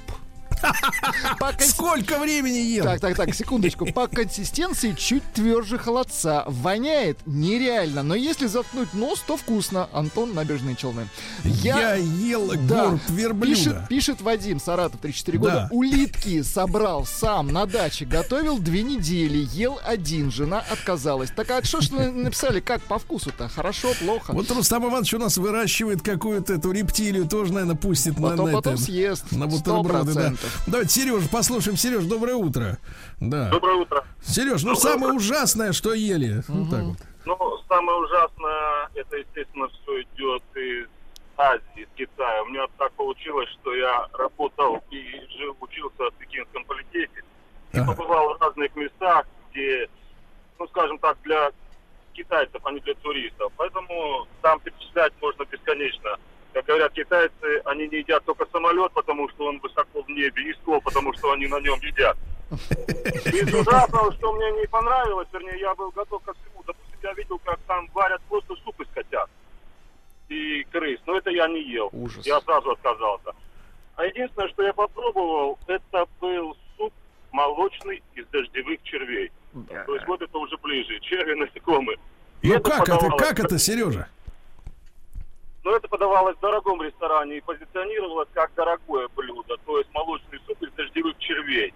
[1.61, 2.85] Сколько времени ел?
[2.85, 3.87] Так, так, так, секундочку.
[3.93, 6.45] По консистенции чуть тверже холодца.
[6.47, 9.89] Воняет нереально, но если заткнуть нос, то вкусно.
[9.93, 11.09] Антон, набережные Челны.
[11.45, 12.87] Я, ел Да.
[12.87, 13.55] горб верблюда.
[13.57, 15.53] Пишет, пишет Вадим, Саратов, 34 года.
[15.53, 15.69] Да.
[15.71, 21.31] Улитки собрал сам на даче, готовил две недели, ел один, жена отказалась.
[21.35, 23.49] Так а что ж написали, как по вкусу-то?
[23.49, 24.33] Хорошо, плохо?
[24.33, 28.53] Вот Рустам Иванович у нас выращивает какую-то эту рептилию, тоже, наверное, пустит на, Потом- на
[28.53, 30.15] потом это, съест, на бутерброды.
[30.15, 30.33] Да.
[30.67, 31.77] Давайте Сереж Сереж послушаем.
[31.77, 32.79] Сереж, доброе утро.
[33.21, 33.51] Да.
[33.51, 34.05] Доброе утро.
[34.23, 36.43] Сереж, ну самое ужасное, что ели.
[36.49, 36.97] Вот так вот.
[37.25, 40.87] Ну, самое ужасное, это, естественно, все идет из
[41.37, 42.43] Азии, из Китая.
[42.45, 45.03] У меня так получилось, что я работал и
[45.37, 47.23] жил, учился в Пекинском политехе.
[47.73, 47.93] И Ага.
[47.95, 49.89] побывал в разных местах, где,
[50.59, 51.51] ну, скажем так, для
[52.13, 53.53] китайцев, а не для туристов.
[53.57, 56.17] Поэтому там перечислять можно бесконечно.
[56.57, 60.55] Как говорят китайцы, они не едят только самолет, потому что он высоко в небе, и
[60.55, 62.17] стол, потому что они на нем едят.
[62.51, 66.63] Из ужасного, что мне не понравилось, вернее, я был готов ко всему.
[66.67, 69.29] Допустим, я видел, как там варят просто суп из котят
[70.31, 70.99] и крыс.
[71.05, 71.91] Но это я не ел.
[71.93, 72.25] Ужас.
[72.25, 73.35] Я сразу отказался.
[73.97, 76.95] А единственное, что я попробовал, это был суп
[77.33, 79.31] молочный из дождевых червей.
[79.85, 80.99] То есть вот это уже ближе.
[81.01, 81.99] Черви насекомые.
[82.41, 84.09] И Ну как это, как это, Сережа?
[85.67, 90.63] Но это подавалось в дорогом ресторане и позиционировалось как дорогое блюдо, то есть молочный суп
[90.63, 91.75] из дождевых червей.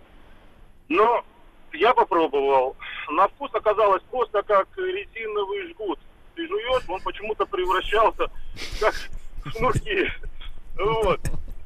[0.89, 1.25] Но
[1.73, 2.77] я попробовал.
[3.11, 5.99] На вкус оказалось просто как резиновый жгут.
[6.37, 8.31] Ты жуешь, он почему-то превращался
[8.79, 8.95] как
[9.45, 10.09] в шнурки.
[10.79, 11.21] Вот.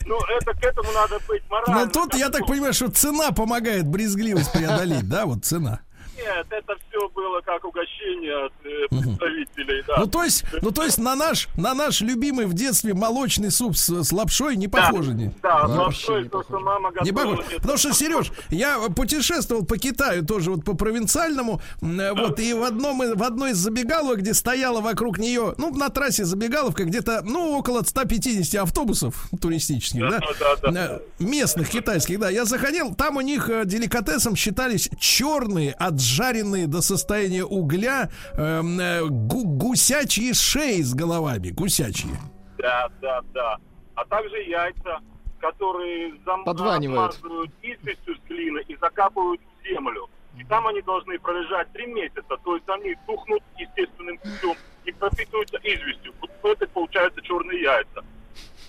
[0.06, 1.84] Ну, это к этому надо быть морально.
[1.84, 5.80] Ну тут, я так понимаю, что цена помогает брезгливость преодолеть, да, вот цена.
[6.24, 9.96] Нет, это все было как угощение от э, представителей, да.
[9.98, 13.76] Ну то есть, ну то есть на наш, на наш любимый в детстве молочный суп
[13.76, 15.12] с, с лапшой не похоже.
[15.14, 17.32] не- Да, вообще не то, что мама Не готовила.
[17.36, 17.48] похоже.
[17.48, 22.54] мне Потому что, Сереж, я путешествовал по Китаю тоже вот по провинциальному, э, вот, и
[22.54, 27.22] в одном, в одной из забегаловок, где стояла вокруг нее, ну, на трассе забегаловка, где-то,
[27.24, 33.16] ну, около 150 автобусов туристических, да, Да, да, э, местных китайских, да, я заходил, там
[33.16, 35.72] у них деликатесом считались черные,
[36.14, 42.10] отжаренные до состояния угля эм, э, гу- гусячьи шеи с головами, гусячьи.
[42.58, 43.56] Да, да, да.
[43.94, 45.00] А также яйца,
[45.40, 46.44] которые зам...
[46.44, 47.18] Подванивают.
[47.62, 50.08] известью с глины и закапывают в землю.
[50.38, 55.58] И там они должны пролежать три месяца, то есть они тухнут естественным путем и пропитываются
[55.62, 56.12] известью.
[56.20, 58.04] Вот это получается черные яйца.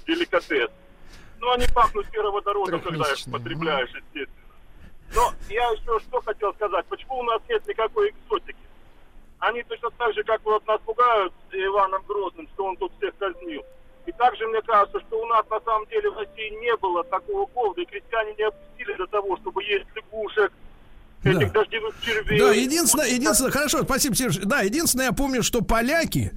[0.07, 0.69] Деликатес.
[1.39, 4.34] Ну, они пахнут сероводородом, когда их потребляешь, естественно.
[5.14, 6.86] Но я еще что хотел сказать.
[6.88, 8.57] Почему у нас нет никакой экзотики?
[9.40, 13.61] Они точно так же, как вот нас пугают Иваном Грозным, что он тут всех казнил.
[14.06, 17.45] И также мне кажется, что у нас на самом деле в России не было такого
[17.48, 20.52] голода, и крестьяне не опустили до того, чтобы есть лягушек,
[21.23, 21.60] этих Да.
[21.61, 22.40] дождевых червей.
[22.40, 24.38] Да, единственное, единственное, хорошо, спасибо, Сереж.
[24.38, 26.32] Да, единственное, я помню, что поляки,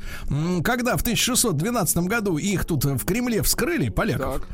[0.64, 4.46] когда в 1612 году их тут в Кремле вскрыли, поляков,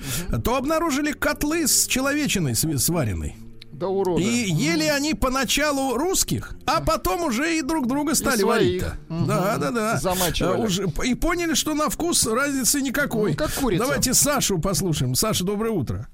[0.44, 3.36] то обнаружили котлы с человечиной сваренной.
[3.74, 4.20] Да урода.
[4.22, 8.96] И ели они поначалу русских, а потом уже и друг друга стали варить-то.
[9.08, 9.26] Мгм.
[9.26, 9.96] Да, да, да.
[9.96, 10.60] Замачивали.
[10.60, 13.32] А, уже, и поняли, что на вкус разницы никакой.
[13.32, 13.84] Ну, как курица.
[13.84, 15.14] Давайте Сашу послушаем.
[15.14, 16.06] Саша, доброе утро.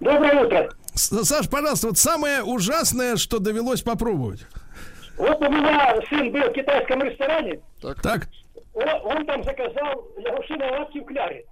[0.00, 0.70] Доброе утро.
[0.94, 4.40] С- Саш, пожалуйста, вот самое ужасное, что довелось попробовать.
[5.16, 7.60] Вот у меня сын был в китайском ресторане.
[7.82, 8.28] Так,
[8.74, 8.84] Он,
[9.16, 11.44] он там заказал лягушиные лапки в кляре.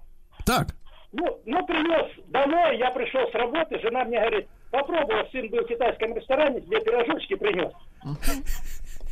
[0.45, 0.75] так.
[1.13, 5.67] Ну, ну, принес домой, я пришел с работы, жена мне говорит, попробовал, сын был в
[5.67, 7.71] китайском ресторане, тебе пирожочки принес.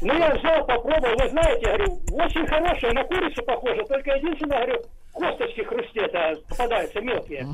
[0.01, 4.83] Ну, я взял, попробовал, вы знаете, говорю, очень хорошая, на курицу похоже, только единственное, говорю,
[5.13, 7.47] косточки хрустят, а, попадаются мелкие.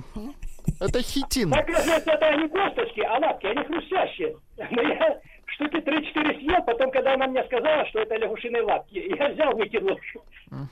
[0.79, 1.53] Это хитин.
[1.53, 4.35] Оказывается, это не косточки, а лапки, они хрустящие.
[4.71, 5.19] Но я
[5.55, 9.97] штуки 3-4 съел, потом, когда она мне сказала, что это лягушиные лапки, я взял, выкинул.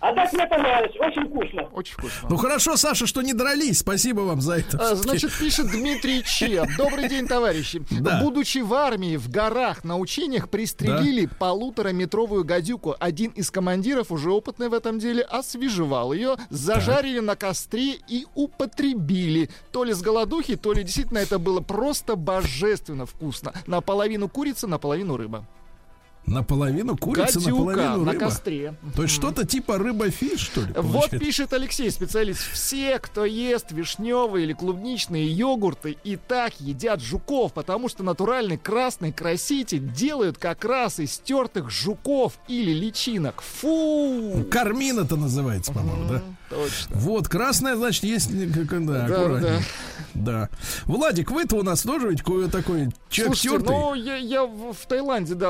[0.01, 1.64] А так мне понравилось, очень вкусно.
[1.72, 2.27] Очень вкусно.
[2.30, 3.80] Ну хорошо, Саша, что не дрались.
[3.80, 4.77] Спасибо вам за это.
[4.77, 6.65] А, Значит, пишет Дмитрий Че.
[6.77, 7.81] Добрый день, товарищи.
[8.01, 8.19] Да.
[8.22, 12.95] Будучи в армии, в горах, на учениях пристрелили полутораметровую гадюку.
[12.99, 19.49] Один из командиров, уже опытный в этом деле, освежевал ее, зажарили на костре и употребили.
[19.72, 23.53] То ли с голодухи, то ли действительно это было просто божественно вкусно.
[23.65, 25.45] Наполовину курица, наполовину рыба.
[26.25, 28.25] Наполовину курица, Гадюка наполовину на рыба.
[28.25, 28.73] костре.
[28.95, 30.67] То есть что-то типа рыба-фиш, что ли?
[30.75, 31.17] Вот получается?
[31.19, 32.39] пишет Алексей, специалист.
[32.51, 39.11] Все, кто ест вишневые или клубничные йогурты, и так едят жуков, потому что натуральный красный
[39.11, 43.41] краситель делают как раз из тертых жуков или личинок.
[43.41, 44.45] Фу!
[44.51, 46.21] Кармин это называется, по-моему, да?
[46.49, 46.95] Точно.
[46.95, 48.31] Вот, красная, значит, есть...
[48.31, 49.61] э, Да, Да, аккуратнее.
[50.15, 50.49] Да.
[50.85, 53.75] Владик, вы-то у нас тоже ведь такой человек Слушайте, тертый.
[53.75, 55.47] ну я, я в, в Таиланде, да.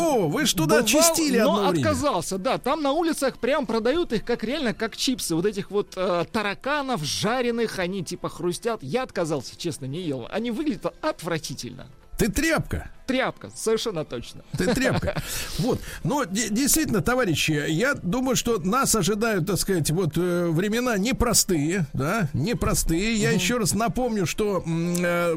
[0.00, 1.86] О, вы ж туда бывал, чистили но одно время.
[1.86, 2.58] отказался, да.
[2.58, 5.34] Там на улицах прям продают их как реально как чипсы.
[5.34, 8.82] Вот этих вот э, тараканов жареных, они типа хрустят.
[8.82, 10.26] Я отказался, честно, не ел.
[10.30, 11.86] Они выглядят отвратительно.
[12.20, 12.90] Ты тряпка.
[13.06, 14.42] Тряпка, совершенно точно.
[14.58, 15.20] Ты тряпка.
[15.58, 15.80] Вот.
[16.04, 21.86] Но де- действительно, товарищи, я думаю, что нас ожидают, так сказать, вот э, времена непростые,
[21.94, 23.14] да, непростые.
[23.14, 25.36] Я еще раз напомню, что э,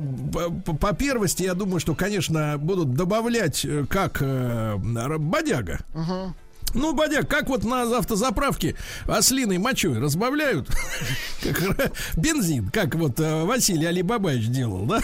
[0.66, 5.80] по, по первости, я думаю, что, конечно, будут добавлять э, как э, бодяга.
[6.74, 10.70] Ну, бодяг, как вот на автозаправке ослиной мочой разбавляют
[12.18, 15.00] бензин, как вот э, Василий Алибабаевич делал, да?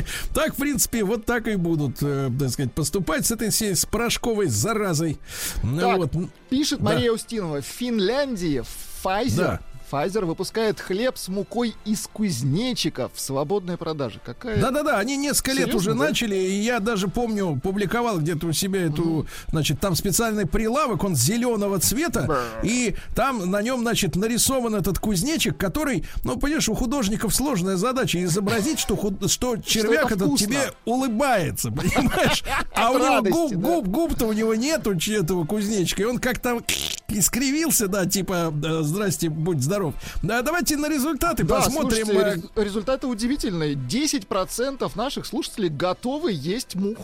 [0.34, 4.46] Так, в принципе, вот так и будут, э, так сказать, поступать с этой с порошковой
[4.46, 5.18] заразой.
[5.62, 6.12] Так, вот.
[6.50, 6.92] Пишет Да.
[6.92, 7.60] Мария Устинова.
[7.60, 8.62] В Финляндии
[9.04, 9.60] Pfizer, Да.
[9.92, 14.20] Pfizer выпускает хлеб с мукой из кузнечиков в свободной продаже.
[14.24, 14.58] Какая...
[14.58, 16.06] Да-да-да, они несколько лет Серьезно, уже да?
[16.06, 21.14] начали, и я даже помню, публиковал где-то у себя эту, значит, там специальный прилавок, он
[21.14, 27.34] зеленого цвета, и там на нем, значит, нарисован этот кузнечик, который, ну, понимаешь, у художников
[27.34, 30.46] сложная задача изобразить, что, худ- что червяк это этот вкусно.
[30.46, 32.44] тебе улыбается, понимаешь?
[32.74, 36.62] А у него губ, губ, губ-то у него нету этого кузнечика, и он как там
[37.08, 39.81] искривился, да, типа, здрасте, будь здоров.
[40.22, 42.06] Да, давайте на результаты Да, посмотрим.
[42.06, 43.74] слушайте, э, рез- результаты удивительные.
[43.74, 46.98] 10% наших слушателей готовы есть мух.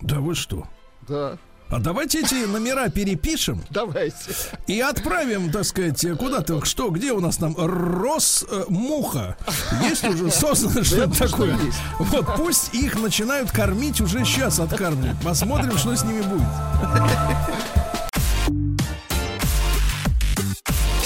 [0.00, 0.66] Да вы что?
[1.08, 1.38] Да,
[1.68, 4.14] А давайте эти номера перепишем давайте.
[4.66, 6.64] и отправим, так сказать, куда-то.
[6.64, 9.36] Что, где у нас там Росмуха?
[9.82, 11.56] Есть уже создано что-то такое?
[11.58, 11.78] есть.
[11.98, 15.20] Вот пусть их начинают кормить уже сейчас откармливать.
[15.24, 16.46] Посмотрим, что с ними будет.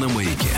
[0.00, 0.48] на маяке.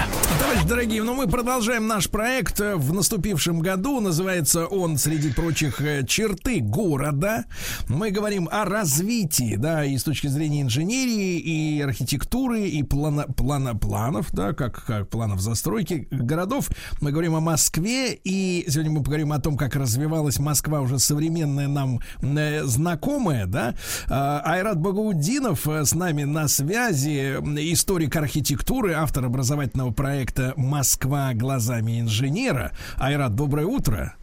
[0.41, 4.01] Товарищи дорогие, ну мы продолжаем наш проект в наступившем году.
[4.01, 7.45] Называется он, среди прочих, э, «Черты города».
[7.89, 13.75] Мы говорим о развитии, да, и с точки зрения инженерии, и архитектуры, и плана, плана
[13.75, 16.69] планов, да, как, как планов застройки городов.
[17.01, 21.69] Мы говорим о Москве, и сегодня мы поговорим о том, как развивалась Москва уже современная
[21.69, 23.75] нам э, знакомая, да.
[24.09, 27.37] А, Айрат Багаудинов э, с нами на связи,
[27.73, 32.73] историк архитектуры, автор образовательного проекта «Москва глазами инженера».
[32.97, 34.15] Айрат, доброе утро.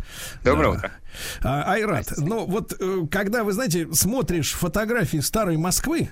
[0.44, 0.78] Доброе Да.
[0.78, 0.92] утро.
[1.44, 6.10] А, Айрат, ну вот э, когда, вы знаете, смотришь фотографии старой Москвы,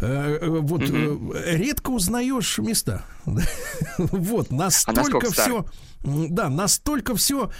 [0.00, 1.16] э, э, вот э,
[1.56, 3.02] редко узнаешь места.
[3.98, 5.62] Вот, настолько насколько старой?
[5.62, 5.66] все,
[6.04, 7.50] да, настолько все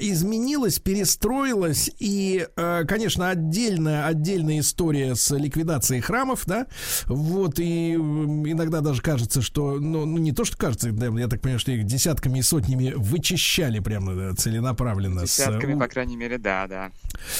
[0.00, 6.66] изменилось, перестроилось, и, э, конечно, отдельная, отдельная история с ликвидацией храмов, да,
[7.06, 11.40] вот, и иногда даже кажется, что, ну, ну, не то, что кажется, да, я так
[11.40, 15.26] понимаю, что их десятками и сотнями вычищали прямо да, целенаправленно.
[15.26, 16.90] с, э, Десятками, у- по крайней мере, да, да.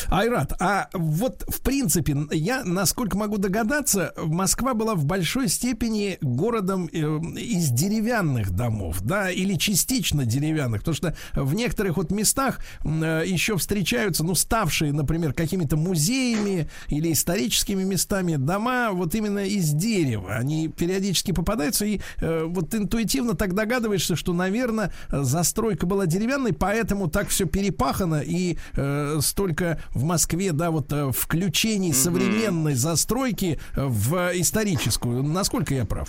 [0.09, 6.89] Айрат, а вот в принципе, я, насколько могу догадаться, Москва была в большой степени городом
[6.93, 10.50] э, из деревянных домов, да, или частично деревянных,
[10.81, 17.13] потому что в некоторых вот местах э, еще встречаются, ну, ставшие, например, какими-то музеями или
[17.13, 20.35] историческими местами дома вот именно из дерева.
[20.35, 27.09] Они периодически попадаются, и э, вот интуитивно так догадываешься, что, наверное, застройка была деревянной, поэтому
[27.09, 34.33] так все перепахано, и э, столько в Москве, да, вот э, включений современной застройки в
[34.35, 35.23] историческую.
[35.23, 36.09] Насколько я прав?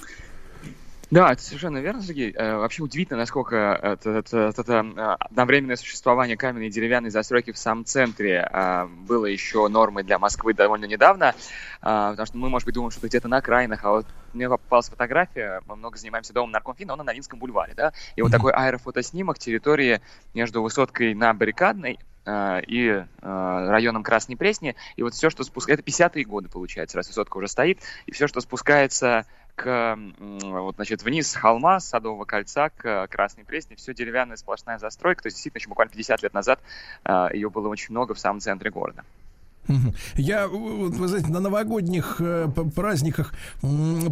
[1.11, 2.31] Да, это совершенно верно, Сергей.
[2.31, 7.57] Э, Вообще удивительно, насколько это, это- это, э, одновременное существование каменной и деревянной застройки в
[7.57, 11.35] самом центре э, было еще нормой для Москвы довольно недавно,
[11.81, 15.61] потому что мы, может быть, думаем, что где-то на окраинах, а вот мне попалась фотография,
[15.65, 19.99] мы много занимаемся домом Наркомфина, он на Новинском бульваре, да, и вот такой аэрофотоснимок территории
[20.33, 26.23] между высоткой на Баррикадной и районом Красной Пресни, и вот все, что спускается, это 50-е
[26.23, 29.25] годы, получается, раз высотка уже стоит, и все, что спускается
[29.61, 34.35] к, вот, значит, вниз с холма, с Садового кольца к э, Красной Пресне, все деревянная
[34.35, 36.59] сплошная застройка, то есть действительно еще буквально 50 лет назад
[37.05, 39.03] э, ее было очень много в самом центре города.
[40.15, 43.33] Я, вы знаете, на новогодних э, праздниках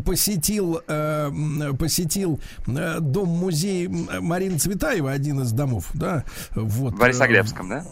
[0.06, 1.32] посетил, э,
[1.78, 6.24] посетил э, дом-музей Марины Цветаева, один из домов, да,
[6.56, 6.94] вот.
[6.94, 7.86] В Борисоглебском, да?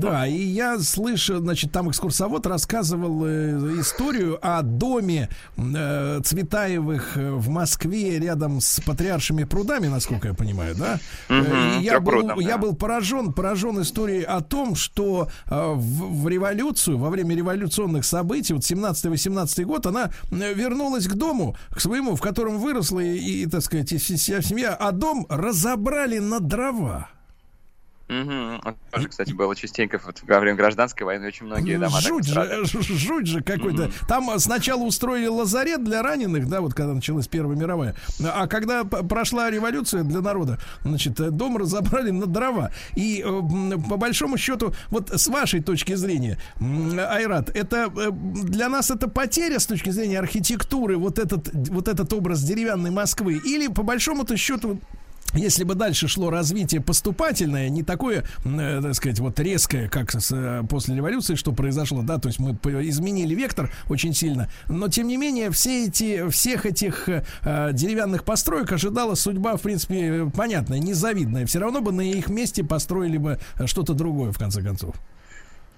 [0.00, 3.26] Да, и я слышу, значит, там экскурсовод рассказывал
[3.80, 10.98] историю о доме Цветаевых в Москве рядом с Патриаршими прудами, насколько я понимаю, да?
[11.28, 12.58] И я, был, Трехпрудном, я да.
[12.58, 18.62] был поражен, поражен историей о том, что в, в революцию, во время революционных событий, вот
[18.62, 23.62] 17-18 год, она э, вернулась к дому, к своему, в котором выросла и, и, так
[23.62, 27.08] сказать, вся семья, а дом разобрали на дрова.
[28.08, 28.74] Угу.
[28.90, 32.00] Тоже, кстати, было частенько вот, во время гражданской войны очень многие дома.
[32.00, 33.84] Жуть же, жуть же какой-то.
[33.84, 34.06] Mm-hmm.
[34.08, 37.94] Там сначала устроили лазарет для раненых, да, вот когда началась Первая мировая.
[38.24, 42.72] А когда прошла революция для народа, значит, дом разобрали на дрова.
[42.96, 43.22] И
[43.88, 49.58] по большому счету, вот с вашей точки зрения, Айрат, это э, для нас это потеря
[49.58, 53.40] с точки зрения архитектуры, вот этот, вот этот образ деревянной Москвы?
[53.44, 54.80] Или по большому-то счету
[55.34, 60.62] если бы дальше шло развитие поступательное, не такое, э, так сказать, вот резкое, как э,
[60.68, 62.52] после революции, что произошло, да, то есть мы
[62.86, 67.22] изменили вектор очень сильно, но тем не менее все эти, всех этих э,
[67.72, 71.46] деревянных построек ожидала судьба, в принципе, понятная, незавидная.
[71.46, 74.94] Все равно бы на их месте построили бы что-то другое, в конце концов.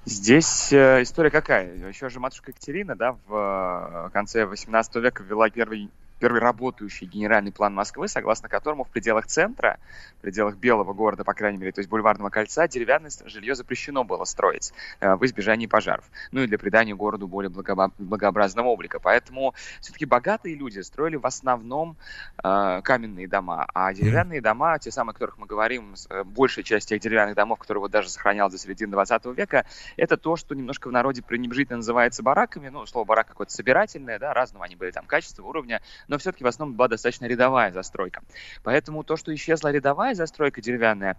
[0.07, 1.89] Здесь э, история какая?
[1.89, 5.91] Еще же матушка Екатерина, да, в э, конце 18 века ввела первый
[6.21, 9.79] первый работающий генеральный план Москвы, согласно которому в пределах центра,
[10.19, 14.25] в пределах Белого города, по крайней мере, то есть Бульварного кольца, деревянное жилье запрещено было
[14.25, 16.05] строить э, в избежании пожаров.
[16.31, 19.01] Ну и для придания городу более благообразного облика.
[19.01, 21.97] Поэтому все-таки богатые люди строили в основном
[22.45, 26.91] э, каменные дома, а деревянные дома, те самые, о которых мы говорим, э, большая часть
[26.91, 29.65] тех деревянных домов, которые вот даже сохранялись до середины 20 века,
[29.97, 32.69] это то, что немножко в народе пренебрежительно называется бараками.
[32.69, 35.81] Ну, слово барак какое-то собирательное, да, разного они были там качества, уровня,
[36.11, 38.23] но все-таки в основном была достаточно рядовая застройка.
[38.65, 41.16] Поэтому то, что исчезла рядовая застройка деревянная,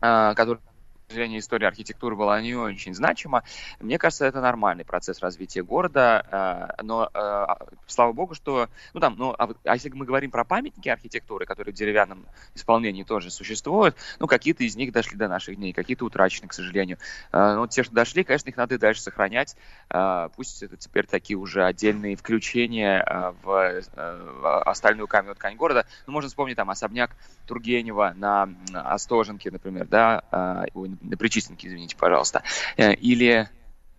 [0.00, 0.62] а, которая
[1.14, 3.42] зрения истории архитектуры была не очень значима.
[3.80, 7.46] Мне кажется, это нормальный процесс развития города, э, но э,
[7.86, 11.72] слава богу, что, ну там, ну, а, а если мы говорим про памятники архитектуры, которые
[11.72, 16.48] в деревянном исполнении тоже существуют, ну, какие-то из них дошли до наших дней, какие-то утрачены,
[16.48, 16.98] к сожалению.
[17.32, 19.56] Э, ну, те, что дошли, конечно, их надо и дальше сохранять.
[20.36, 23.04] Пусть это теперь такие уже отдельные включения
[23.42, 23.82] в
[24.64, 25.86] остальную каменную ткань города.
[26.06, 27.10] Ну, можно вспомнить там особняк
[27.46, 30.66] Тургенева на Остоженке, например, да,
[31.04, 32.42] на Причистенке, извините, пожалуйста,
[32.76, 33.48] э, или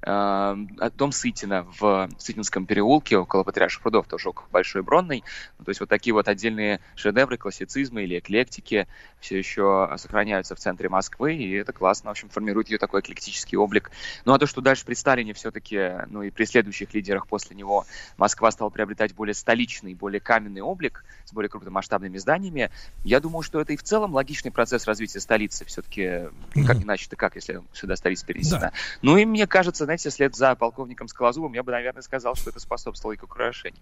[0.06, 5.24] дом Сытина в Сытинском переулке около Патриарших прудов, тоже около Большой Бронной.
[5.58, 8.88] Ну, то есть вот такие вот отдельные шедевры классицизма или эклектики
[9.20, 13.58] все еще сохраняются в центре Москвы, и это классно, в общем, формирует ее такой эклектический
[13.58, 13.90] облик.
[14.26, 17.86] Ну а то, что дальше при Сталине все-таки, ну и при следующих лидерах после него
[18.18, 22.70] Москва стала приобретать более столичный, более каменный облик с более крупномасштабными зданиями,
[23.04, 25.66] я думаю, что это и в целом логичный процесс развития столицы.
[25.66, 26.30] Все-таки,
[26.68, 28.60] как иначе-то как, если сюда столица перенесена.
[28.60, 28.72] Да.
[29.02, 32.60] Ну и мне кажется, знаете, вслед за полковником Скалозубом, я бы, наверное, сказал, что это
[32.60, 33.82] способствовало и к украшению.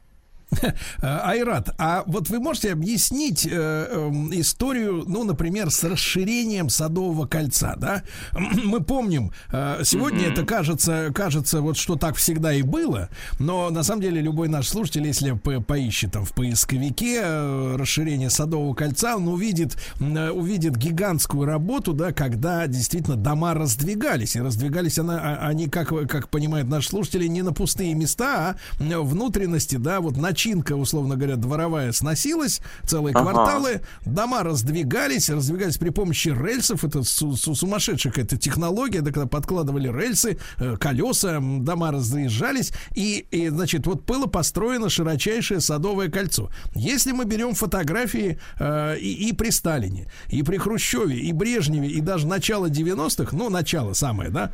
[1.02, 7.76] Айрат, а вот вы можете объяснить э, э, историю, ну, например, с расширением Садового кольца,
[7.78, 8.04] да?
[8.64, 10.32] Мы помним, э, сегодня mm-hmm.
[10.32, 13.10] это кажется, кажется, вот что так всегда и было,
[13.40, 18.30] но на самом деле любой наш слушатель, если по поищет там в поисковике э, расширение
[18.30, 25.00] Садового кольца, он увидит, э, увидит гигантскую работу, да, когда действительно дома раздвигались, и раздвигались
[25.00, 30.02] она, а, они, как, как понимают наши слушатели, не на пустые места, а внутренности, да,
[30.02, 33.32] вот на начинка, условно говоря, дворовая сносилась, целые ага.
[33.32, 39.28] кварталы, дома раздвигались, раздвигались при помощи рельсов, это су- су- сумасшедшая какая-то технология, да, когда
[39.28, 46.50] подкладывали рельсы, э, колеса, дома разъезжались, и, и, значит, вот было построено широчайшее садовое кольцо.
[46.76, 52.02] Если мы берем фотографии э, и, и при Сталине, и при Хрущеве, и Брежневе, и
[52.02, 54.52] даже начало 90-х, ну, начало самое, да,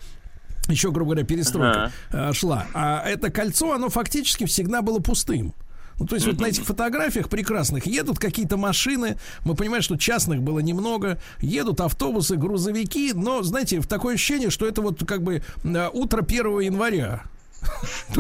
[0.68, 1.92] еще, грубо говоря, перестройка.
[2.12, 2.68] Э, шла.
[2.74, 5.56] А это кольцо, оно фактически всегда было пустым.
[6.00, 10.42] Ну, то есть вот на этих фотографиях прекрасных едут какие-то машины, мы понимаем, что частных
[10.42, 15.44] было немного, едут автобусы, грузовики, но, знаете, в такое ощущение, что это вот как бы
[15.64, 17.24] э, утро 1 января.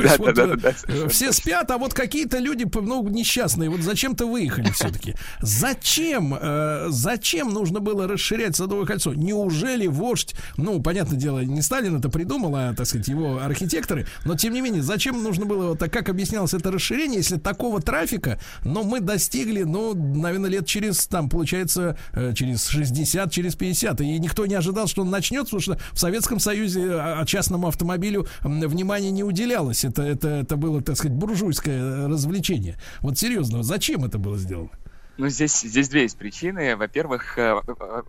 [0.87, 5.15] Э, все спят, а вот какие-то люди, ну, несчастные, вот зачем-то выехали все-таки.
[5.41, 9.13] Зачем, э, зачем нужно было расширять Садовое кольцо?
[9.13, 14.35] Неужели вождь, ну, понятное дело, не Сталин это придумал, а, так сказать, его архитекторы, но
[14.35, 18.83] тем не менее, зачем нужно было, так как объяснялось это расширение, если такого трафика, но
[18.83, 24.45] мы достигли, ну, наверное, лет через, там, получается, э, через 60, через 50, и никто
[24.45, 29.85] не ожидал, что он начнется, потому что в Советском Союзе частному автомобилю внимания не уделялось.
[29.85, 32.76] Это, это, это было, так сказать, буржуйское развлечение.
[33.01, 34.72] Вот серьезно, зачем это было сделано?
[35.19, 36.77] Ну, здесь, здесь две есть причины.
[36.77, 37.60] Во-первых, э,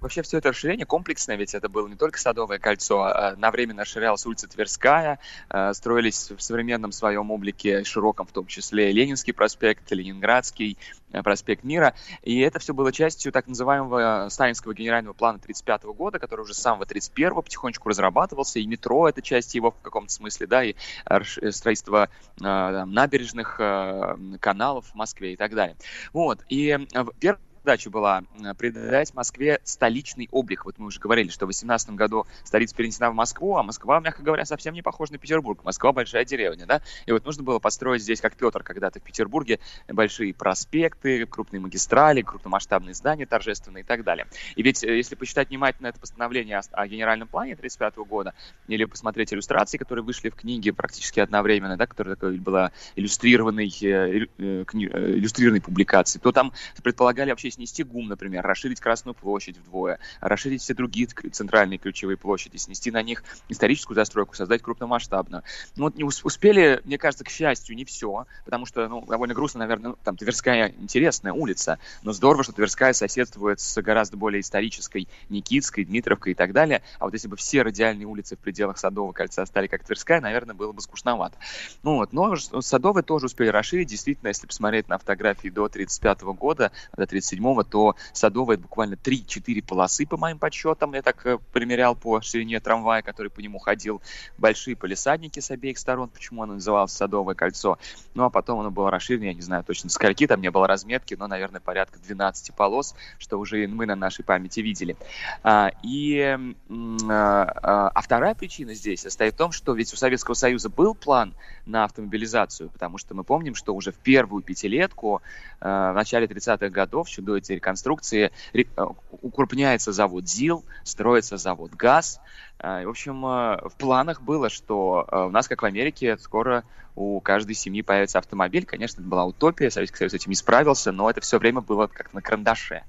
[0.00, 3.74] вообще все это расширение комплексное, ведь это было не только Садовое кольцо, а на время
[3.76, 5.18] расширялась улица Тверская,
[5.48, 10.78] э, строились в современном своем облике, широком в том числе, Ленинский проспект, Ленинградский,
[11.09, 11.94] Э, проспект Мира.
[12.22, 16.58] И это все было частью так называемого сталинского генерального плана 1935 года, который уже с
[16.58, 20.74] самого 31 потихонечку разрабатывался, и метро это часть его в каком-то смысле, да, и
[21.06, 22.08] э, строительство
[22.40, 25.76] э, набережных, э, каналов в Москве и так далее.
[26.12, 28.22] Вот, и э, первый задача была
[28.58, 30.64] придать Москве столичный облик.
[30.64, 34.22] Вот мы уже говорили, что в 2018 году столица перенесена в Москву, а Москва, мягко
[34.22, 35.62] говоря, совсем не похожа на Петербург.
[35.64, 36.80] Москва большая деревня, да?
[37.06, 42.22] И вот нужно было построить здесь, как Петр когда-то в Петербурге, большие проспекты, крупные магистрали,
[42.22, 44.26] крупномасштабные здания торжественные и так далее.
[44.56, 48.34] И ведь, э, если посчитать внимательно это постановление о, генеральном плане 1935 года,
[48.68, 54.26] или посмотреть иллюстрации, которые вышли в книге практически одновременно, да, которая такой была иллюстрированной, э,
[54.38, 60.62] э, иллюстрированной публикацией, то там предполагали вообще снести ГУМ, например, расширить Красную площадь вдвое, расширить
[60.62, 65.42] все другие центральные ключевые площади, снести на них историческую застройку, создать крупномасштабную.
[65.76, 69.60] Ну вот не успели, мне кажется, к счастью, не все, потому что, ну, довольно грустно,
[69.60, 75.08] наверное, ну, там Тверская интересная улица, но здорово, что Тверская соседствует с гораздо более исторической
[75.28, 76.82] Никитской, Дмитровкой и так далее.
[76.98, 80.54] А вот если бы все радиальные улицы в пределах Садового кольца стали как Тверская, наверное,
[80.54, 81.36] было бы скучновато.
[81.82, 83.88] Ну вот, но Садовые тоже успели расширить.
[83.88, 90.06] Действительно, если посмотреть на фотографии до 35 года, до 37 то Садовая буквально 3-4 полосы,
[90.06, 90.94] по моим подсчетам.
[90.94, 94.00] Я так э, примерял по ширине трамвая, который по нему ходил.
[94.38, 97.78] Большие полисадники с обеих сторон, почему оно называлось Садовое кольцо.
[98.14, 101.14] Ну а потом оно было расширено, я не знаю точно скольки, там не было разметки,
[101.14, 104.96] но, наверное, порядка 12 полос, что уже мы на нашей памяти видели.
[105.42, 110.34] А, и, а, а, а вторая причина здесь состоит в том, что ведь у Советского
[110.34, 111.34] Союза был план
[111.70, 115.22] на автомобилизацию, потому что мы помним, что уже в первую пятилетку
[115.60, 118.84] э, в начале 30-х годов, еще до этой реконструкции, ре, э,
[119.22, 122.20] укрупняется завод ЗИЛ, строится завод ГАЗ.
[122.58, 126.64] Э, в общем, в планах было, что у нас, как в Америке, скоро
[126.96, 128.66] у каждой семьи появится автомобиль.
[128.66, 132.12] Конечно, это была утопия, Советский Союз этим не справился, но это все время было как
[132.12, 132.82] на карандаше.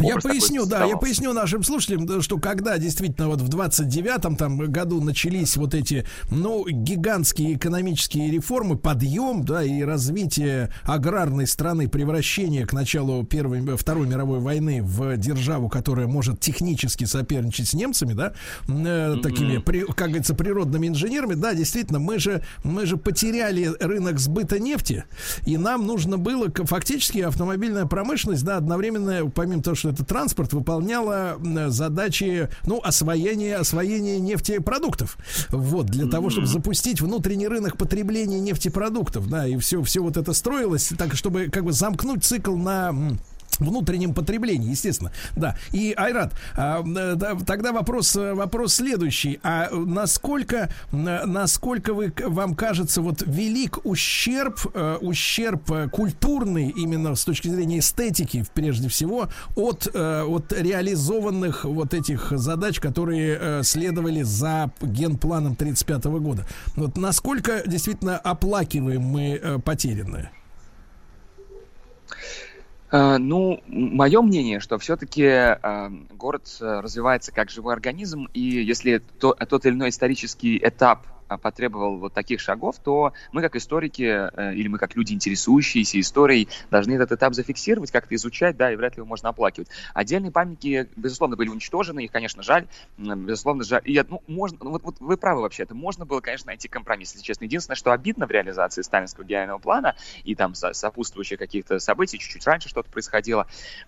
[0.00, 5.00] Я поясню, да, я поясню нашим слушателям, что когда действительно вот в 29-м там году
[5.00, 12.72] начались вот эти, ну, гигантские экономические реформы, подъем, да, и развитие аграрной страны, превращение к
[12.72, 18.32] началу Первой, Второй мировой войны в державу, которая может технически соперничать с немцами, да,
[18.66, 24.18] э, такими, при, как говорится, природными инженерами, да, действительно, мы же, мы же потеряли рынок
[24.18, 25.04] сбыта нефти,
[25.44, 31.38] и нам нужно было, фактически автомобильная промышленность, да, одновременно, помимо того, что это транспорт, выполняла
[31.68, 35.16] задачи, ну, освоения, освоения нефтепродуктов.
[35.50, 40.32] Вот, для того, чтобы запустить внутренний рынок потребления нефтепродуктов, да, и все, все вот это
[40.32, 42.94] строилось так, чтобы как бы замкнуть цикл на
[43.58, 45.56] внутреннем потреблении, естественно, да.
[45.72, 53.22] И Айрат, а, да, тогда вопрос вопрос следующий: а насколько насколько вы вам кажется вот
[53.26, 60.52] велик ущерб э, ущерб культурный именно с точки зрения эстетики прежде всего от э, от
[60.52, 66.46] реализованных вот этих задач, которые э, следовали за генпланом 35 года.
[66.74, 70.30] Вот насколько действительно оплакиваем мы потерянное?
[72.96, 79.02] Э, ну, мое мнение, что все-таки э, город э, развивается как живой организм, и если
[79.20, 84.54] то, тот или иной исторический этап потребовал вот таких шагов, то мы как историки э,
[84.54, 88.96] или мы как люди, интересующиеся историей, должны этот этап зафиксировать, как-то изучать, да, и вряд
[88.96, 89.68] ли его можно оплакивать.
[89.94, 92.66] Отдельные памятники, безусловно, были уничтожены, их, конечно, жаль,
[92.96, 93.82] безусловно, жаль.
[93.84, 97.24] И, ну, можно, вот, вот вы правы вообще, это можно было, конечно, найти компромисс, если
[97.24, 97.44] честно.
[97.44, 102.68] Единственное, что обидно в реализации сталинского гениального плана и там сопутствующих каких-то событий, чуть-чуть раньше
[102.68, 103.46] что-то происходило,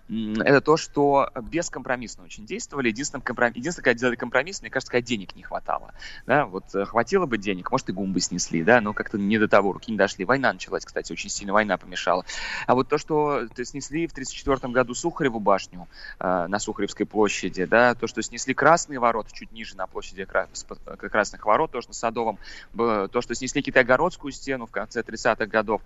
[0.09, 2.89] это то, что бескомпромиссно очень действовали.
[2.89, 5.93] Единственное, компромисс, единственное, когда делали компромисс, мне кажется, когда денег не хватало.
[6.25, 9.47] Да, вот э, хватило бы денег, может, и гумбы снесли, да, но как-то не до
[9.47, 10.25] того, руки не дошли.
[10.25, 12.25] Война началась, кстати, очень сильно война помешала.
[12.67, 15.87] А вот то, что снесли в 1934 году Сухареву башню
[16.19, 21.45] э, на Сухаревской площади, да, то, что снесли Красные ворота чуть ниже на площади Красных
[21.45, 22.39] ворот, тоже на Садовом,
[22.75, 25.81] то, что снесли Китайгородскую стену в конце 30-х годов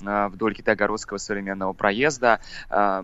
[0.00, 2.40] э, вдоль Китайгородского современного проезда,
[2.70, 3.02] э,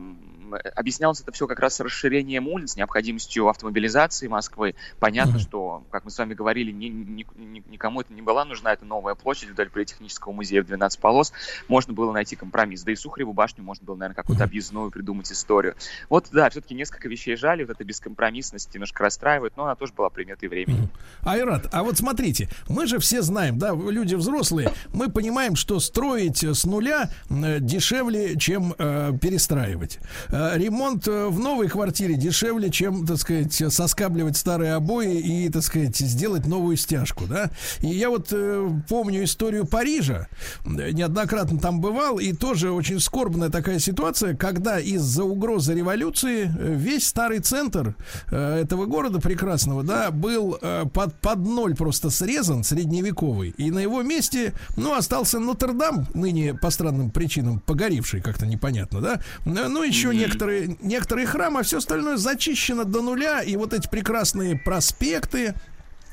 [0.59, 4.74] объяснялось это все как раз расширением улиц, необходимостью автомобилизации Москвы.
[4.99, 5.41] Понятно, mm-hmm.
[5.41, 8.85] что, как мы с вами говорили, ни, ни, ни, никому это не была нужна эта
[8.85, 11.33] новая площадь вдоль Политехнического музея в 12 полос.
[11.69, 12.83] Можно было найти компромисс.
[12.83, 15.74] Да и Сухареву башню можно было, наверное, какую-то объездную придумать историю.
[16.09, 20.11] Вот, да, все-таки несколько вещей жали, вот эта бескомпромиссность немножко расстраивает, но она тоже была
[20.11, 20.89] приметой времени.
[21.23, 26.45] Айрат, а вот смотрите, мы же все знаем, да, люди взрослые, мы понимаем, что строить
[26.45, 29.99] с нуля э, дешевле, чем э, перестраивать.
[30.43, 35.62] Э, ремонт э, в новой квартире дешевле, чем, так сказать, соскабливать старые обои и, так
[35.62, 37.51] сказать, сделать новую стяжку, да.
[37.81, 40.27] И я вот э, помню историю Парижа,
[40.64, 47.39] неоднократно там бывал, и тоже очень скорбная такая ситуация, когда из-за угрозы революции весь старый
[47.40, 47.94] центр
[48.31, 50.59] этого города прекрасного, да, был
[50.93, 56.70] под, под ноль просто срезан, средневековый, и на его месте, ну, остался Нотр-Дам, ныне по
[56.70, 62.17] странным причинам погоревший, как-то непонятно, да, ну, еще некоторые некоторые, некоторые храмы, а все остальное
[62.17, 63.43] зачищено до нуля.
[63.43, 65.55] И вот эти прекрасные проспекты,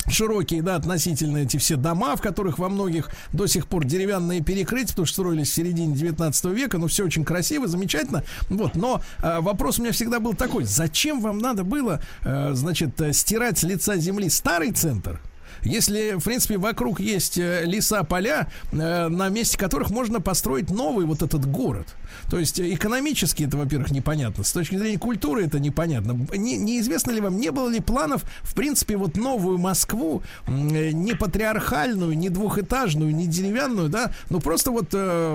[0.08, 4.90] широкие, да, относительно эти все дома, в которых во многих до сих пор деревянные перекрытия,
[4.90, 8.24] потому что строились в середине 19 века, но все очень красиво, замечательно.
[8.50, 13.00] Вот, но э, вопрос у меня всегда был такой: зачем вам надо было, э, значит,
[13.02, 15.22] э, стирать с лица земли старый центр?
[15.64, 21.06] Если, в принципе, вокруг есть э, леса, поля, э, на месте которых можно построить новый
[21.06, 21.96] вот этот город.
[22.30, 24.44] То есть э, экономически это, во-первых, непонятно.
[24.44, 26.28] С точки зрения культуры это непонятно.
[26.36, 32.18] Не, неизвестно ли вам, не было ли планов, в принципе, вот новую Москву, не патриархальную,
[32.18, 34.94] не двухэтажную, не деревянную, да, но просто вот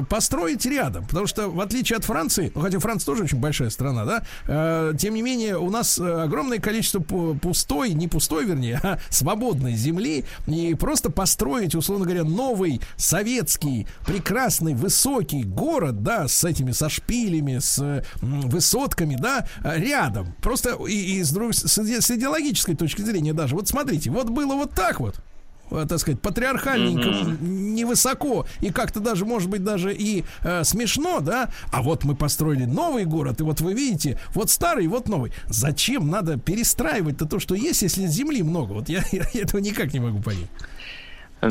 [0.09, 1.06] построить рядом.
[1.06, 5.14] Потому что, в отличие от Франции, ну, хотя Франция тоже очень большая страна, да, тем
[5.14, 10.13] не менее, у нас огромное количество пустой, не пустой, вернее, а свободной земли,
[10.46, 17.58] и просто построить, условно говоря, новый советский, прекрасный, высокий город, да, с этими, со шпилями,
[17.58, 20.34] с высотками, да, рядом.
[20.42, 23.54] Просто и, и с, с, с идеологической точки зрения даже.
[23.54, 25.20] Вот смотрите, вот было вот так вот.
[25.70, 27.42] Э, так сказать, патриархальненько, mm-hmm.
[27.42, 31.48] невысоко и как-то даже, может быть, даже и э, смешно, да?
[31.72, 35.32] А вот мы построили новый город, и вот вы видите, вот старый, вот новый.
[35.48, 38.72] Зачем надо перестраивать-то то, что есть, если земли много?
[38.72, 40.50] Вот я, я этого никак не могу понять.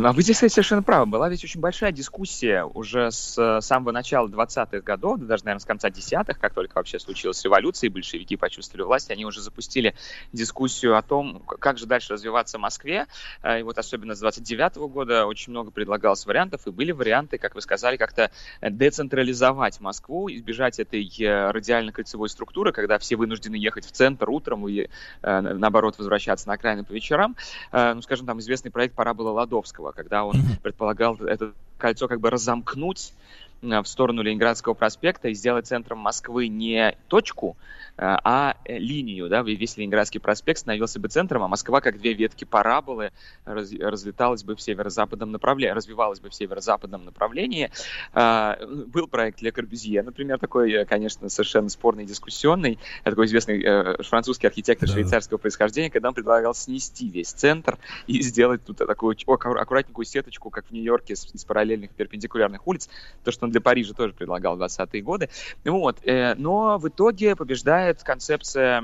[0.02, 1.06] А вы здесь, кстати, совершенно правы.
[1.06, 5.62] Была ведь очень большая дискуссия уже с э, самого начала 20-х годов, да даже, наверное,
[5.62, 9.94] с конца 10-х, как только вообще случилась революция, и большевики почувствовали власть, они уже запустили
[10.32, 13.06] дискуссию о том, как же дальше развиваться в Москве.
[13.44, 17.38] Э, и вот особенно с 29 -го года очень много предлагалось вариантов, и были варианты,
[17.38, 18.32] как вы сказали, как-то
[18.64, 24.88] децентрализовать Москву, избежать этой э, радиально-кольцевой структуры, когда все вынуждены ехать в центр утром и,
[25.22, 27.36] наоборот, возвращаться на окраины по вечерам.
[27.72, 32.30] Ну, скажем, там известный проект «Пора было Ладовского», когда он предполагал это кольцо как бы
[32.30, 33.14] разомкнуть
[33.64, 37.58] в сторону Ленинградского проспекта и сделать центром Москвы не точку,
[37.96, 42.14] Э, а э, линию, да, весь Ленинградский проспект становился бы центром, а Москва, как две
[42.14, 43.12] ветки параболы,
[43.46, 47.72] раз, разлеталась бы в северо-западном направлении, развивалась бы в северо-западном направлении.
[48.14, 48.58] А,
[48.88, 54.88] был проект Ле Корбюзье, например, такой, э, конечно, совершенно спорный, дискуссионный, такой известный французский архитектор
[54.88, 54.94] да.
[54.94, 57.78] швейцарского происхождения, когда он предлагал снести весь центр
[58.08, 62.90] и сделать тут такую аккуратненькую сеточку, как в Нью-Йорке, из параллельных перпендикулярных улиц,
[63.24, 65.30] то, что он для Парижа тоже предлагал в 20-е годы.
[65.64, 66.00] Вот.
[66.06, 68.84] Но в итоге побеждает концепция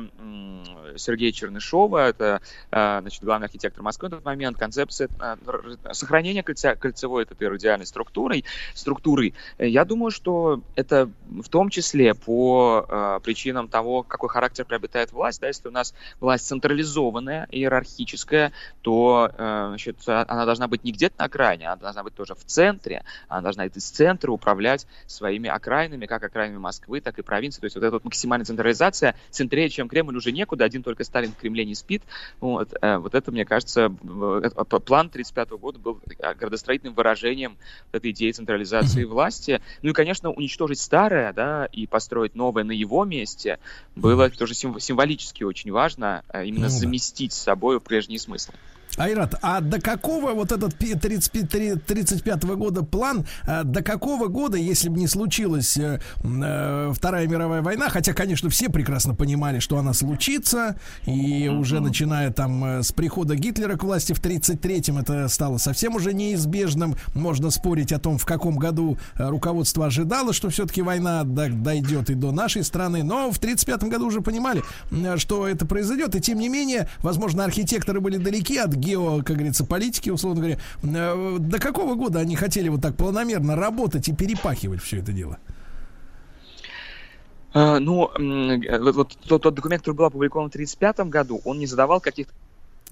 [0.96, 2.42] Сергея Чернышова, это
[2.72, 5.38] а, значит, главный архитектор Москвы на тот момент, концепция а,
[5.94, 9.34] сохранения кольца, кольцевой этой радиальной структурой, структуры.
[9.58, 15.42] Я думаю, что это в том числе по э, причинам того, какой характер приобретает власть.
[15.42, 18.52] Да, если у нас власть централизованная, иерархическая,
[18.82, 22.44] то э, значит, она должна быть не где-то на окраине, она должна быть тоже в
[22.46, 24.59] центре, она должна из центра управлять
[25.08, 27.60] своими окраинами, как окраинами Москвы, так и провинции.
[27.62, 31.32] То есть вот эта вот максимальная централизация, центрее, чем Кремль, уже некуда, один только Сталин
[31.32, 32.04] в Кремле не спит.
[32.40, 36.02] Вот, э, вот это, мне кажется, план 1935 года был
[36.40, 37.58] градостроительным выражением
[37.92, 39.62] этой идеи централизации власти.
[39.82, 43.60] Ну и, конечно, уничтожить старое, да, и построить новое на его месте
[43.96, 48.54] было тоже символически очень важно, э, именно ну, заместить с собой прежние смыслы.
[48.98, 54.90] Айрат, а до какого вот этот 35, 35 года план, а до какого года, если
[54.90, 59.94] бы не случилась э, э, Вторая мировая война, хотя, конечно, все прекрасно понимали, что она
[59.94, 65.58] случится, и уже начиная там э, с прихода Гитлера к власти в 33-м это стало
[65.58, 70.82] совсем уже неизбежным, можно спорить о том, в каком году э, руководство ожидало, что все-таки
[70.82, 74.64] война дойдет и до нашей страны, но в 35-м году уже понимали,
[75.18, 79.66] что это произойдет, и тем не менее, возможно, архитекторы были далеки от гео, как говорится,
[79.66, 84.82] политики, условно говоря, э, до какого года они хотели вот так планомерно работать и перепахивать
[84.82, 85.38] все это дело?
[87.52, 88.12] Uh, ну,
[88.80, 92.32] вот, вот тот, тот документ, который был опубликован в 1935 году, он не задавал каких-то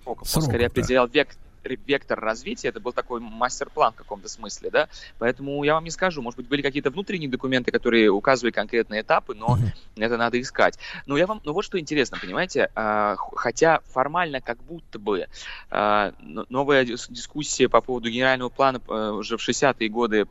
[0.03, 1.37] сроков, он скорее определял век,
[1.75, 4.89] вектор развития, это был такой мастер-план в каком-то смысле, да,
[5.19, 9.35] поэтому я вам не скажу, может быть, были какие-то внутренние документы, которые указывали конкретные этапы,
[9.35, 10.03] но mm-hmm.
[10.03, 10.77] это надо искать.
[11.05, 15.27] Но я вам, ну вот что интересно, понимаете, а, хотя формально как будто бы
[15.69, 20.27] а, новая дискуссия по поводу генерального плана а, уже в 60-е годы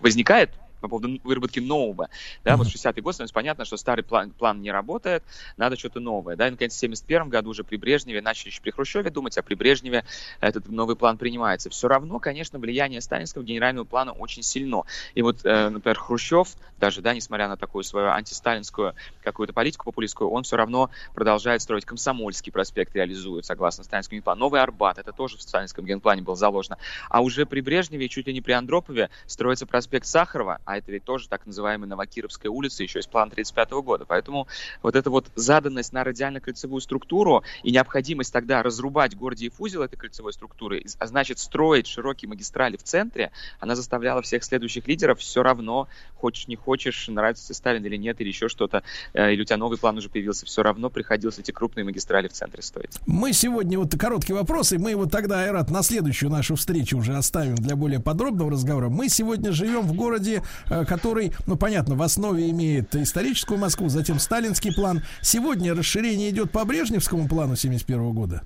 [0.00, 0.50] возникает,
[0.82, 2.10] по поводу выработки нового.
[2.44, 2.56] Да, mm-hmm.
[2.56, 5.22] вот 60-й год становится понятно, что старый план, план не работает,
[5.56, 6.36] надо что-то новое.
[6.36, 9.42] Да, и, наконец, в 71 году уже при Брежневе начали еще при Хрущеве думать, а
[9.42, 10.04] при Брежневе
[10.40, 11.70] этот новый план принимается.
[11.70, 14.82] Все равно, конечно, влияние сталинского генерального плана очень сильно.
[15.14, 16.48] И вот, э, например, Хрущев,
[16.78, 21.84] даже, да, несмотря на такую свою антисталинскую какую-то политику популистскую, он все равно продолжает строить
[21.84, 24.40] Комсомольский проспект, реализует, согласно сталинскому генплану.
[24.40, 26.78] Новый Арбат, это тоже в сталинском генплане было заложено.
[27.08, 31.04] А уже при Брежневе, чуть ли не при Андропове, строится проспект Сахарова, а это ведь
[31.04, 34.04] тоже так называемая Новокировская улица еще из плана 1935 года.
[34.06, 34.48] Поэтому
[34.82, 40.32] вот эта вот заданность на радиально-кольцевую структуру и необходимость тогда разрубать Гордиев узел этой кольцевой
[40.32, 45.88] структуры, а значит строить широкие магистрали в центре, она заставляла всех следующих лидеров все равно,
[46.16, 48.82] хочешь не хочешь, нравится тебе Сталин или нет, или еще что-то,
[49.12, 52.32] э, или у тебя новый план уже появился, все равно приходилось эти крупные магистрали в
[52.32, 52.98] центре строить.
[53.06, 57.14] Мы сегодня вот короткий вопрос, и мы его тогда, Айрат, на следующую нашу встречу уже
[57.14, 58.88] оставим для более подробного разговора.
[58.88, 64.74] Мы сегодня живем в городе, который, ну понятно, в основе имеет историческую Москву, затем сталинский
[64.74, 65.02] план.
[65.20, 68.42] Сегодня расширение идет по Брежневскому плану 71 года.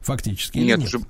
[0.00, 0.58] Фактически.
[0.58, 1.00] или Нет, уже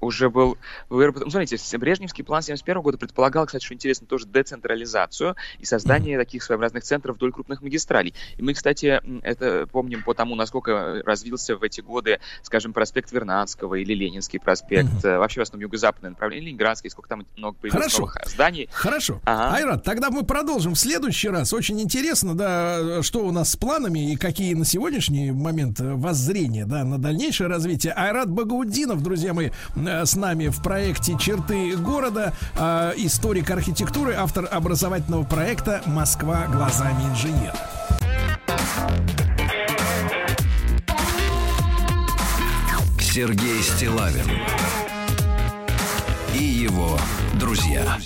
[0.00, 0.58] уже был
[0.88, 1.26] выработан.
[1.26, 6.42] Ну, смотрите, Брежневский план 71 года предполагал, кстати, что интересно, тоже децентрализацию и создание таких
[6.42, 8.14] своеобразных центров вдоль крупных магистралей.
[8.36, 13.76] И мы, кстати, это помним по тому, насколько развился в эти годы, скажем, проспект Вернадского
[13.76, 15.18] или Ленинский проспект, mm-hmm.
[15.18, 17.98] вообще в основном юго-западное направление, Ленинградский, сколько там много появилось Хорошо.
[18.00, 18.68] новых зданий.
[18.72, 19.20] Хорошо.
[19.24, 19.56] Ага.
[19.56, 21.52] Айрат, тогда мы продолжим в следующий раз.
[21.52, 26.84] Очень интересно, да, что у нас с планами и какие на сегодняшний момент воззрения, да,
[26.84, 27.92] на дальнейшее развитие.
[27.92, 29.50] Айрат Багаудинов, друзья мои,
[29.86, 37.54] с нами в проекте «Черты города», э, историк архитектуры, автор образовательного проекта «Москва глазами инженера».
[43.00, 44.26] Сергей Стилавин
[46.34, 46.98] и его
[47.40, 47.98] друзья.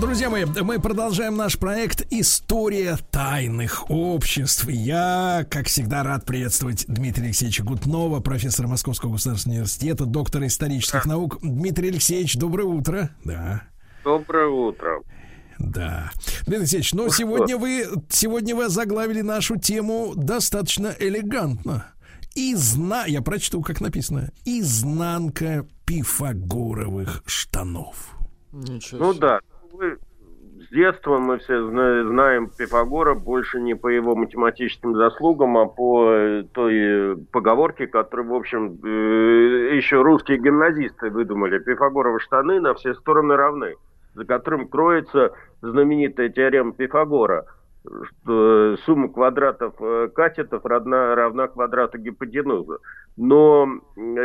[0.00, 4.66] Друзья мои, мы продолжаем наш проект «История тайных обществ».
[4.68, 11.38] Я, как всегда, рад приветствовать Дмитрия Алексеевича Гутнова, профессора Московского государственного университета, доктора исторических наук.
[11.42, 13.10] Дмитрий Алексеевич, доброе утро.
[13.24, 13.64] Да.
[14.02, 15.02] Доброе утро.
[15.58, 16.10] Да.
[16.46, 21.86] Дмитрий Алексеевич, но ну сегодня вы, сегодня вы заглавили нашу тему достаточно элегантно.
[22.34, 23.04] Изна...
[23.06, 24.30] Я прочту, как написано.
[24.44, 28.16] Изнанка пифагоровых штанов.
[28.52, 29.40] Ну да,
[30.72, 37.16] детства мы все знаем Пифагора больше не по его математическим заслугам, а по э, той
[37.30, 41.58] поговорке, которую, в общем, э, еще русские гимназисты выдумали.
[41.58, 43.74] Пифагоровы штаны на все стороны равны,
[44.14, 47.44] за которым кроется знаменитая теорема Пифагора–
[47.84, 52.78] что сумма квадратов э, катетов равна, равна квадрату гипотенузы.
[53.16, 53.68] Но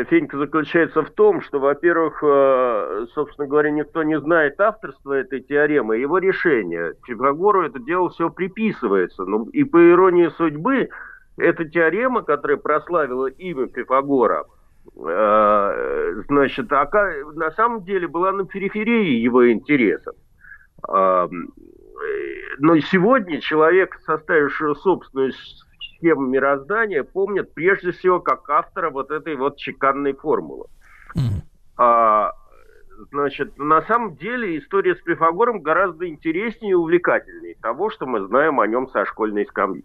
[0.10, 5.98] фенька заключается в том, что, во-первых, э, собственно говоря, никто не знает авторства этой теоремы,
[5.98, 6.94] его решения.
[7.06, 9.26] Пифагору это дело все приписывается.
[9.26, 10.90] Ну, и по иронии судьбы,
[11.38, 14.46] эта теорема, которая прославила имя Пифагора,
[14.96, 20.16] э, значит, на самом деле была на периферии его интересов
[22.60, 29.58] но сегодня человек, составивший собственную схему мироздания, помнит прежде всего как автора вот этой вот
[29.58, 30.66] чеканной формулы.
[31.16, 31.42] Mm.
[31.78, 32.34] А,
[33.12, 38.60] значит, на самом деле история с Пифагором гораздо интереснее и увлекательнее того, что мы знаем
[38.60, 39.84] о нем со школьной скамьи.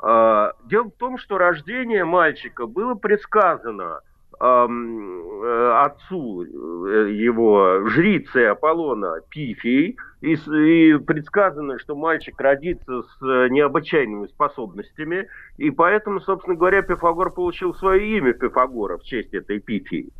[0.00, 4.07] А, дело в том, что рождение мальчика было предсказано Э,
[4.40, 14.26] отцу э, его жрицы Аполлона Пифии, и, и предсказано, что мальчик родится с э, необычайными
[14.26, 20.10] способностями, и поэтому, собственно говоря, Пифагор получил свое имя Пифагора в честь этой Пифии.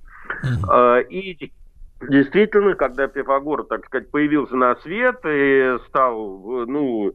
[0.44, 1.08] Mm-hmm.
[1.08, 1.52] И
[2.00, 7.12] Действительно, когда Пифагор, так сказать, появился на свет и стал, ну,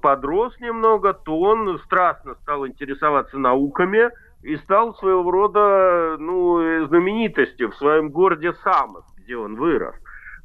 [0.00, 4.08] подрос немного, то он страстно стал интересоваться науками,
[4.42, 9.94] и стал своего рода ну, знаменитостью в своем городе Самос, где он вырос.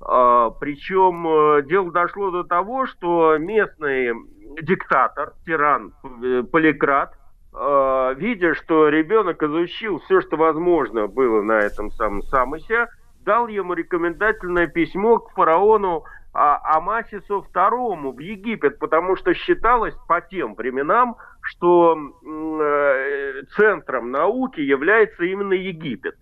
[0.02, 4.14] А, причем э, дело дошло до того, что местный
[4.62, 7.14] диктатор, тиран э, Поликрат,
[7.54, 12.88] э, видя, что ребенок изучил все, что возможно было на этом самом Самосе,
[13.22, 16.04] дал ему рекомендательное письмо к фараону
[16.38, 24.60] а, Амасису II в Египет, потому что считалось по тем временам, что э, центром науки
[24.60, 26.16] является именно Египет.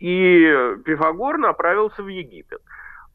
[0.00, 0.52] И
[0.84, 2.60] Пифагор направился в Египет.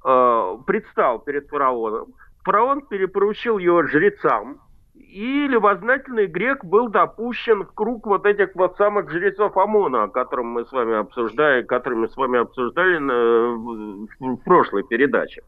[0.05, 2.13] Э, предстал перед фараоном.
[2.45, 4.61] Фараон перепоручил его жрецам,
[4.95, 10.47] и любознательный грек был допущен в круг вот этих вот самых жрецов ОМОНа, о котором
[10.47, 13.13] мы с вами обсуждали, которые мы с вами обсуждали на,
[13.57, 15.41] в, в прошлой передаче.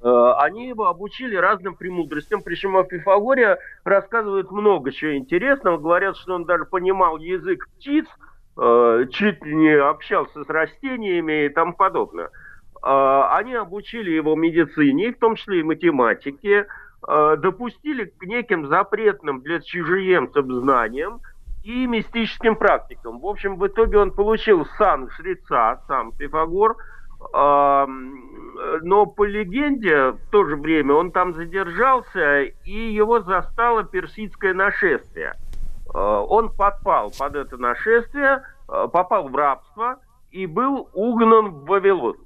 [0.00, 6.34] Э, они его обучили разным премудростям, причем о Пифагоре рассказывают много чего интересного, говорят, что
[6.34, 8.06] он даже понимал язык птиц,
[8.56, 12.30] э, чуть не общался с растениями и тому подобное.
[12.82, 16.66] Э, они обучили его медицине, в том числе и математике,
[17.00, 21.20] допустили к неким запретным для чужеемцев знаниям,
[21.62, 23.20] и мистическим практикам.
[23.20, 26.76] В общем, в итоге он получил сан жреца, сам Пифагор,
[27.20, 35.34] но по легенде в то же время он там задержался, и его застало персидское нашествие.
[35.92, 39.98] А, он подпал под это нашествие, а, попал в рабство
[40.30, 42.16] и был угнан в Вавилон.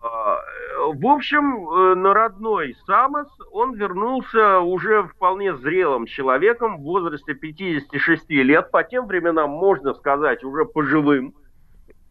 [0.00, 8.30] В общем, э, на родной Самос он вернулся уже вполне зрелым человеком в возрасте 56
[8.30, 11.34] лет, по тем временам, можно сказать, уже пожилым,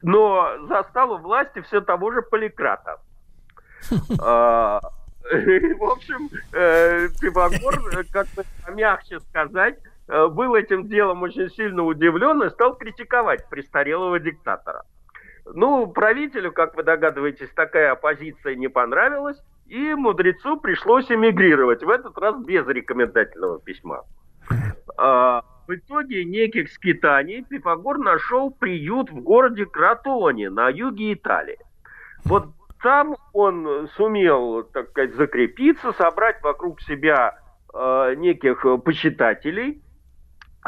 [0.05, 2.99] но застал у власти все того же Поликрата.
[4.19, 4.79] А,
[5.31, 12.43] в общем, э, Пивогор, как бы мягче сказать, э, был этим делом очень сильно удивлен
[12.43, 14.83] и стал критиковать престарелого диктатора.
[15.45, 22.17] Ну, правителю, как вы догадываетесь, такая оппозиция не понравилась, и мудрецу пришлось эмигрировать, в этот
[22.17, 24.03] раз без рекомендательного письма.
[25.67, 31.57] В итоге неких скитаний Пифагор нашел приют в городе Кратоне на юге Италии.
[32.23, 32.47] Вот
[32.81, 37.39] там он сумел, так сказать, закрепиться, собрать вокруг себя
[37.73, 39.81] э, неких почитателей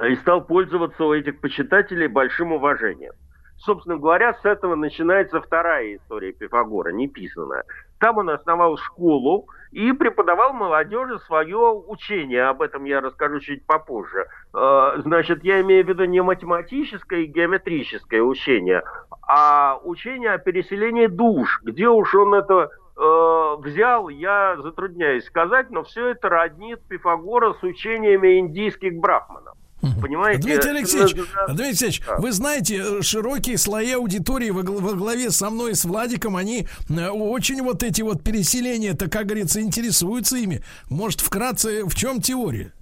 [0.04, 3.14] и стал пользоваться у этих почитателей большим уважением
[3.60, 7.64] собственно говоря, с этого начинается вторая история Пифагора, неписанная.
[8.00, 11.58] Там он основал школу и преподавал молодежи свое
[11.88, 12.44] учение.
[12.44, 14.28] Об этом я расскажу чуть попозже.
[14.54, 18.84] Э, значит, я имею в виду не математическое и геометрическое учение,
[19.28, 21.62] а учение о переселении душ.
[21.64, 27.64] Где уж он это э, взял, я затрудняюсь сказать, но все это роднит Пифагора с
[27.64, 29.56] учениями индийских брахманов.
[30.02, 30.42] Понимаете?
[30.42, 32.18] Дмитрий Алексеевич, Дмитрий Алексеевич, да.
[32.18, 36.68] вы знаете, э, широкие слои аудитории во, во главе со мной и с Владиком, они
[36.90, 40.64] э, очень вот эти вот переселения-то, как говорится, интересуются ими.
[40.90, 42.74] Может, вкратце, в чем теория?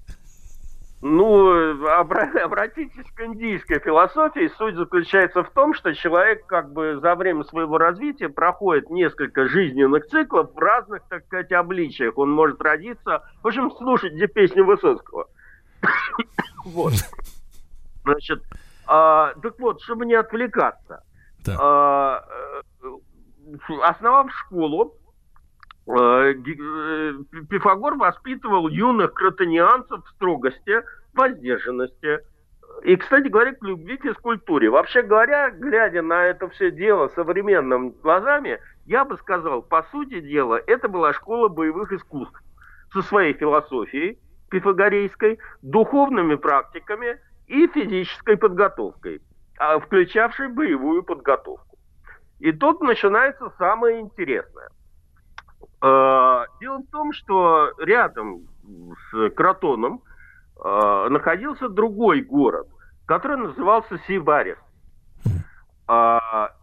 [1.07, 4.51] Ну, обратитесь к индийской философии.
[4.57, 10.07] Суть заключается в том, что человек как бы за время своего развития проходит несколько жизненных
[10.07, 12.17] циклов в разных, так сказать, обличиях.
[12.17, 13.23] Он может родиться...
[13.43, 15.27] В общем, слушайте песню Высоцкого.
[16.65, 16.93] Вот.
[18.03, 18.43] Значит,
[18.87, 21.03] а, так вот, чтобы не отвлекаться.
[21.59, 22.23] А,
[22.81, 22.91] э,
[23.83, 24.95] основав школу,
[25.87, 27.13] э, э,
[27.49, 30.83] Пифагор воспитывал юных кротонианцев в строгости,
[31.13, 32.19] воздержанности
[32.83, 34.69] и, кстати говоря, к любви к физкультуре.
[34.69, 40.61] Вообще говоря, глядя на это все дело современными глазами, я бы сказал, по сути дела,
[40.67, 42.41] это была школа боевых искусств
[42.93, 44.19] со своей философией,
[44.49, 49.21] пифагорейской, духовными практиками и физической подготовкой,
[49.57, 51.77] а, включавшей боевую подготовку.
[52.39, 54.69] И тут начинается самое интересное.
[55.81, 58.47] А, дело в том, что рядом
[59.11, 60.01] с Кротоном
[60.59, 62.67] а, находился другой город,
[63.05, 64.57] который назывался Сибарис.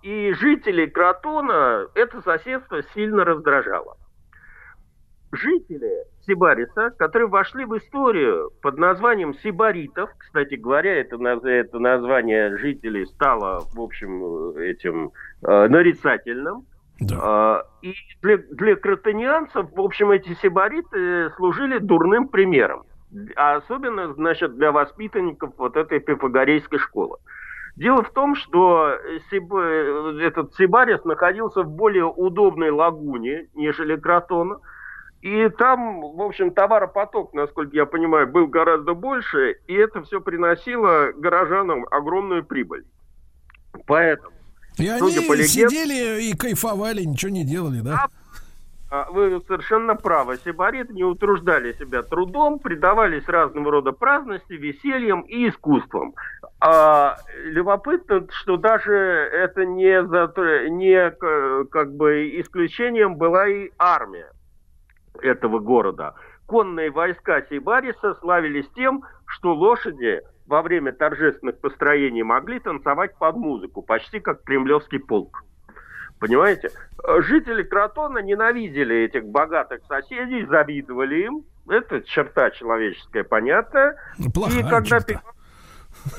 [0.02, 3.96] И жителей Кротона это соседство сильно раздражало.
[5.30, 10.10] Жители Сибариса, которые вошли в историю под названием Сибаритов.
[10.18, 11.16] Кстати говоря, это,
[11.48, 15.12] это название жителей стало, в общем, этим
[15.42, 16.66] э, нарицательным.
[17.00, 17.64] Да.
[17.82, 22.84] Э, и для, для кротонианцев, в общем, эти сибариты служили дурным примером.
[23.36, 27.18] А особенно, значит, для воспитанников вот этой пифагорейской школы.
[27.76, 28.96] Дело в том, что
[29.30, 29.52] Сиб...
[29.54, 34.58] этот Сибарис находился в более удобной лагуне, нежели Кротона–
[35.22, 41.12] и там, в общем, товаропоток, насколько я понимаю, был гораздо больше, и это все приносило
[41.16, 42.84] горожанам огромную прибыль.
[43.86, 44.34] Поэтому,
[44.78, 45.70] и они по легенд...
[45.70, 48.06] сидели и кайфовали, ничего не делали, да?
[48.90, 50.38] А, вы совершенно правы.
[50.44, 56.14] Сибариты не утруждали себя трудом, предавались разного рода праздности, весельям и искусствам.
[56.58, 60.02] А, любопытно, что даже это не,
[60.68, 61.10] не
[61.66, 64.28] как бы исключением была и армия
[65.20, 66.14] этого города.
[66.46, 73.82] Конные войска Сибариса славились тем, что лошади во время торжественных построений могли танцевать под музыку,
[73.82, 75.44] почти как кремлевский полк.
[76.18, 76.70] Понимаете?
[77.20, 81.44] Жители Кротона ненавидели этих богатых соседей, завидовали им.
[81.68, 83.96] Это черта человеческая, понятная.
[84.32, 85.22] Плохая И когда черта.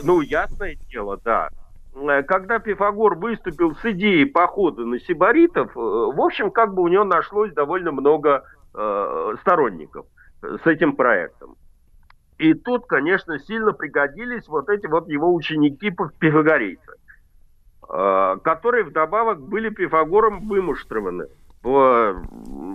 [0.03, 1.49] Ну, ясное дело, да.
[2.27, 7.03] Когда Пифагор выступил с идеей похода на сибаритов, э, в общем, как бы у него
[7.03, 8.43] нашлось довольно много
[8.73, 10.05] э, сторонников
[10.41, 11.55] с этим проектом.
[12.37, 16.93] И тут, конечно, сильно пригодились вот эти вот его ученики пифагорейцы,
[17.89, 21.27] э, которые вдобавок были Пифагором вымуштрованы
[21.61, 22.15] по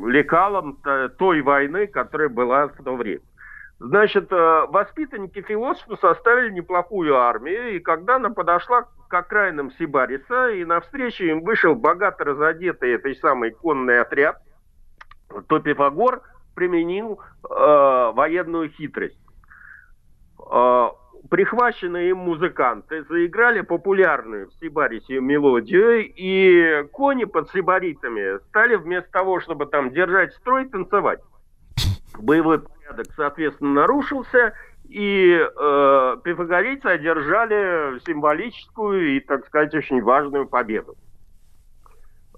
[0.07, 0.79] лекалам
[1.19, 3.21] той войны, которая была в то время.
[3.81, 10.65] Значит, э, воспитанники философа составили неплохую армию, и когда она подошла к окраинам Сибариса, и
[10.65, 14.43] навстречу им вышел богато разодетый этой самой конный отряд,
[15.49, 16.23] то Пифагор
[16.55, 19.19] применил э, военную хитрость.
[20.51, 20.89] Э,
[21.31, 29.41] прихваченные им музыканты заиграли популярную в Сибарисе мелодию, и кони под сибаритами стали вместо того,
[29.41, 31.21] чтобы там держать строй, танцевать.
[32.19, 34.55] Боевой порядок, соответственно, нарушился,
[34.89, 40.97] и э, пифагорейцы одержали символическую и, так сказать, очень важную победу.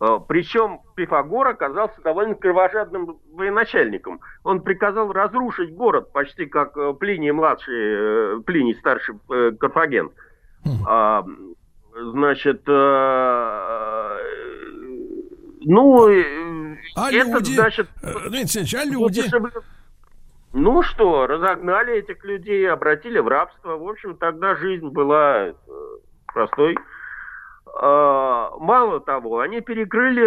[0.00, 4.20] Э, Причем Пифагор оказался довольно кровожадным военачальником.
[4.42, 9.16] Он приказал разрушить город, почти как э, Плиний младший, э, Плиний старший
[9.58, 10.10] Карфаген.
[10.86, 11.24] А,
[11.94, 12.76] значит, ну,
[16.96, 17.54] А это, люди?
[17.54, 19.22] значит, Алексеевич, а люди?
[20.52, 23.76] Ну что, разогнали этих людей, обратили в рабство.
[23.78, 25.54] В общем, тогда жизнь была
[26.26, 26.76] простой.
[27.74, 30.22] А, Мало того, они перекрыли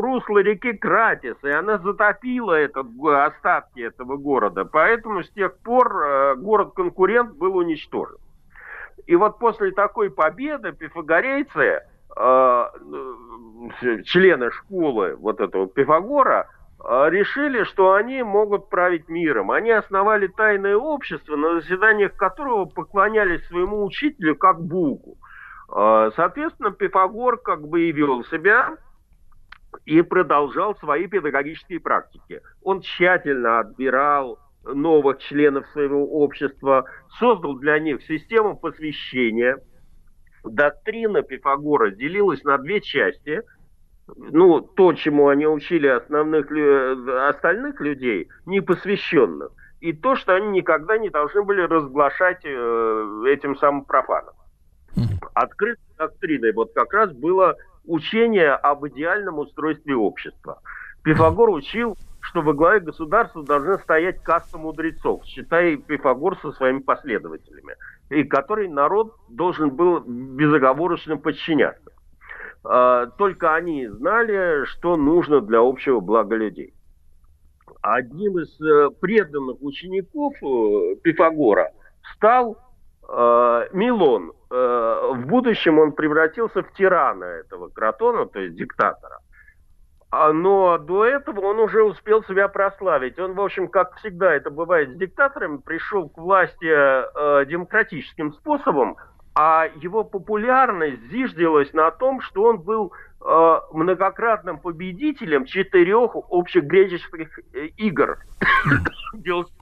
[0.00, 4.64] русло реки Кратис, и она затопила этот, остатки этого города.
[4.64, 8.18] Поэтому с тех пор э, город-конкурент был уничтожен.
[9.06, 11.80] И вот после такой победы пифагорейцы, э,
[12.16, 16.48] э, члены школы вот этого Пифагора,
[16.84, 19.52] решили, что они могут править миром.
[19.52, 25.16] Они основали тайное общество, на заседаниях которого поклонялись своему учителю как Богу.
[25.74, 28.76] Э, Соответственно, Пифагор как бы и вел себя
[29.86, 32.42] и продолжал свои педагогические практики.
[32.62, 36.84] Он тщательно отбирал новых членов своего общества,
[37.18, 39.58] создал для них систему посвящения.
[40.44, 43.42] Доктрина Пифагора делилась на две части.
[44.16, 46.50] Ну, то, чему они учили основных,
[47.28, 53.84] остальных людей, непосвященных, и то, что они никогда не должны были разглашать э, этим самым
[53.84, 54.34] профанам.
[55.34, 57.56] Открытой доктриной вот как раз было
[57.86, 60.60] учение об идеальном устройстве общества.
[61.02, 67.74] Пифагор учил, что во главе государства должна стоять каста мудрецов, считая Пифагор со своими последователями,
[68.10, 71.90] и которой народ должен был безоговорочно подчиняться.
[72.64, 76.74] А, Только они знали, что нужно для общего блага людей.
[77.80, 81.72] Одним из э, преданных учеников э, Пифагора
[82.14, 82.56] стал
[83.08, 84.32] Милон.
[84.50, 89.18] Э, в будущем он превратился в тирана этого Кротона, то есть диктатора.
[90.10, 93.18] А, Но до этого он уже успел себя прославить.
[93.18, 98.96] Он, в общем, как всегда это бывает с диктаторами, пришел к власти э, демократическим способом,
[99.34, 102.92] а его популярность зиждилась на том, что он был
[103.22, 108.18] э, многократным победителем четырех общегреческих э, игр.
[109.14, 109.61] Дело в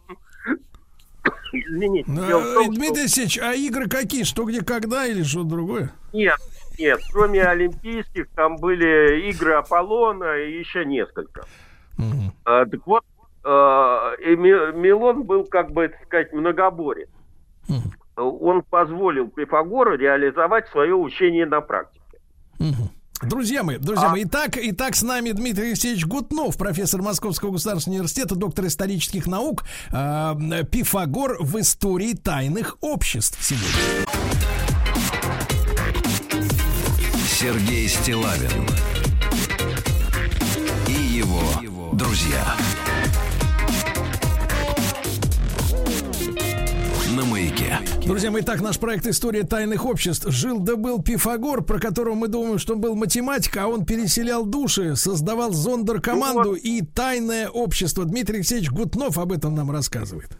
[1.52, 4.22] Извините, Э, том, Дмитрий Алексеевич, а игры какие?
[4.22, 5.92] Что, где, когда или что другое?
[6.12, 6.36] Нет,
[6.78, 11.42] нет, кроме олимпийских, там были игры Аполлона и еще несколько.
[12.44, 13.02] А, так вот,
[13.44, 17.08] а, и Ми- Милон был, как бы, так сказать, многоборец.
[18.16, 22.00] Он позволил Пифагору реализовать свое учение на практике.
[23.22, 28.34] Друзья мои, друзья мои, итак, итак, с нами Дмитрий Алексеевич Гутнов, профессор Московского государственного университета,
[28.34, 30.34] доктор исторических наук, а,
[30.64, 34.06] Пифагор в истории тайных обществ сегодня.
[37.28, 38.66] Сергей Стилавин
[40.88, 42.56] и его друзья.
[47.20, 47.76] На маяке.
[48.06, 50.30] Друзья мои, итак, наш проект «История тайных обществ».
[50.30, 54.46] Жил да был Пифагор, про которого мы думаем, что он был математик, а он переселял
[54.46, 58.06] души, создавал зондеркоманду и тайное общество.
[58.06, 60.30] Дмитрий Алексеевич Гутнов об этом нам рассказывает.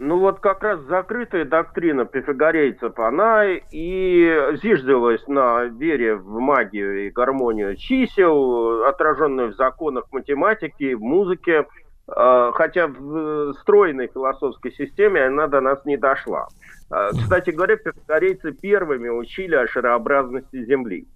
[0.00, 7.10] Ну вот как раз закрытая доктрина пифагорейцев, она и зиждилась на вере в магию и
[7.10, 11.64] гармонию чисел, отраженную в законах математики, в музыке,
[12.06, 16.48] хотя в стройной философской системе она до нас не дошла.
[16.90, 21.06] Э, Кстати говоря, пифагорейцы первыми учили о шарообразности Земли.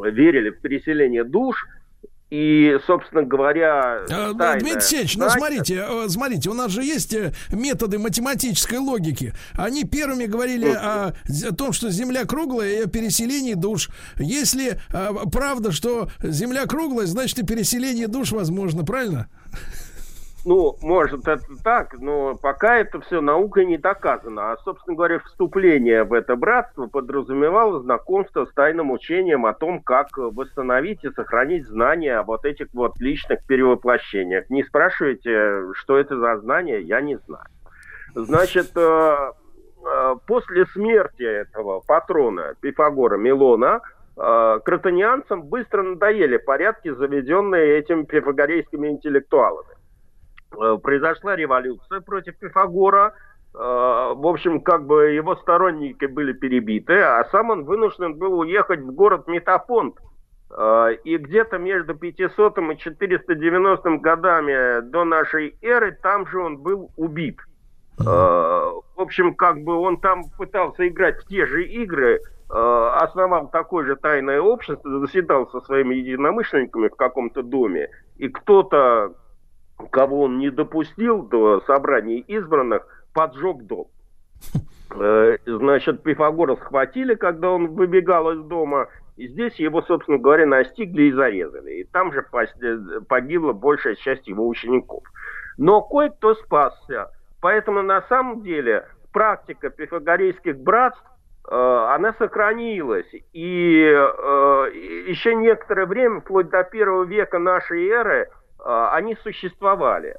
[0.00, 1.66] Верили в переселение душ,
[2.30, 7.14] и, собственно говоря, Э, тайное Дмитрий Алексеевич, ну смотрите, э, смотрите, у нас же есть
[7.14, 9.32] э, методы математической логики.
[9.54, 11.14] Они первыми говорили о,
[11.48, 13.88] о том, что Земля круглая и о переселении душ.
[14.18, 19.28] Если э, правда, что Земля круглая, значит и переселение душ возможно, правильно?
[20.48, 24.52] Ну, может, это так, но пока это все наукой не доказано.
[24.52, 30.16] А, собственно говоря, вступление в это братство подразумевало знакомство с тайным учением о том, как
[30.16, 34.48] восстановить и сохранить знания о вот этих вот личных перевоплощениях.
[34.48, 37.44] Не спрашивайте, что это за знания, я не знаю.
[38.14, 39.32] Значит, э,
[39.84, 43.82] э, после смерти этого патрона Пифагора Милона
[44.16, 49.77] э, кротонианцам быстро надоели порядки, заведенные этими пифагорейскими интеллектуалами.
[50.56, 53.14] Э, Произошла революция против Пифагора,
[53.54, 58.80] Э, в общем, как бы его сторонники были перебиты, а сам он вынужден был уехать
[58.80, 59.96] в город Метапонт.
[60.50, 66.90] Э, И где-то между 500 и 490 годами до нашей эры там же он был
[66.96, 67.38] убит.
[67.98, 73.96] В общем, как бы он там пытался играть в те же игры, основал такое же
[73.96, 79.14] тайное общество, заседал со своими единомышленниками в каком-то доме, и кто-то,
[79.90, 83.86] кого он не допустил до собраний избранных, поджег дом.
[84.94, 91.04] Э, Значит, Пифагора схватили, когда он выбегал из дома, и здесь его, собственно говоря, настигли
[91.04, 91.80] и зарезали.
[91.80, 92.24] И там же
[93.08, 95.02] погибла большая часть его учеников.
[95.56, 97.10] Но кое-кто спасся.
[97.40, 101.02] Поэтому на самом деле практика пифагорейских братств
[101.50, 103.10] э, она сохранилась.
[103.32, 104.70] И э,
[105.08, 108.28] еще некоторое время, вплоть до первого века нашей эры,
[108.68, 110.16] они существовали.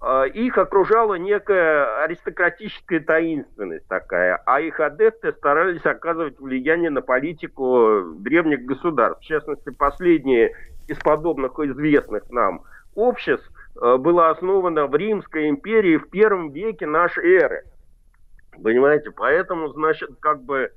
[0.00, 8.14] Э, Их окружала некая аристократическая таинственность такая, а их адепты старались оказывать влияние на политику
[8.18, 9.22] древних государств.
[9.22, 10.52] В частности, последнее
[10.86, 12.62] из подобных известных нам
[12.94, 13.50] обществ
[13.80, 17.64] э, было основано в Римской империи в первом веке нашей эры.
[18.62, 20.70] Понимаете, поэтому, значит, как бы э,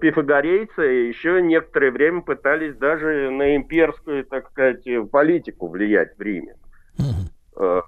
[0.00, 6.56] пифагорейцы еще некоторое время пытались даже на имперскую, так сказать, э, политику влиять в Риме.
[7.56, 7.82] Э,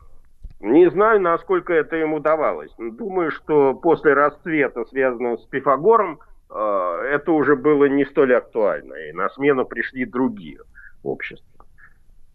[0.61, 2.71] Не знаю, насколько это им удавалось.
[2.79, 6.21] Думаю, что после расцвета, связанного с Пифагором,
[6.51, 10.59] э, это уже было не столь актуально, и на смену пришли другие
[11.03, 11.52] общества.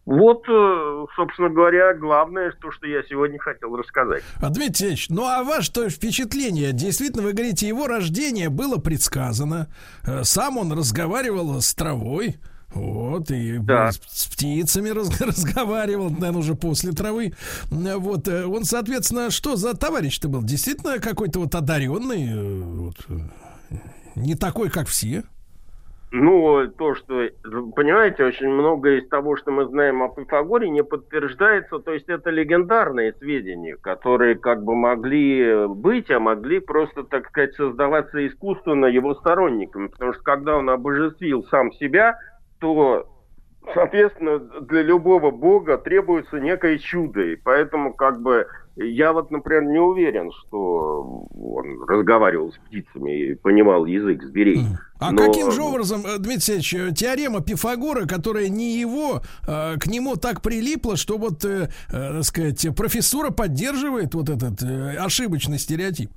[0.08, 4.24] Вот, э, собственно говоря, главное, то, что я сегодня хотел рассказать.
[4.38, 6.72] А, Дмитрий Алексеевич, ну а ваше впечатление?
[6.72, 9.68] Действительно, вы говорите, его рождение было предсказано.
[10.06, 12.38] Э, Сам он разговаривал с травой.
[12.74, 13.92] Вот, и Да.
[13.92, 17.34] с, с птицами раз- разговаривал, наверное, уже после травы.
[17.70, 20.42] Э, Вот, он, соответственно, что за товарищ-то был?
[20.42, 22.96] Действительно какой-то вот одаренный, вот,
[24.16, 25.24] не такой, как все.
[26.10, 27.28] Ну, то, что,
[27.76, 31.80] понимаете, очень многое из того, что мы знаем о Пифагоре, не подтверждается.
[31.80, 37.56] То есть это легендарные сведения, которые как бы могли быть, а могли просто, так сказать,
[37.56, 39.88] создаваться искусственно его сторонниками.
[39.88, 42.18] Потому что когда он обожествил сам себя,
[42.62, 43.06] то,
[43.74, 47.22] соответственно, для любого бога требуется некое чудо.
[47.22, 48.48] И поэтому как бы
[48.78, 54.62] я вот, например, не уверен, что он разговаривал с птицами и понимал язык зверей.
[55.00, 59.76] А Но- каким же образом, э, Дмитрий Алексеевич, э, теорема Пифагора, которая не его, э,
[59.80, 64.62] к нему так прилипла, что вот, так сказать, профессура поддерживает вот этот
[65.00, 66.12] ошибочный стереотип?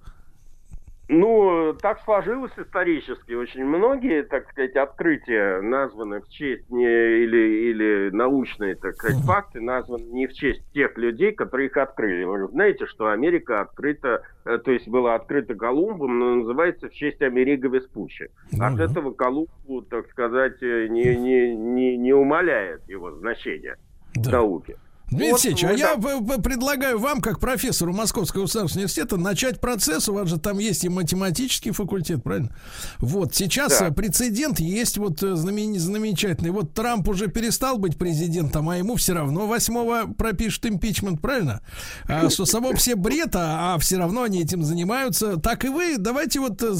[1.12, 3.32] Ну, так сложилось исторически.
[3.32, 9.60] Очень многие, так сказать, открытия названы в честь не, или, или научные, так сказать, факты
[9.60, 12.22] названы не в честь тех людей, которые их открыли.
[12.22, 17.20] Вы знаете, что Америка открыта, э, то есть была открыта Колумбом, но называется в честь
[17.22, 18.30] Америго Веспуччи.
[18.60, 23.74] От этого Колумбу, так сказать, э, не, не, не, не умаляет его значение
[24.14, 24.76] в науке.
[25.10, 30.08] Дмитрий Вот Алексеевич, а мы я предлагаю вам, как профессору Московского государственного университета, начать процесс.
[30.08, 32.54] У вас же там есть и математический факультет, правильно?
[32.98, 33.90] Вот, сейчас Да.
[33.90, 36.50] прецедент есть вот э, знамен- замечательный.
[36.50, 41.60] Вот Трамп уже перестал быть президентом, а ему все равно восьмого пропишут импичмент, правильно?
[42.06, 45.38] А, что само все бред, а, а все равно они этим занимаются.
[45.38, 46.74] Так и вы, давайте вот э,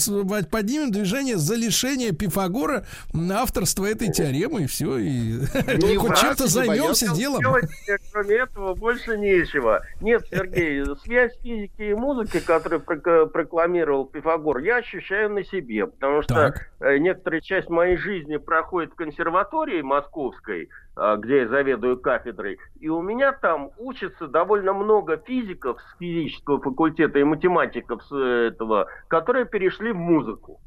[0.51, 2.87] поднимем движение за лишение Пифагора
[3.33, 4.99] авторства этой теоремы, и все.
[4.99, 5.39] И
[5.99, 7.41] хоть чем-то займемся делом.
[7.41, 9.83] делать, э, кроме этого больше нечего.
[10.01, 16.23] Нет, Сергей, связь физики и музыки, которую прок- прокламировал Пифагор, я ощущаю на себе, потому
[16.23, 22.59] что э, некоторая часть моей жизни проходит в консерватории московской, э, где я заведую кафедрой,
[22.79, 28.49] и у меня там учатся довольно много физиков с физического факультета и математиков с э,
[28.49, 30.61] этого, которые перешли в музыку.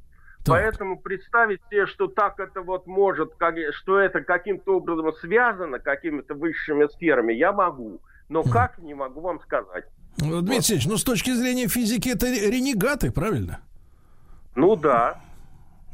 [0.52, 6.34] Поэтому представить себе, что так это вот может, как- что это каким-то образом связано какими-то
[6.36, 8.02] высшими сферами, я могу.
[8.30, 9.86] Но как, не могу вам сказать.
[10.18, 13.60] Дмитрий Алексеевич, ну с точки зрения физики это ре- ренегаты, правильно?
[14.56, 15.20] Ну да.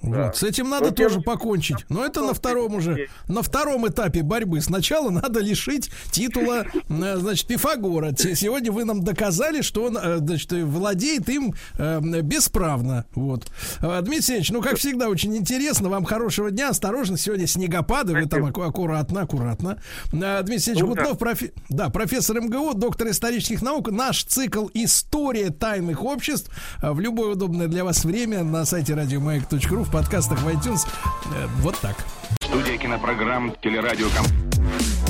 [0.02, 1.78] Вот, с этим надо Ну, тоже покончить.
[1.90, 4.62] Но это на втором уже, на втором этапе борьбы.
[4.62, 8.14] Сначала надо лишить титула, э, значит, Пифагора.
[8.16, 13.06] Сегодня вы нам доказали, что он, э, значит, владеет им э, бесправно.
[13.16, 13.48] Вот.
[13.80, 15.90] Дмитрий Алексеевич, ну, как всегда, очень интересно.
[15.90, 16.70] Вам хорошего дня.
[16.70, 18.14] Осторожно, сегодня снегопады.
[18.14, 19.82] Вы там аккуратно, аккуратно.
[20.12, 21.02] Дмитрий Алексеевич Ну, да.
[21.04, 23.92] Гутнов, профи- да, профессор МГУ, доктор исторических наук.
[23.92, 26.52] Наш цикл «История тайных обществ»
[26.82, 30.88] в любое удобное для вас время на сайте радиомаяк.ру, в подкастах в iTunes.
[31.36, 31.96] Э, Вот так.
[32.44, 34.26] Студия кинопрограмм «Телерадиоком»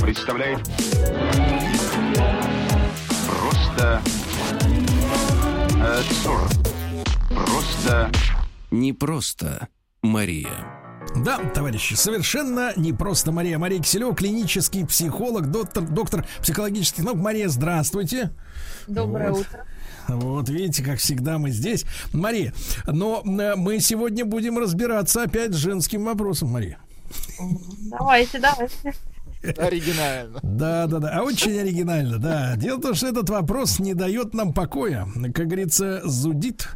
[0.01, 0.59] представляет
[3.27, 4.01] просто
[5.83, 6.69] абсурд.
[7.29, 8.09] Просто
[8.71, 9.67] не просто
[10.01, 10.65] Мария.
[11.15, 13.57] Да, товарищи, совершенно не просто Мария.
[13.57, 17.17] Мария Киселева, клинический психолог, доктор, доктор психологических наук.
[17.17, 18.31] Мария, здравствуйте.
[18.87, 19.39] Доброе Вот.
[19.41, 19.65] утро.
[20.17, 21.85] Вот видите, как всегда мы здесь.
[22.13, 22.53] Мария,
[22.85, 26.79] но э, мы сегодня будем разбираться опять с женским вопросом, Мария.
[27.89, 28.93] Давайте, давайте.
[29.57, 30.39] Оригинально.
[30.43, 31.17] Да, да, да.
[31.17, 32.55] А очень оригинально, да.
[32.57, 35.07] Дело в том, что этот вопрос не дает нам покоя.
[35.33, 36.67] Как говорится, зудит.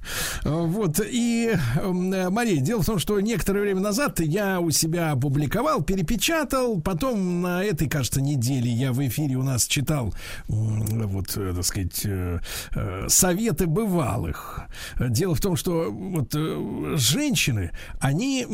[0.43, 0.99] Вот.
[1.03, 1.53] И,
[1.83, 6.81] Мария, дело в том, что некоторое время назад я у себя опубликовал, перепечатал.
[6.81, 10.13] Потом на этой, кажется, неделе я в эфире у нас читал,
[10.47, 12.39] вот, э, так сказать, э,
[12.75, 14.61] э, советы бывалых.
[14.99, 18.45] Дело в том, что вот женщины, они,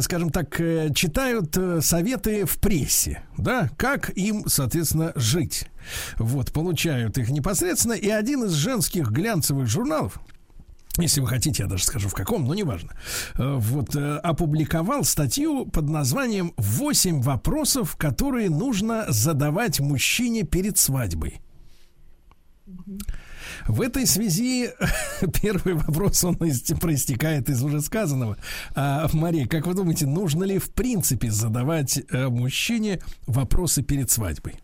[0.00, 0.56] скажем так,
[0.94, 5.66] читают советы в прессе, да, как им, соответственно, жить.
[6.16, 7.94] Вот, получают их непосредственно.
[7.94, 10.20] И один из женских глянцевых журналов,
[10.98, 12.92] если вы хотите, я даже скажу в каком, но неважно.
[13.36, 21.40] Э, Вот э, опубликовал статью под названием «8 вопросов, которые нужно задавать мужчине перед свадьбой».
[23.68, 24.70] В этой связи
[25.42, 28.36] первый вопрос, он из- проистекает из уже сказанного.
[28.74, 34.54] А, Мария, как вы думаете, нужно ли в принципе задавать э, мужчине вопросы перед свадьбой?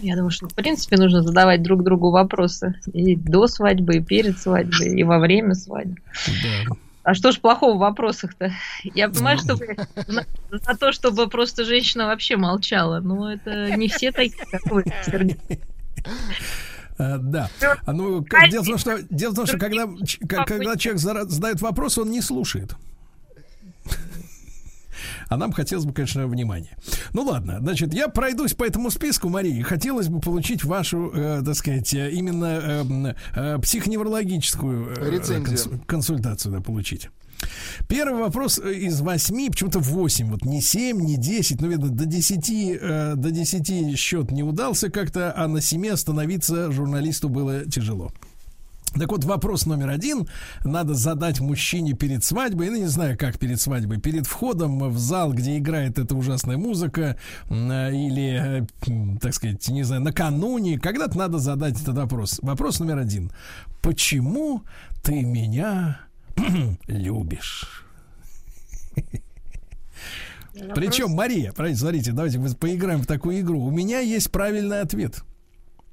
[0.00, 4.38] Я думаю, что в принципе нужно задавать друг другу вопросы и до свадьбы, и перед
[4.38, 5.96] свадьбой, и во время свадьбы.
[6.26, 6.76] Да.
[7.02, 8.52] А что ж плохого в вопросах-то?
[8.84, 9.76] Я понимаю, что вы
[10.08, 13.00] на, за то, чтобы просто женщина вообще молчала.
[13.00, 14.84] Но это не все такие, как вы,
[16.98, 17.48] да.
[17.86, 19.88] А, Ну, дело в том, что, дело в том, что когда,
[20.44, 22.74] когда человек задает вопрос, он не слушает.
[25.28, 26.76] А нам хотелось бы, конечно, внимания.
[27.12, 29.60] Ну ладно, значит, я пройдусь по этому списку, Марии.
[29.60, 35.44] Хотелось бы получить вашу, э, так сказать, э, именно э, э, психоневрологическую э, Рецензию.
[35.44, 37.10] консу- консультацию да, получить.
[37.88, 42.04] Первый вопрос э, из восьми, почему-то восемь, вот не семь, не десять, ну, видно, до
[42.06, 48.12] десяти, э, до десяти счет не удался как-то, а на семи остановиться журналисту было тяжело.
[48.94, 50.26] Так вот, вопрос номер один
[50.64, 55.32] надо задать мужчине перед свадьбой, ну, не знаю, как перед свадьбой, перед входом в зал,
[55.32, 57.16] где играет эта ужасная музыка,
[57.50, 62.38] э, или, э, так сказать, не знаю, накануне, когда-то надо задать этот вопрос.
[62.42, 63.30] Вопрос номер один.
[63.82, 64.62] Почему
[65.02, 66.00] ты меня
[66.86, 67.84] любишь?
[70.74, 73.62] Причем, Мария, правильно, смотрите, давайте мы поиграем в такую игру.
[73.62, 75.22] У меня есть правильный ответ.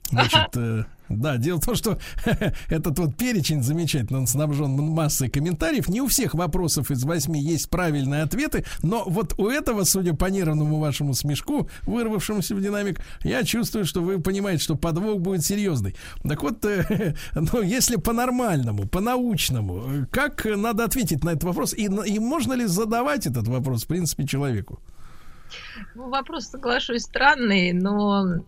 [0.09, 1.99] Значит, э, да, дело в том, что
[2.69, 5.87] этот вот перечень замечательно, он снабжен массой комментариев.
[5.87, 10.25] Не у всех вопросов из восьми есть правильные ответы, но вот у этого, судя по
[10.25, 15.95] нервному вашему смешку, вырвавшемуся в динамик, я чувствую, что вы понимаете, что подвох будет серьезный.
[16.23, 21.73] Так вот, э, ну, если по-нормальному, по-научному, э, как надо ответить на этот вопрос?
[21.73, 24.79] И, и можно ли задавать этот вопрос, в принципе, человеку?
[25.93, 28.43] Ну, вопрос, соглашусь, странный, но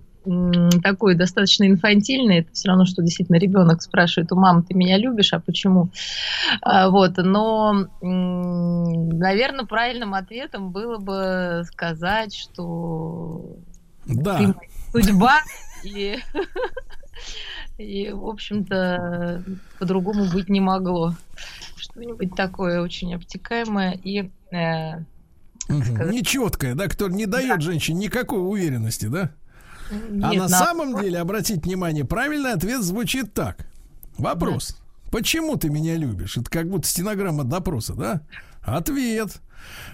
[0.82, 2.40] такой достаточно инфантильный.
[2.40, 5.90] Это все равно, что действительно ребенок спрашивает у мамы, ты меня любишь, а почему?
[6.62, 13.58] А, вот, но, наверное, правильным ответом было бы сказать, что
[14.06, 14.38] Да.
[14.38, 14.54] ты
[14.92, 15.40] судьба,
[15.84, 16.18] и,
[17.78, 19.44] и, в общем-то,
[19.80, 21.16] по-другому быть не могло.
[21.76, 25.04] Что-нибудь такое очень обтекаемое и э,
[25.70, 26.12] Мгм.
[26.12, 29.32] Нечеткая, да, кто не дает женщине никакой уверенности, да?
[29.92, 33.68] А на на- самом деле, обратите внимание, правильный ответ звучит так.
[34.18, 34.78] Вопрос.
[35.12, 36.38] Почему ты меня любишь?
[36.38, 38.22] Это как будто стенограмма допроса, да?
[38.62, 39.42] Ответ.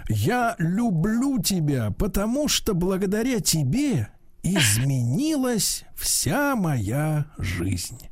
[0.08, 4.08] Я люблю тебя, потому что благодаря тебе
[4.42, 8.08] изменилась вся моя жизнь.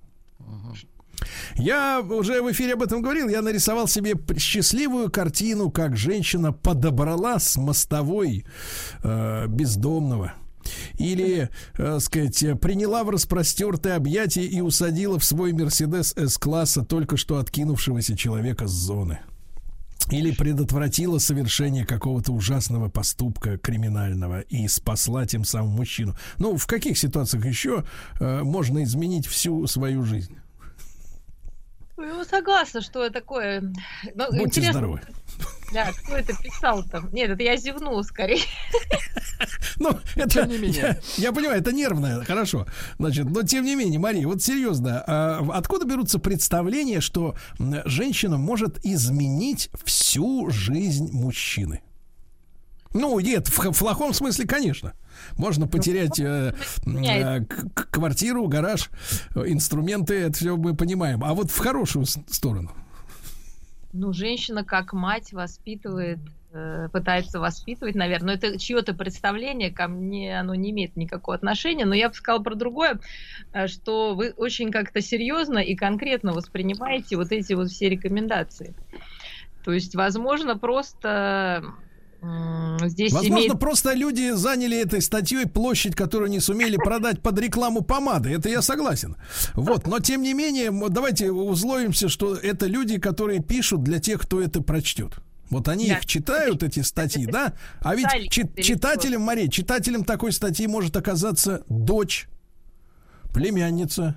[1.54, 3.28] Я уже в эфире об этом говорил.
[3.28, 8.44] Я нарисовал себе счастливую картину, как женщина подобрала с мостовой
[9.04, 10.34] э, бездомного.
[10.98, 17.38] Или, э, сказать, приняла в распростертое объятие и усадила в свой Мерседес С-класса только что
[17.38, 19.20] откинувшегося человека с зоны.
[20.10, 26.16] Или предотвратила совершение какого-то ужасного поступка криминального и спасла тем самым мужчину.
[26.38, 27.84] Ну, в каких ситуациях еще
[28.18, 30.36] э, можно изменить всю свою жизнь?
[31.96, 33.60] Ну, согласна, что такое.
[33.60, 35.00] Ну, Будьте интересно, здоровы.
[35.72, 37.12] Да, кто это писал там?
[37.12, 38.42] Нет, это я зевнула скорее.
[39.76, 42.66] Ну, это, Я, я понимаю, это нервное, хорошо.
[42.98, 48.84] Значит, но тем не менее, Мария, вот серьезно, а откуда берутся представления, что женщина может
[48.84, 51.80] изменить всю жизнь мужчины?
[52.94, 54.92] Ну, нет, в, в плохом смысле, конечно.
[55.36, 56.54] Можно потерять э,
[56.84, 57.40] э,
[57.74, 58.90] квартиру, гараж,
[59.34, 61.24] э, инструменты, это все мы понимаем.
[61.24, 62.72] А вот в хорошую сторону.
[63.92, 66.18] Ну, женщина как мать воспитывает,
[66.50, 68.28] э, пытается воспитывать, наверное.
[68.28, 71.84] Но это чье-то представление, ко мне оно не имеет никакого отношения.
[71.84, 73.00] Но я бы сказала про другое,
[73.52, 78.74] э, что вы очень как-то серьезно и конкретно воспринимаете вот эти вот все рекомендации.
[79.62, 81.62] То есть, возможно, просто
[82.86, 83.58] здесь Возможно, имеет...
[83.58, 88.30] просто люди заняли этой статьей площадь, которую не сумели продать под рекламу помады.
[88.30, 89.16] Это я согласен.
[89.54, 94.40] Вот, но тем не менее, давайте условимся, что это люди, которые пишут для тех, кто
[94.40, 95.14] это прочтет.
[95.50, 95.94] Вот они Да.
[95.98, 97.52] их читают, эти статьи, да?
[97.80, 102.28] А ведь Писали чи- или читателем, Мария, читателем такой статьи может оказаться дочь,
[103.34, 104.16] племянница,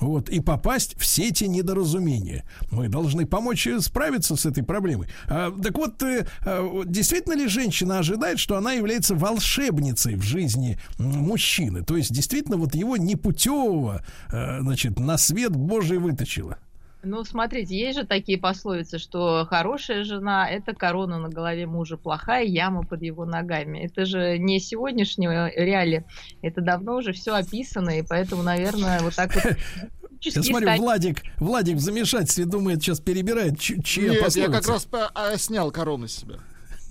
[0.00, 2.44] вот, и попасть в сети недоразумения.
[2.70, 5.08] Мы должны помочь э, справиться с этой проблемой.
[5.28, 10.78] А, так вот, э, а, действительно ли женщина ожидает, что она является волшебницей в жизни
[10.98, 11.82] мужчины?
[11.82, 16.58] То есть, действительно, вот его непутевого, э, значит, на свет Божий вытащила.
[17.04, 22.44] Ну, смотрите, есть же такие пословицы, что хорошая жена– это корона на голове мужа, плохая
[22.44, 23.80] яма под его ногами.
[23.80, 26.04] Это же не сегодняшнего реали,
[26.42, 29.44] это давно уже все описано, и поэтому, наверное, вот так вот...
[30.20, 34.52] Я смотрю, стать- Владик, Владик в замешательстве думает, сейчас перебирает, чь- чья Нет, я пословица.
[34.52, 36.36] как раз по- а, снял корону с себя.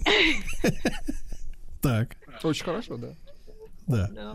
[1.81, 3.09] Так, Очень хорошо, да.
[3.87, 4.33] да.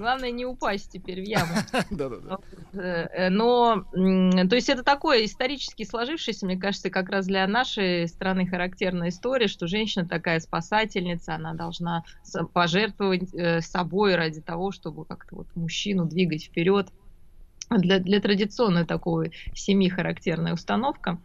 [0.00, 1.52] Главное не упасть теперь в яму.
[2.72, 8.46] Э, Но, то есть это такое исторически сложившееся, мне кажется, как раз для нашей страны
[8.46, 12.04] характерная история, что женщина такая спасательница, она должна
[12.54, 16.88] пожертвовать э, собой ради того, чтобы как-то вот мужчину двигать вперед.
[17.70, 21.20] Для, для традиционной такой семьи характерная установка.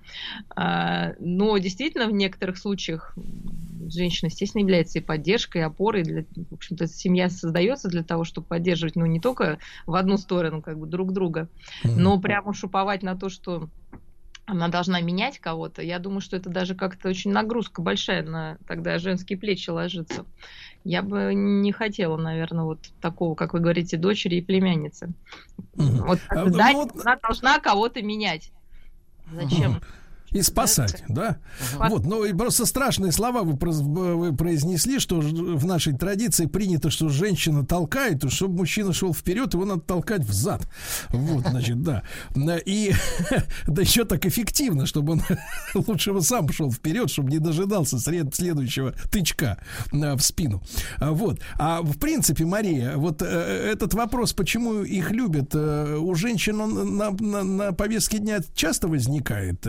[0.55, 3.15] А, Но действительно в некоторых случаях
[3.89, 6.03] женщина, естественно, является и поддержкой, и опорой.
[6.03, 10.61] Для, в общем-то, семья создается для того, чтобы поддерживать, ну, не только в одну сторону,
[10.61, 11.49] как бы друг друга,
[11.83, 13.69] но прямо шуповать на то, что
[14.45, 18.99] она должна менять кого-то, я думаю, что это даже как-то очень нагрузка большая на тогда
[18.99, 20.25] женские плечи ложится.
[20.83, 25.13] Я бы не хотела, наверное, вот такого, как вы говорите, дочери и племянницы.
[25.73, 28.51] Вот А, ну да, вот- она должна кого-то менять.
[29.31, 29.81] Зачем?
[30.35, 31.37] И спасать, да?
[31.89, 37.07] Вот, ну и просто страшные слова вы, вы произнесли, что в нашей традиции принято, что
[37.07, 40.67] женщина толкает, и чтобы мужчина шел вперед, его надо толкать в зад.
[41.09, 42.03] Вот, значит, да.
[42.65, 42.91] И
[43.67, 45.21] да еще так эффективно, чтобы он
[45.87, 49.57] лучше бы сам шел вперед, чтобы не дожидался сред- следующего тычка
[49.93, 50.61] а, в спину.
[50.97, 51.39] А, Вот.
[51.57, 56.97] А в принципе, Мария, вот э, этот вопрос, почему их любят, э, у женщин он
[56.97, 59.65] на, на- на повестке дня часто возникает.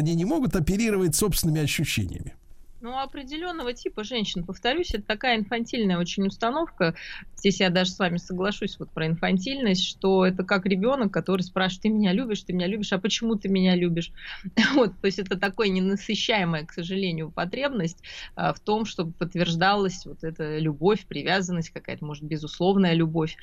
[0.00, 2.34] Они не могут оперировать собственными ощущениями.
[2.80, 6.94] Ну, определенного типа женщин, повторюсь, это такая инфантильная очень установка.
[7.36, 11.82] Здесь я даже с вами соглашусь вот про инфантильность, что это как ребенок, который спрашивает,
[11.82, 14.12] ты меня любишь, ты меня любишь, а почему ты меня любишь?
[14.74, 17.98] Вот, то есть это такая ненасыщаемая, к сожалению, потребность
[18.34, 23.36] а, в том, чтобы подтверждалась вот эта любовь, привязанность какая-то, может, безусловная любовь.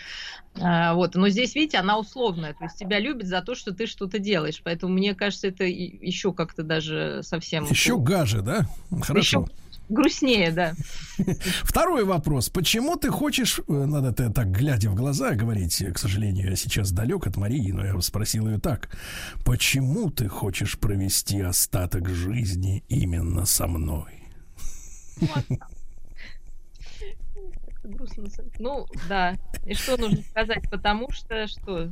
[0.60, 3.86] А, Вот, но здесь, видите, она условная, то есть тебя любят за то, что ты
[3.86, 7.66] что-то делаешь, поэтому мне кажется, это еще как-то даже совсем...
[7.66, 8.66] Еще гаже, да?
[9.02, 9.27] Хорошо.
[9.28, 9.46] Еще
[9.90, 10.74] грустнее, да.
[11.64, 12.50] Второй вопрос.
[12.50, 16.92] Почему ты хочешь, э, надо это так, глядя в глаза, говорить, к сожалению, я сейчас
[16.92, 18.90] далек от Марии, но я спросил ее так.
[19.46, 24.14] Почему ты хочешь провести остаток жизни именно со мной?
[28.60, 29.38] Ну, да.
[29.66, 30.70] И что нужно сказать?
[30.70, 31.90] Потому что что?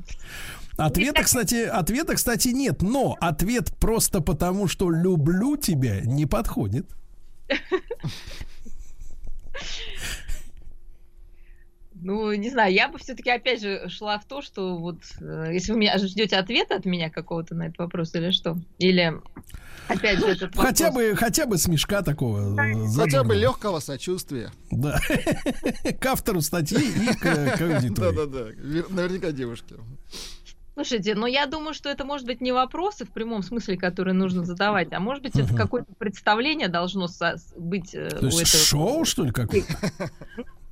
[0.75, 2.81] Ответа, кстати, ответа, кстати, нет.
[2.81, 6.93] Но ответ просто потому, что люблю тебя, не подходит.
[12.01, 15.71] Ну, не знаю, я бы все-таки опять же шла в то, что вот э, если
[15.71, 18.57] вы меня ждете ответа от меня какого-то на этот вопрос или что?
[18.79, 19.13] Или
[19.87, 20.65] опять же этот вопрос.
[20.65, 22.59] Хотя бы, хотя бы смешка такого.
[22.61, 24.51] э, Хотя бы легкого сочувствия.
[24.71, 24.99] Да.
[26.01, 27.25] К автору статьи и к,
[27.61, 28.15] аудитории.
[28.15, 28.49] Да-да-да.
[28.51, 29.75] Вер- Наверняка девушки.
[30.75, 34.43] Слушайте, ну я думаю, что это может быть не вопросы в прямом смысле, которые нужно
[34.43, 38.63] задавать, а может быть это какое-то представление должно со- быть э, То у есть этого.
[38.63, 39.73] шоу, что ли, какое-то?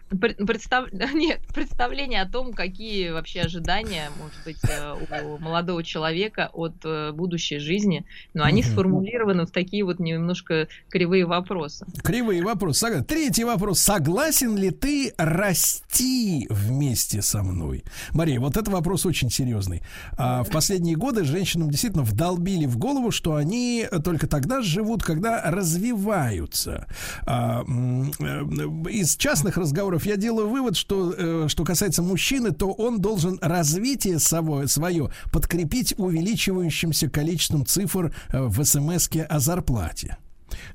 [0.10, 4.94] Пред- представ- Нет, представление о том, какие вообще ожидания, может быть, э,
[5.24, 8.72] у молодого человека от э, будущей жизни, но они Мгм.
[8.72, 11.86] сформулированы в такие вот немножко кривые вопросы.
[12.04, 13.04] Кривые вопросы.
[13.04, 13.80] Третий вопрос.
[13.80, 17.84] Согласен ли ты расти вместе со мной?
[18.12, 19.82] Мария, вот этот вопрос очень серьезный.
[20.18, 25.42] А, в последние годы женщинам действительно вдолбили в голову, что они только тогда живут, когда
[25.50, 26.88] развиваются.
[27.26, 28.44] А, э,
[28.92, 34.20] из частных разговоров я делаю вывод, что э, что касается мужчины, то он должен развитие
[34.20, 40.18] свое, свое подкрепить увеличивающимся количеством цифр э, в смс о зарплате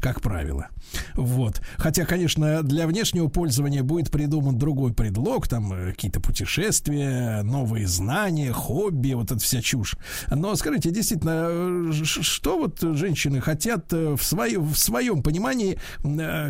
[0.00, 0.68] как правило.
[1.14, 1.60] Вот.
[1.76, 8.52] Хотя, конечно, для внешнего пользования будет придуман другой предлог, там э, какие-то путешествия, новые знания,
[8.52, 9.96] хобби, вот эта вся чушь.
[10.30, 15.78] Но скажите, действительно, э, что вот женщины хотят э, в, свое, в своем понимании,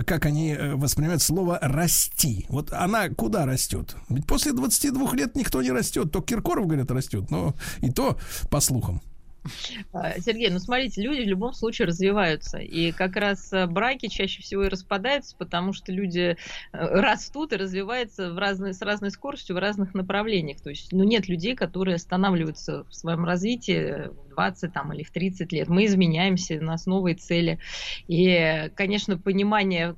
[0.04, 2.46] как они воспринимают слово «расти»?
[2.48, 3.96] Вот она куда растет?
[4.08, 6.12] Ведь после 22 лет никто не растет.
[6.12, 8.18] То Киркоров, говорят, растет, но и то
[8.50, 9.02] по слухам.
[9.92, 12.58] А, Сергей, ну смотрите, люди в любом случае развиваются.
[12.58, 16.36] И как раз э, браки чаще всего и распадаются, потому что люди э,
[16.72, 20.60] растут и развиваются в разной, с разной скоростью в разных направлениях.
[20.60, 25.10] То есть ну, нет людей, которые останавливаются в своем развитии в 20 там, или в
[25.10, 25.68] 30 лет.
[25.68, 27.58] Мы изменяемся, у нас новые цели.
[28.06, 29.96] И, конечно, понимание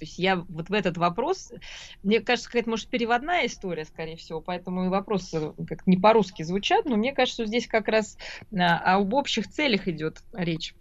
[0.00, 1.52] то есть я вот в этот вопрос,
[2.02, 6.86] мне кажется, какая-то, может, переводная история, скорее всего, поэтому и вопросы как не по-русски звучат,
[6.86, 8.16] но мне кажется, что здесь как раз
[8.56, 10.74] а, об общих целях идет речь.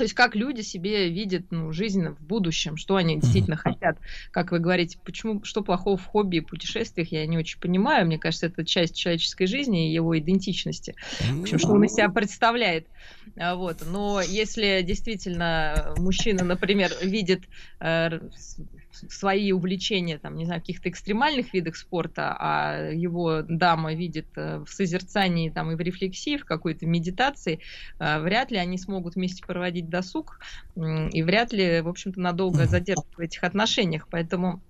[0.00, 3.98] То есть как люди себе видят ну, жизнь в будущем, что они действительно хотят.
[4.30, 8.06] Как вы говорите, почему, что плохого в хобби и путешествиях, я не очень понимаю.
[8.06, 10.94] Мне кажется, это часть человеческой жизни и его идентичности.
[11.20, 12.86] В общем, что он из себя представляет.
[13.36, 13.84] А, Вот.
[13.86, 17.42] Но если действительно мужчина, например, видит
[17.80, 18.20] э,
[19.08, 24.64] свои увлечения, там, не знаю, в каких-то экстремальных видах спорта, а его дама видит э,
[24.64, 27.60] в созерцании там, и в рефлексии, в какой-то медитации,
[27.98, 30.40] э, вряд ли они смогут вместе проводить досуг,
[30.76, 34.08] и вряд ли, в общем-то, надолго задержаться в этих отношениях.
[34.10, 34.62] Поэтому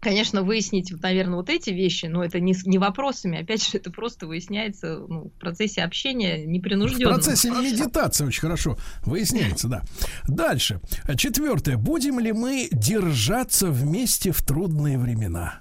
[0.00, 3.90] Конечно, выяснить, вот, наверное, вот эти вещи, но это не, не вопросами, опять же, это
[3.90, 7.14] просто выясняется ну, в процессе общения В непринужденно.
[7.14, 9.82] процессе медитации очень хорошо выясняется, да.
[10.28, 10.80] Дальше.
[11.16, 11.76] Четвертое.
[11.76, 15.60] Будем ли мы держаться вместе в трудные времена?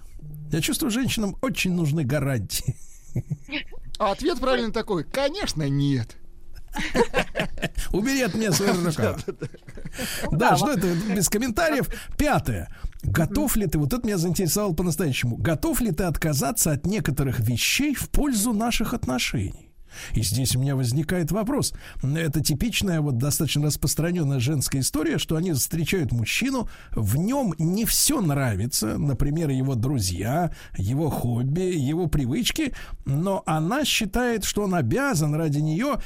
[0.52, 2.76] Я чувствую, женщинам очень нужны гарантии.
[4.00, 6.16] А ответ правильный такой, конечно, нет.
[7.92, 9.18] Убери от меня свои рукава.
[10.32, 11.90] Да, что это без комментариев.
[12.18, 12.70] Пятое.
[13.08, 17.96] Готов ли ты, вот это меня заинтересовало по-настоящему, готов ли ты отказаться от некоторых вещей
[17.96, 19.67] в пользу наших отношений?
[20.14, 21.74] И здесь у меня возникает вопрос.
[22.04, 28.22] Это типичная, вот достаточно распространенная женская история, что они встречают мужчину, в нем не все
[28.22, 32.74] нравится, например, его друзья, его хобби, его привычки,
[33.06, 35.98] но она считает, что он обязан ради нее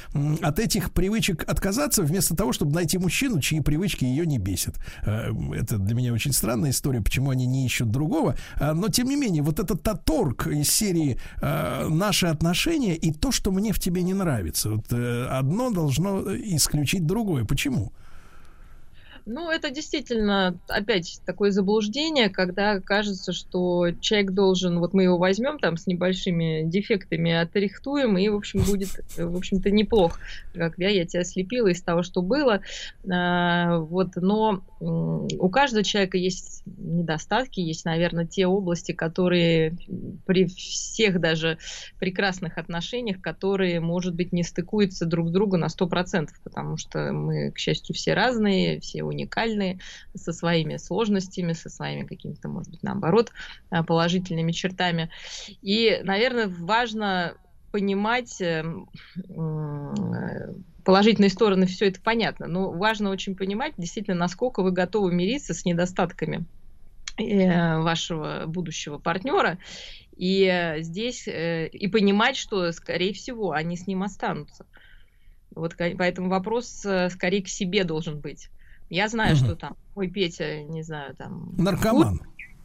[0.42, 4.76] от этих привычек отказаться, вместо того, чтобы найти мужчину, чьи привычки ее не бесят.
[5.04, 8.36] Э, Это для меня очень странная история, почему они не ищут другого.
[8.60, 13.32] А, Но, тем не менее, вот этот торг из серии э, «Наши отношения» и то,
[13.32, 14.70] что мне в тебе не нравится.
[14.70, 17.44] Вот э, одно должно исключить другое.
[17.44, 17.92] Почему?
[19.24, 25.60] Ну, это действительно, опять, такое заблуждение, когда кажется, что человек должен, вот мы его возьмем
[25.60, 30.18] там с небольшими дефектами, отрихтуем, и, в общем, будет, э, в общем-то, неплохо.
[30.54, 32.62] Как я, я тебя слепила из того, что было.
[33.08, 39.76] А, Вот, но у каждого человека есть недостатки, есть, наверное, те области, которые
[40.26, 41.58] при всех даже
[41.98, 47.52] прекрасных отношениях, которые, может быть, не стыкуются друг с другу на 100%, потому что мы,
[47.52, 49.78] к счастью, все разные, все уникальные,
[50.16, 53.30] со своими сложностями, со своими какими-то, может быть, наоборот,
[53.70, 55.10] а, положительными чертами.
[55.60, 57.36] И, наверное, важно
[57.70, 58.62] понимать э,
[59.30, 65.54] м, положительные стороны, все это понятно, но важно очень понимать действительно, насколько вы готовы мириться
[65.54, 66.44] с недостатками
[67.18, 69.58] э, вашего будущего партнера.
[70.16, 74.66] И э, здесь э, и понимать, что, скорее всего, они с ним останутся.
[75.54, 78.48] Вот поэтому вопрос скорее к себе должен быть.
[78.88, 79.44] Я знаю, Мгм.
[79.44, 82.20] что там мой Петя, не знаю, там Наркоман.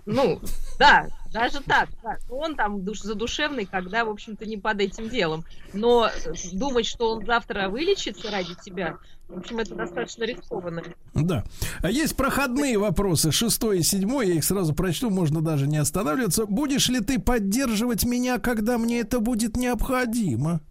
[0.08, 0.40] Ну,
[0.80, 1.90] да, даже так.
[2.02, 2.18] да.
[2.30, 5.44] Он там душ, задушевный, когда, в общем-то, не под этим делом.
[5.74, 6.10] Но
[6.54, 8.98] думать, что он завтра вылечится ради тебя,
[9.28, 10.82] в общем, это достаточно рискованно.
[11.14, 11.44] Да.
[11.82, 16.46] А Есть проходные вопросы, шестой и седьмой, я их сразу прочту, можно даже не останавливаться.
[16.46, 20.62] Будешь ли ты поддерживать меня, когда мне это будет необходимо?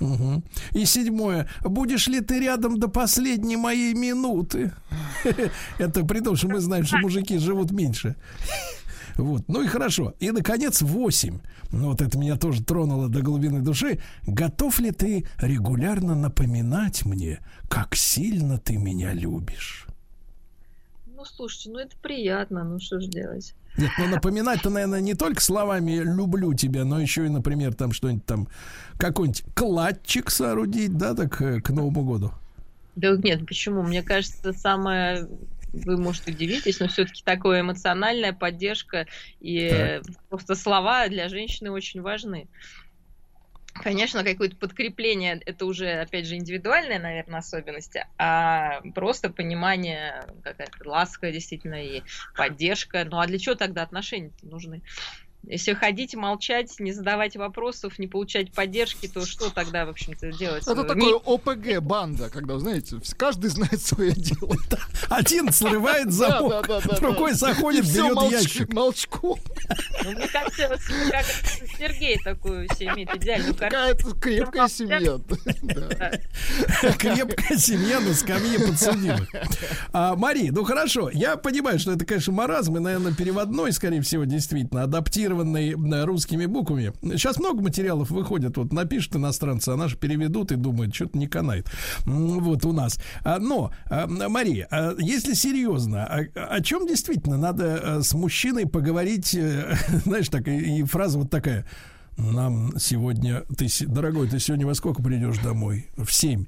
[0.00, 0.42] Угу.
[0.72, 1.48] И седьмое.
[1.62, 4.72] Будешь ли ты рядом до последней моей минуты?
[5.78, 8.16] Это при том, что мы знаем, что мужики живут меньше.
[9.16, 9.48] Вот.
[9.48, 10.12] Ну и хорошо.
[10.20, 11.38] И, наконец, восемь.
[11.72, 13.98] Ну, вот это меня тоже тронуло до глубины души.
[14.26, 17.40] Готов ли ты регулярно напоминать мне,
[17.70, 19.86] как сильно ты меня любишь?
[21.06, 23.54] Ну, слушайте, ну это приятно, ну что ж делать.
[23.78, 28.24] Нет, ну напоминать-то, наверное, не только словами «люблю тебя», но еще и, например, там что-нибудь
[28.24, 28.48] там,
[28.98, 32.32] какой-нибудь кладчик соорудить, да, так э, к Новому году.
[32.94, 33.82] Да нет, почему?
[33.82, 35.28] Мне кажется, самое
[35.72, 39.06] вы, может, удивитесь, но все-таки такая эмоциональная поддержка
[39.40, 40.02] и Так.
[40.28, 42.48] просто слова для женщины очень важны.
[43.82, 51.30] Конечно, какое-то подкрепление это уже, опять же, индивидуальная, наверное, особенность, а просто понимание, какая-то ласка
[51.30, 52.02] действительно и
[52.34, 53.04] поддержка.
[53.04, 54.82] Ну а для чего тогда отношения нужны?
[55.46, 60.64] Если ходить, молчать, не задавать вопросов, не получать поддержки, то что тогда, в общем-то, делать?
[60.66, 64.56] Это Ми- такое ОПГ-банда, когда, знаете, каждый знает свое дело.
[65.08, 66.66] Один срывает замок,
[66.98, 68.72] другой заходит, берет ящик.
[68.72, 69.38] Молчком.
[70.02, 70.68] Ну, мне кажется,
[71.10, 71.24] как
[71.78, 73.82] Сергей такую себе имеет идеальную картину.
[73.82, 75.18] Какая-то крепкая семья.
[76.98, 79.28] Крепкая семья на скамье подсудимых.
[79.92, 84.24] А, Мари, ну хорошо, я понимаю, что это, конечно, маразм, и, наверное, переводной, скорее всего,
[84.24, 86.92] действительно, адаптированный э, русскими буквами.
[87.16, 91.70] Сейчас много материалов выходит, вот напишут иностранцы, а наши переведут и думают, что-то не канает.
[92.04, 92.98] Вот у нас.
[93.24, 99.34] А, Но, а, Мария, а если серьезно, о чем действительно надо э, с мужчиной поговорить,
[99.34, 101.66] э, знаешь, так, и фраза вот такая,
[102.16, 105.86] нам сегодня, ты, дорогой, ты сегодня во сколько придешь домой?
[105.96, 106.46] В семь.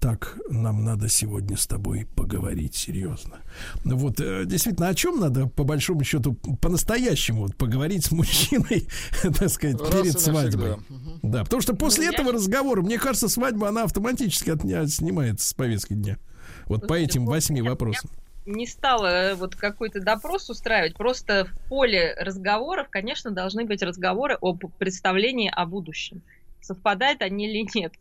[0.00, 3.38] Так, нам надо сегодня с тобой поговорить серьезно.
[3.84, 8.88] Ну Вот, э, действительно, о чем надо, по большому счету, по-настоящему вот, поговорить с мужчиной,
[9.22, 10.76] так сказать, Раз перед свадьбой.
[10.88, 11.20] Мгм.
[11.22, 15.48] Да, потому что после Ну, я- этого разговора, мне кажется, свадьба, она автоматически отня- снимается
[15.48, 16.18] с повестки дня.
[16.66, 18.10] Вот по Слушайте, этим ну, восьми я- вопросам.
[18.44, 20.94] не стала э, вот какой-то допрос устраивать.
[20.96, 26.22] Просто в поле разговоров, конечно, должны быть разговоры об представлении о будущем.
[26.60, 27.92] Совпадают они или нет.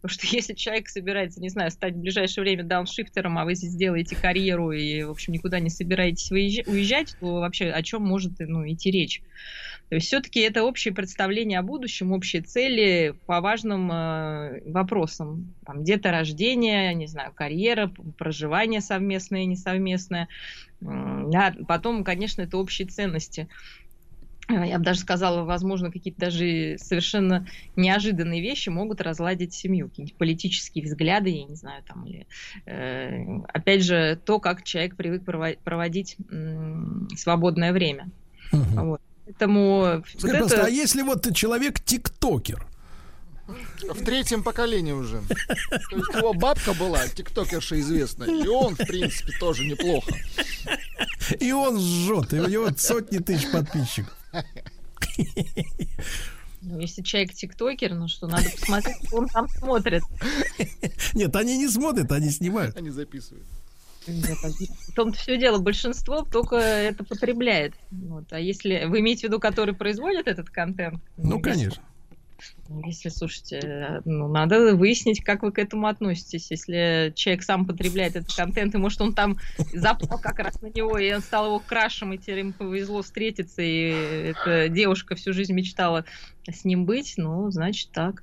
[0.00, 3.70] Потому что если человек собирается, не знаю, стать в ближайшее время дауншифтером, а вы здесь
[3.70, 8.66] сделаете карьеру и, в общем, никуда не собираетесь уезжать, то вообще о чем может ну,
[8.70, 9.22] идти речь?
[9.88, 15.54] То есть все-таки это общее представление о будущем, общие цели по важным э, вопросам.
[15.66, 20.28] Там, деторождение, не знаю, карьера, проживание совместное, несовместное.
[20.80, 23.48] Да, потом, конечно, это общие ценности.
[24.48, 27.46] Э, Я бы даже сказала, возможно, какие-то даже совершенно
[27.76, 29.88] неожиданные вещи могут разладить семью.
[29.88, 32.26] Какие-нибудь политические взгляды, я не знаю, там, или,
[32.66, 38.10] э, опять же, то, как человек привык прово- проводить м, свободное время.
[38.52, 39.00] Вот.
[39.24, 42.66] Поэтому вот Скажи, просто, это- а если вот человек тиктокер?
[43.90, 45.20] В третьем поколении уже.
[45.28, 50.12] То есть его бабка была тиктокерша известная, и он, в принципе, тоже неплохо.
[51.40, 54.14] И он жжет, и у него сотни тысяч подписчиков.
[56.66, 60.02] Ну, если человек тиктокер, ну что, надо посмотреть, что он там смотрит.
[61.12, 62.74] Нет, они не смотрят, они снимают.
[62.76, 63.44] Они записывают.
[64.06, 67.74] В том-то все дело, большинство только это потребляет.
[67.90, 68.24] Вот.
[68.32, 71.02] А если вы имеете в виду, который производит этот контент?
[71.16, 71.82] Ну, если- конечно.
[72.86, 76.50] Если, слушайте, э, ну, надо выяснить, как вы к этому относитесь.
[76.50, 79.36] Если человек сам потребляет этот контент, и может он там
[79.72, 83.60] запал как раз на него, и он стал его крашем, и теперь ему повезло встретиться,
[83.60, 86.04] и эта девушка всю жизнь мечтала
[86.48, 88.22] с ним быть, ну, значит так.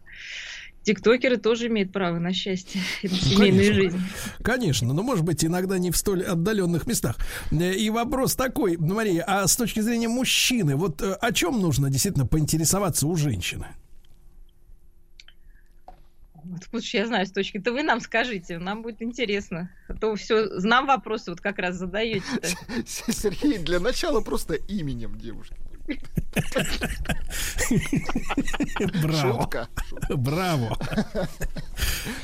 [0.84, 3.74] Тиктокеры тоже имеют право на счастье и на семейную конечно.
[3.74, 4.00] жизнь.
[4.42, 7.18] Конечно, но может быть иногда не в столь отдаленных местах.
[7.52, 12.26] И вопрос такой, Мария, а с точки зрения мужчины, вот э, о чем нужно действительно
[12.26, 13.68] поинтересоваться у женщины?
[16.52, 17.60] Вот лучше я знаю с точки.
[17.60, 19.70] То вы нам скажите, нам будет интересно.
[19.88, 22.26] А то все, нам вопросы вот как раз задаете.
[22.86, 25.56] Сергей, для начала просто именем девушки.
[29.02, 29.42] Браво.
[29.42, 29.68] Шутка.
[30.10, 30.78] Браво.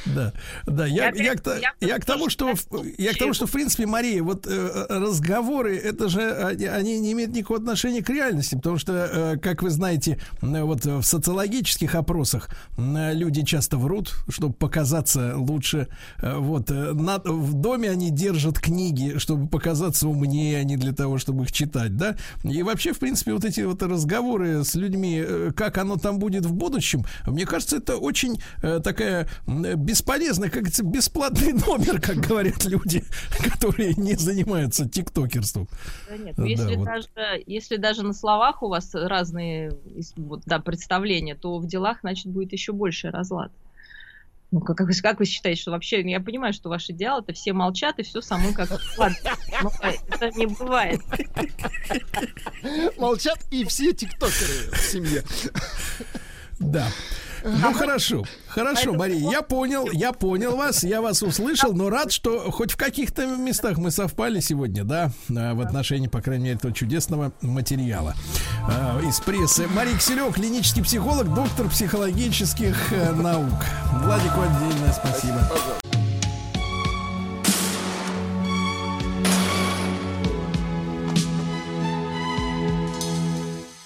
[0.05, 0.34] Да,
[0.65, 2.67] да, я, Я я, я к тому, что, в-
[2.97, 7.11] я к тому, что, в принципе, Мария, вот э, разговоры, это же, они, они не
[7.13, 11.95] имеют никакого отношения к реальности, потому что, э, как вы знаете, э, вот в социологических
[11.95, 15.87] опросах э, люди часто врут, чтобы показаться лучше.
[16.21, 20.94] Э, Вот, э, на- в доме они держат книги, чтобы показаться умнее, а не для
[20.94, 22.15] того, чтобы их читать, да?
[22.44, 23.96] И вообще, в принципе, вот эти вот разговоры
[24.63, 29.27] с людьми, э, как оно там будет в будущем, мне кажется, это очень э, такая
[29.47, 33.03] бесполезная, как говорится, бесплатный номер, как говорят люди,
[33.51, 35.67] которые не занимаются тиктокерством.
[36.09, 36.85] Да нет, Да, если, вот.
[36.85, 37.07] даже,
[37.45, 39.71] если даже на словах у вас разные
[40.45, 43.51] да, представления, то в делах, значит, будет еще больше разлад.
[44.51, 47.34] Ну, как, как вы- как вы считаете, что вообще, я понимаю, что ваше дело, это
[47.34, 48.69] все молчат, и все само как...
[48.97, 49.17] Ладно,
[49.61, 49.71] ну,
[50.09, 51.01] это не бывает.
[52.97, 55.23] Молчат и все тиктокеры в семье.
[56.59, 56.87] Да.
[57.47, 62.51] Ну хорошо, хорошо, Мария, я понял, я понял вас, я вас услышал, но рад, что
[62.51, 66.73] хоть в каких-то местах мы совпали сегодня, да, а, в отношении, по крайней мере, этого
[66.73, 68.15] чудесного материала
[68.63, 69.65] а, из прессы.
[69.69, 73.65] Мария Киселев, клинический психолог, доктор психологических э, наук.
[74.03, 75.49] Владику отдельное спасибо.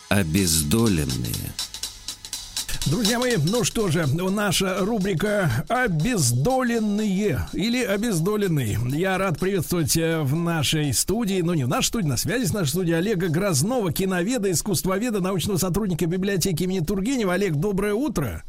[0.09, 1.60] Обездоленные.
[2.87, 8.75] Друзья мои, ну что же, наша рубрика «Обездоленные» или «Обездоленный».
[8.89, 12.53] Я рад приветствовать э, в нашей студии, ну не в нашей студии, на связи с
[12.53, 17.33] нашей студией Олега Грознова, киноведа, искусствоведа, научного сотрудника библиотеки имени Тургенева.
[17.33, 18.43] Олег, доброе утро.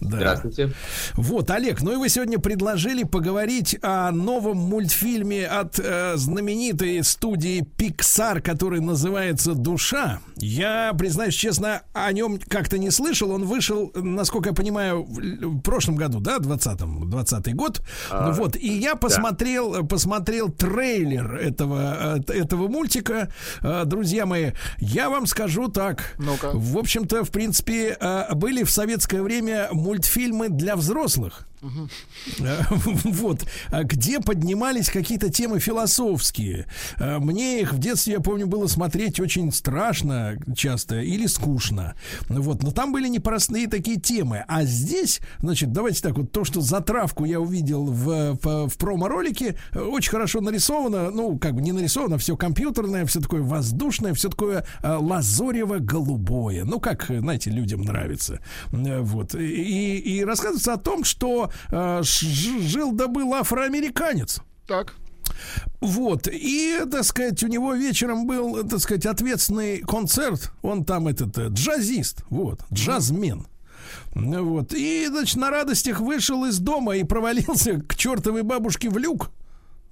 [0.00, 0.16] Да.
[0.16, 0.72] Здравствуйте.
[1.14, 7.64] Вот, Олег, ну и вы сегодня предложили поговорить о новом мультфильме от э, знаменитой студии
[7.78, 10.20] Pixar, который называется «Душа».
[10.38, 13.30] Я, признаюсь честно, о нем как-то не слышал.
[13.30, 17.80] Он вышел, насколько я понимаю, в прошлом году, да, 20-м, 20 год.
[18.10, 23.30] А, Ну вот, и я посмотрел, посмотрел трейлер этого, э, этого мультика.
[23.62, 26.14] Э, Друзья мои, я вам скажу так.
[26.18, 26.50] Ну-ка.
[26.54, 31.46] В общем-то, в принципе, э, были в советское время мультфильмы для взрослых.
[33.04, 36.66] Вот, А где поднимались какие-то темы философские.
[36.98, 41.94] Э, Мне их в детстве, я помню, было смотреть очень страшно часто или скучно.
[42.28, 44.44] Вот, но там были непростые такие темы.
[44.48, 49.56] А здесь, значит, давайте так вот, то, что затравку я увидел в, в, в промо-ролике,
[49.74, 54.66] очень хорошо нарисовано, ну, как бы не нарисовано, все компьютерное, все такое воздушное, все такое
[54.82, 56.64] э, лазорево-голубое.
[56.64, 58.40] Ну, как, знаете, людям нравится.
[58.72, 59.34] Вот.
[59.34, 64.40] И, и рассказывается о том, что жил да был афроамериканец.
[64.66, 64.94] Так.
[65.80, 70.52] Вот, и, так сказать, у него вечером был, так сказать, ответственный концерт.
[70.62, 73.46] Он там этот э, джазист, вот, джазмен.
[74.14, 74.72] Вот.
[74.72, 79.30] И, значит, на радостях вышел из дома и провалился к чертовой бабушке в люк.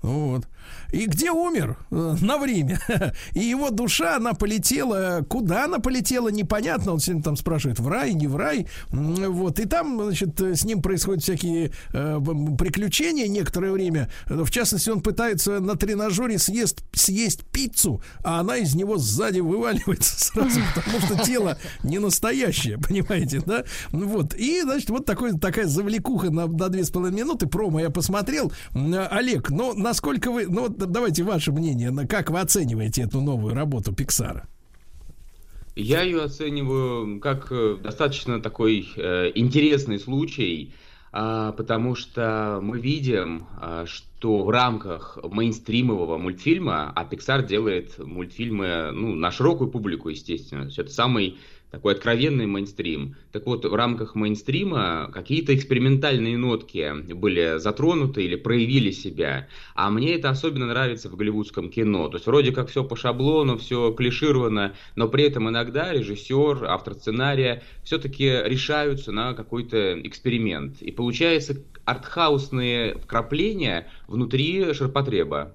[0.03, 0.47] Вот.
[0.93, 1.77] И где умер?
[1.91, 2.81] Э, На время.
[3.33, 5.25] И его душа, она полетела.
[5.29, 6.93] Куда она полетела, непонятно.
[6.93, 8.67] Он сегодня там спрашивает, в рай, не в рай.
[8.91, 9.59] Вот.
[9.59, 12.21] И там, значит, э, с ним происходят всякие э,
[12.59, 14.11] приключения некоторое время.
[14.27, 20.25] В частности, он пытается на тренажере съесть, съесть пиццу, а она из него сзади вываливается
[20.25, 23.65] сразу, потому что тело не настоящее, понимаете, да?
[23.91, 24.35] Вот.
[24.35, 27.47] И, значит, вот такой, такая завлекуха на, на две с половиной минуты.
[27.47, 28.53] Промо я посмотрел.
[28.75, 30.47] Олег, ну, насколько вы...
[30.55, 31.91] Ну, вот давайте ваше мнение.
[31.91, 34.47] на- Как вы оцениваете эту новую работу Пиксара?
[35.75, 40.73] Я ее оцениваю как э, достаточно такой э, интересный случай,
[41.11, 48.93] а, потому что мы видим, а, что в рамках мейнстримового мультфильма, а Pixar делает мультфильмы
[48.93, 51.37] ну, на широкую публику, естественно, это самый
[51.71, 53.17] такой откровенный мейнстрим.
[53.33, 59.49] Так вот, в рамках мейнстрима какие-то экспериментальные нотки были затронуты или проявили себя.
[59.75, 62.09] А мне это особенно нравится в голливудском кино.
[62.09, 66.95] То есть вроде как все по шаблону, все клишировано, но при этом иногда режиссер, автор
[66.95, 70.81] сценария все-таки решаются на какой-то эксперимент.
[70.81, 75.55] И получается артхаусные вкрапления внутри ширпотреба.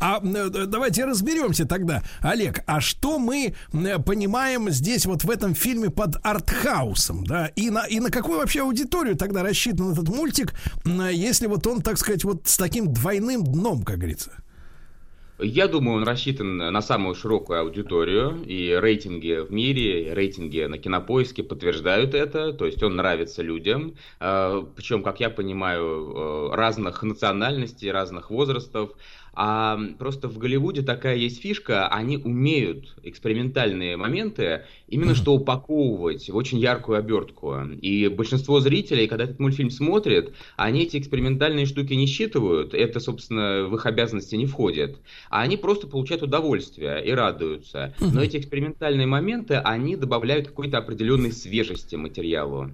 [0.00, 5.54] А э, давайте разберемся тогда, Олег, а что мы э, понимаем здесь вот в этом
[5.54, 7.46] фильме под артхаусом, да?
[7.56, 10.54] И на, и на какую вообще аудиторию тогда рассчитан этот мультик,
[10.84, 14.32] м, если вот он, так сказать, вот с таким двойным дном, как говорится?
[15.42, 21.42] Я думаю, он рассчитан на самую широкую аудиторию, и рейтинги в мире, рейтинги на кинопоиске
[21.42, 27.90] подтверждают это, то есть он нравится людям, э, причем, как я понимаю, э, разных национальностей,
[27.90, 28.90] разных возрастов,
[29.32, 36.36] а просто в Голливуде такая есть фишка, они умеют экспериментальные моменты именно что упаковывать в
[36.36, 37.56] очень яркую обертку.
[37.80, 43.66] И большинство зрителей, когда этот мультфильм смотрят, они эти экспериментальные штуки не считывают, это, собственно,
[43.66, 47.94] в их обязанности не входит, а они просто получают удовольствие и радуются.
[48.00, 52.70] Но эти экспериментальные моменты, они добавляют какой-то определенной свежести материалу.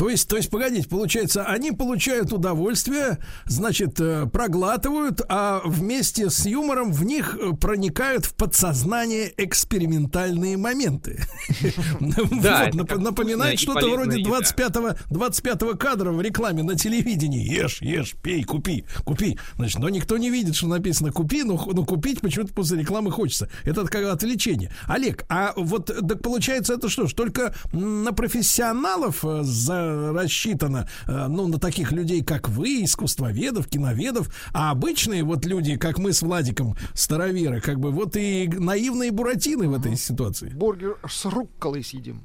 [0.00, 6.46] То есть, то есть, погодите, получается, они получают удовольствие, значит, э, проглатывают, а вместе с
[6.46, 11.22] юмором в них э, проникают в подсознание экспериментальные моменты.
[12.40, 14.72] Да, Напоминает что-то вроде полезная 25
[15.10, 17.46] 25 кадра в рекламе на телевидении.
[17.46, 19.38] Ешь, ешь, пей, купи, купи.
[19.56, 23.50] Значит, но никто не видит, что написано купи, но, купить почему-то после рекламы хочется.
[23.64, 24.72] Это как отвлечение.
[24.86, 31.26] Олег, а вот так получается это что ж, только на профессионалов э, за- рассчитано, э,
[31.28, 36.22] ну, на таких людей, как вы, искусствоведов, киноведов, а обычные вот люди, как мы с
[36.22, 40.50] Владиком, староверы, как бы вот и наивные буратины в этой ситуации.
[40.50, 42.22] Бургер с рукколой съедим.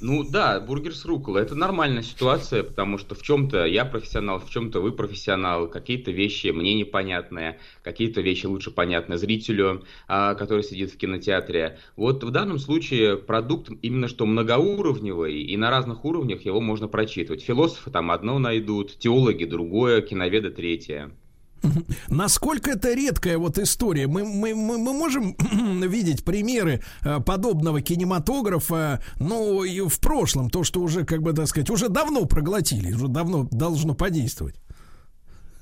[0.00, 1.42] Ну да, бургер с рукколой.
[1.42, 5.68] Это нормальная ситуация, потому что в чем-то я профессионал, в чем-то вы профессионал.
[5.68, 11.78] Какие-то вещи мне непонятные, какие-то вещи лучше понятны зрителю, а, который сидит в кинотеатре.
[11.96, 17.42] Вот в данном случае продукт именно что многоуровневый, и на разных уровнях его можно прочитывать.
[17.42, 21.10] Философы там одно найдут, теологи другое, киноведы третье.
[22.08, 24.06] Насколько это редкая вот история?
[24.06, 25.36] Мы, мы, мы, мы можем
[25.82, 31.46] видеть примеры э, подобного кинематографа, ну, и в прошлом, то, что уже, как бы, так
[31.46, 34.56] сказать, уже давно проглотили, уже давно должно подействовать.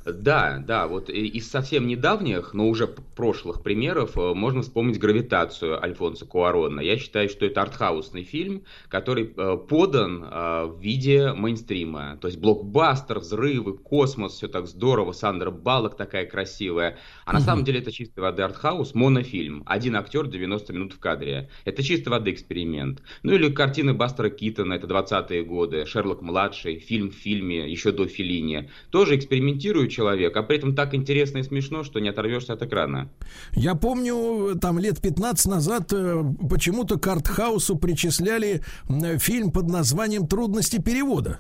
[0.05, 6.27] Да, да, вот из совсем недавних, но уже прошлых примеров э, можно вспомнить «Гравитацию» Альфонса
[6.27, 6.81] Куарона.
[6.81, 12.19] Я считаю, что это артхаусный фильм, который э, подан э, в виде мейнстрима.
[12.21, 16.99] То есть блокбастер, взрывы, космос, все так здорово, Сандра Балок такая красивая.
[17.25, 19.63] А на самом деле это чистой воды артхаус, монофильм.
[19.67, 21.49] Один актер 90 минут в кадре.
[21.65, 23.03] Это чистой воды эксперимент.
[23.23, 28.69] Ну или картины Бастера Китона, это 20-е годы, Шерлок-младший, фильм в фильме, еще до Филини.
[28.91, 33.09] Тоже экспериментируют человек, а при этом так интересно и смешно, что не оторвешься от экрана.
[33.53, 40.27] Я помню, там лет 15 назад э, почему-то к артхаусу причисляли э, фильм под названием
[40.27, 41.39] «Трудности перевода».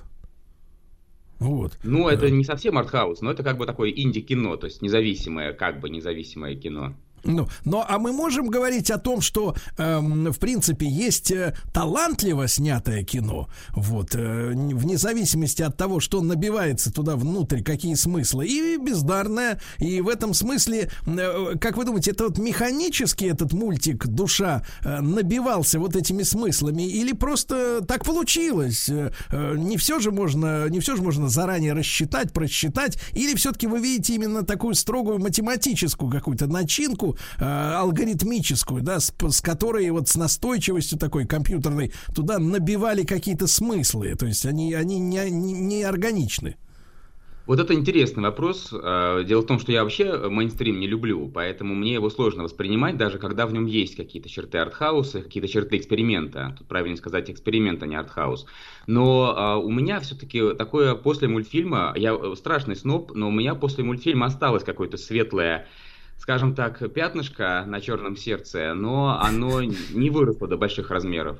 [1.42, 1.76] Вот.
[1.82, 5.80] Ну, это не совсем артхаус, но это как бы такое инди-кино, то есть независимое, как
[5.80, 6.94] бы независимое кино.
[7.24, 12.48] Ну, но а мы можем говорить о том, что, эм, в принципе, есть э, талантливо
[12.48, 18.76] снятое кино, вот, э, вне зависимости от того, что набивается туда внутрь, какие смыслы, и
[18.76, 24.64] бездарное, и в этом смысле, э, как вы думаете, это вот механически этот мультик «Душа»
[24.82, 28.88] э, набивался вот этими смыслами, или просто так получилось?
[28.88, 33.66] Э, э, не все же можно, не все же можно заранее рассчитать, просчитать, или все-таки
[33.66, 40.08] вы видите именно такую строгую математическую какую-то начинку, э, алгоритмическую, да, с, с которой вот
[40.08, 45.82] с настойчивостью такой компьютерной туда набивали какие-то смыслы, то есть они, они не, не, не
[45.82, 46.56] органичны.
[47.44, 48.72] Вот это интересный вопрос.
[48.72, 52.96] Э, дело в том, что я вообще мейнстрим не люблю, поэтому мне его сложно воспринимать,
[52.96, 56.54] даже когда в нем есть какие-то черты артхауса, какие-то черты эксперимента.
[56.56, 58.46] Тут правильно сказать эксперимент, а не артхаус.
[58.86, 63.56] Но а, у меня все-таки такое после мультфильма, я э, страшный сноб, но у меня
[63.56, 65.66] после мультфильма осталось какое-то светлое
[66.22, 71.36] скажем так, пятнышко на черном сердце, но оно не выросло до больших размеров.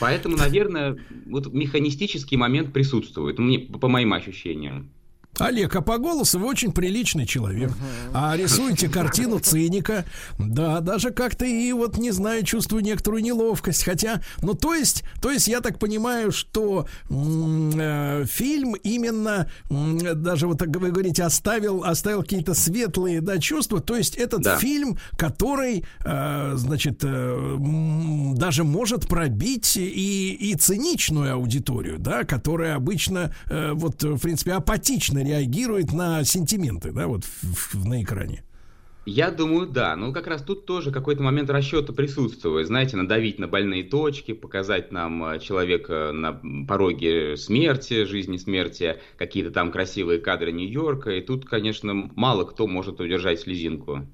[0.00, 3.36] Поэтому, наверное, вот механистический момент присутствует,
[3.80, 4.90] по моим ощущениям.
[5.38, 7.72] Олег, а по голосу вы очень приличный человек.
[8.12, 10.04] А рисуете картину циника.
[10.38, 13.84] Да, даже как-то и вот, не знаю, чувствую некоторую неловкость.
[13.84, 20.46] Хотя, ну, то есть, то есть я так понимаю, что э, фильм именно, э, даже
[20.46, 23.80] вот так вы говорите, оставил, оставил какие-то светлые, да, чувства.
[23.80, 24.58] То есть этот да.
[24.58, 27.56] фильм, который, э, значит, э,
[28.36, 35.21] даже может пробить и, и циничную аудиторию, да, которая обычно, э, вот, в принципе, апатична
[35.22, 38.44] реагирует на сентименты, да, вот в, в, на экране.
[39.04, 39.96] Я думаю, да.
[39.96, 42.68] Ну, как раз тут тоже какой-то момент расчета присутствует.
[42.68, 49.50] Знаете, надавить на больные точки, показать нам э, человека на пороге смерти, жизни смерти, какие-то
[49.50, 51.10] там красивые кадры Нью-Йорка.
[51.10, 54.06] И тут, конечно, мало кто может удержать слезинку.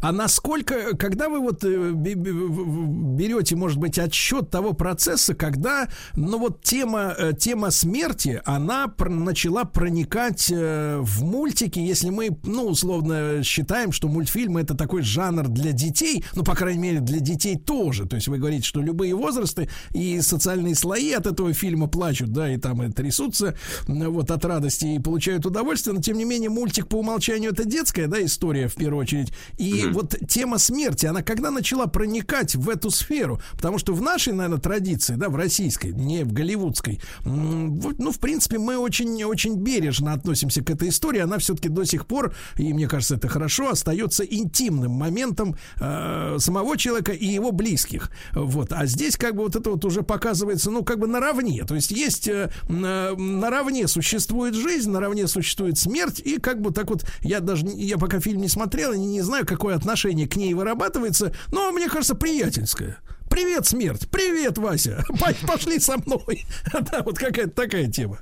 [0.00, 6.62] А насколько, когда вы вот э, берете, может быть, отсчет того процесса, когда, ну вот
[6.62, 13.92] тема, э, тема смерти, она начала проникать э, в мультики, если мы, ну, условно считаем,
[13.92, 18.06] что мультфильмы это такой жанр для детей, ну, по крайней мере, для детей тоже.
[18.06, 22.52] То есть вы говорите, что любые возрасты и социальные слои от этого фильма плачут, да,
[22.52, 23.54] и там и трясутся
[23.86, 28.06] вот от радости и получают удовольствие, но тем не менее мультик по умолчанию это детская,
[28.06, 29.32] да, история в первую очередь.
[29.58, 29.92] И mm-hmm.
[29.92, 33.40] вот тема смерти, она когда начала проникать в эту сферу?
[33.52, 38.58] Потому что в нашей, наверное, традиции, да, в российской, не в голливудской, ну, в принципе,
[38.58, 41.20] мы очень-очень бережно относимся к этой истории.
[41.20, 46.76] Она все-таки до сих пор, и мне кажется, это хорошо, остается интимным моментом э, самого
[46.76, 48.10] человека и его близких.
[48.34, 48.72] Вот.
[48.72, 51.64] А здесь как бы вот это вот уже показывается, ну, как бы наравне.
[51.64, 57.04] То есть есть э, наравне существует жизнь, наравне существует смерть, и как бы так вот,
[57.22, 61.32] я даже, я пока фильм не смотрел, не, не знаю, какое отношение к ней вырабатывается,
[61.52, 62.98] но мне кажется, приятельское.
[63.30, 64.08] Привет, смерть!
[64.10, 65.04] Привет, Вася!
[65.46, 66.44] Пошли со мной!
[66.90, 68.18] Да, вот какая-то такая тема.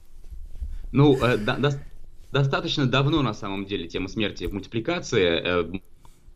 [0.93, 1.73] Ну, э, да, да,
[2.33, 5.41] достаточно давно, на самом деле, тема смерти в мультипликации.
[5.43, 5.81] Э,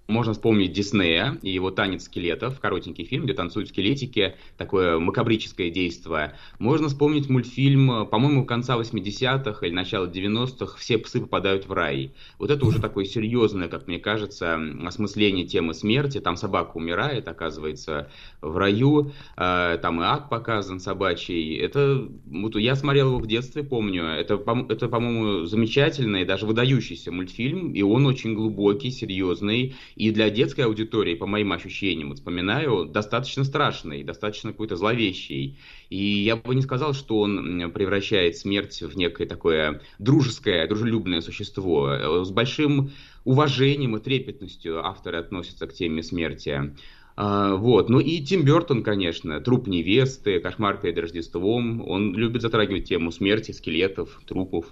[0.07, 6.35] можно вспомнить Диснея и его «Танец скелетов», коротенький фильм, где танцуют скелетики, такое макабрическое действие.
[6.59, 12.13] Можно вспомнить мультфильм, по-моему, конца 80-х или начала 90-х «Все псы попадают в рай».
[12.39, 16.21] Вот это уже такое серьезное, как мне кажется, осмысление темы смерти.
[16.21, 18.11] Там собака умирает, оказывается,
[18.43, 19.13] в раю.
[19.37, 21.57] Э, Там и ад показан собачий.
[21.57, 24.05] Это, вот я смотрел его в детстве, помню.
[24.05, 24.35] Это,
[24.69, 27.73] это, по-моему, замечательный даже выдающийся мультфильм.
[27.73, 29.75] И он очень глубокий, серьезный.
[29.97, 35.59] И для детской аудитории, по моим ощущениям, вот вспоминаю, достаточно страшный, достаточно какой-то зловещий.
[35.91, 41.91] И я бы не сказал, что он превращает смерть в некое такое дружеское, дружелюбное существо.
[41.93, 42.93] Э, С большим
[43.25, 46.75] уважением и трепетностью авторы относятся к теме смерти.
[47.17, 47.89] А, вот.
[47.89, 51.87] Ну и Тим Бертон, конечно, труп невесты, кошмар перед Рождеством.
[51.89, 54.67] Он любит затрагивать тему смерти, скелетов, трупов.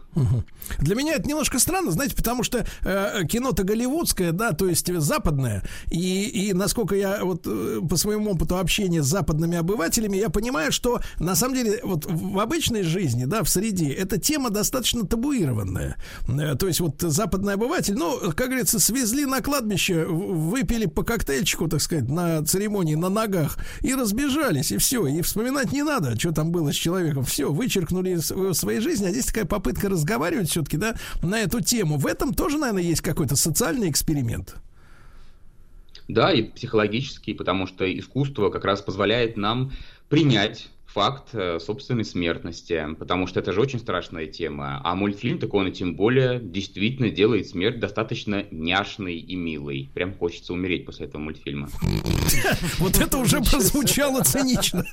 [0.78, 5.62] Для меня это немножко странно, знаете, потому что э, кино-то голливудское, да, то есть западное,
[5.90, 10.72] и, и насколько я вот э, по своему опыту общения с западными обывателями, я понимаю,
[10.72, 15.96] что на самом деле вот в обычной жизни, да, в среде, эта тема достаточно табуированная.
[16.28, 21.68] Э, то есть вот западный обыватель, ну, как говорится, свезли на кладбище, выпили по коктейльчику,
[21.68, 26.32] так сказать, на церемонии на ногах и разбежались, и все, и вспоминать не надо, что
[26.32, 30.48] там было с человеком, все, вычеркнули из э, своей жизни, а здесь такая попытка разговаривать
[30.48, 31.98] все-таки, да, на эту тему.
[31.98, 34.56] В этом тоже, наверное, есть какой-то социальный эксперимент.
[36.08, 39.72] Да, и психологический, потому что искусство как раз позволяет нам
[40.08, 44.80] принять факт э, собственной смертности, потому что это же очень страшная тема.
[44.84, 49.90] А мультфильм, так он и тем более действительно делает смерть достаточно няшной и милой.
[49.94, 51.68] Прям хочется умереть после этого мультфильма.
[52.78, 54.84] Вот это уже прозвучало цинично.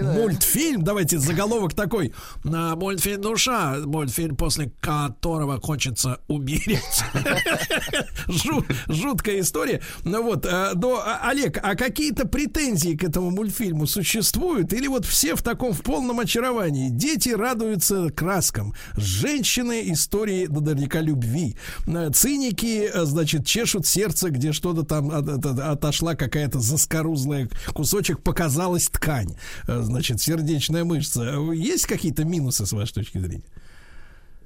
[0.00, 2.12] Мультфильм, давайте заголовок такой.
[2.44, 7.02] Мультфильм «Душа», мультфильм, после которого хочется умереть.
[8.28, 9.82] Жу- Жуткая история.
[10.04, 14.61] Ну вот, э, но, а, Олег, а какие-то претензии к этому мультфильму существуют?
[14.70, 16.90] Или вот все в таком в полном очаровании?
[16.90, 24.82] Дети радуются краскам, женщины истории наверняка любви, Э, циники, э, значит, чешут сердце, где что-то
[24.82, 29.34] там от- от- отошла какая-то заскорузлая кусочек, показалась ткань,
[29.68, 31.22] Э, значит, сердечная мышца.
[31.54, 33.44] Есть какие-то минусы с вашей точки зрения?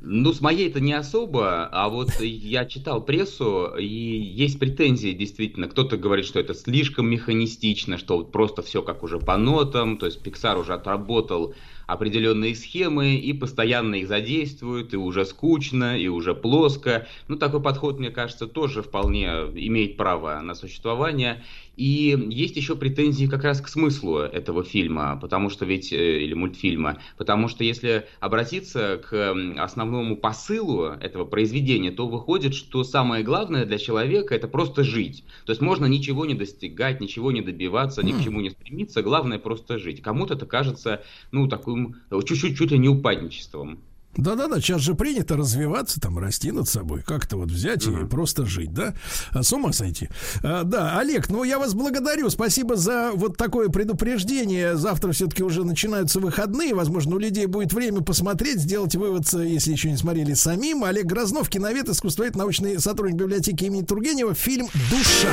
[0.09, 5.67] Ну, с моей это не особо, а вот я читал прессу, и есть претензии действительно.
[5.67, 10.07] Кто-то говорит, что это слишком механистично, что вот просто все как уже по нотам, то
[10.07, 11.57] есть Pixar уже отработал
[11.89, 17.09] определенные схемы и постоянно их задействует, и уже скучно, и уже плоско.
[17.27, 21.43] Ну, такой подход, мне кажется, тоже вполне имеет право на существование.
[21.77, 26.33] И есть еще претензии как раз к смыслу этого фильма, потому что ведь, э, или
[26.33, 33.67] мультфильма, потому что если обратиться к основному посылу этого произведения, то выходит, что самое главное
[33.67, 35.25] для человека это просто жить.
[35.45, 39.39] То есть можно ничего не достигать, ничего не добиваться, ни к чему не стремиться, главное
[39.39, 40.01] просто жить.
[40.01, 43.86] Кому-то это кажется, ну, таким чуть-чуть чуть ли не упадничеством.
[44.17, 48.73] Да-да-да, сейчас же принято развиваться, там, расти над собой, как-то вот взять и просто жить,
[48.73, 48.95] да?
[49.31, 50.09] А, С ума сойти.
[50.43, 54.77] А, да, Олег, ну я вас благодарю, спасибо за вот такое предупреждение.
[54.77, 59.91] Завтра все-таки уже начинаются выходные, возможно, у людей будет время посмотреть, сделать вывод, если еще
[59.91, 60.85] не смотрели самим.
[60.85, 65.31] Олег Грознов, киновед, искусствовед, научный сотрудник библиотеки имени Тургенева, фильм «Душа».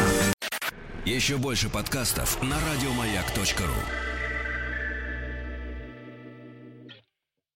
[1.06, 4.13] Еще больше подкастов на радиомаяк.ру.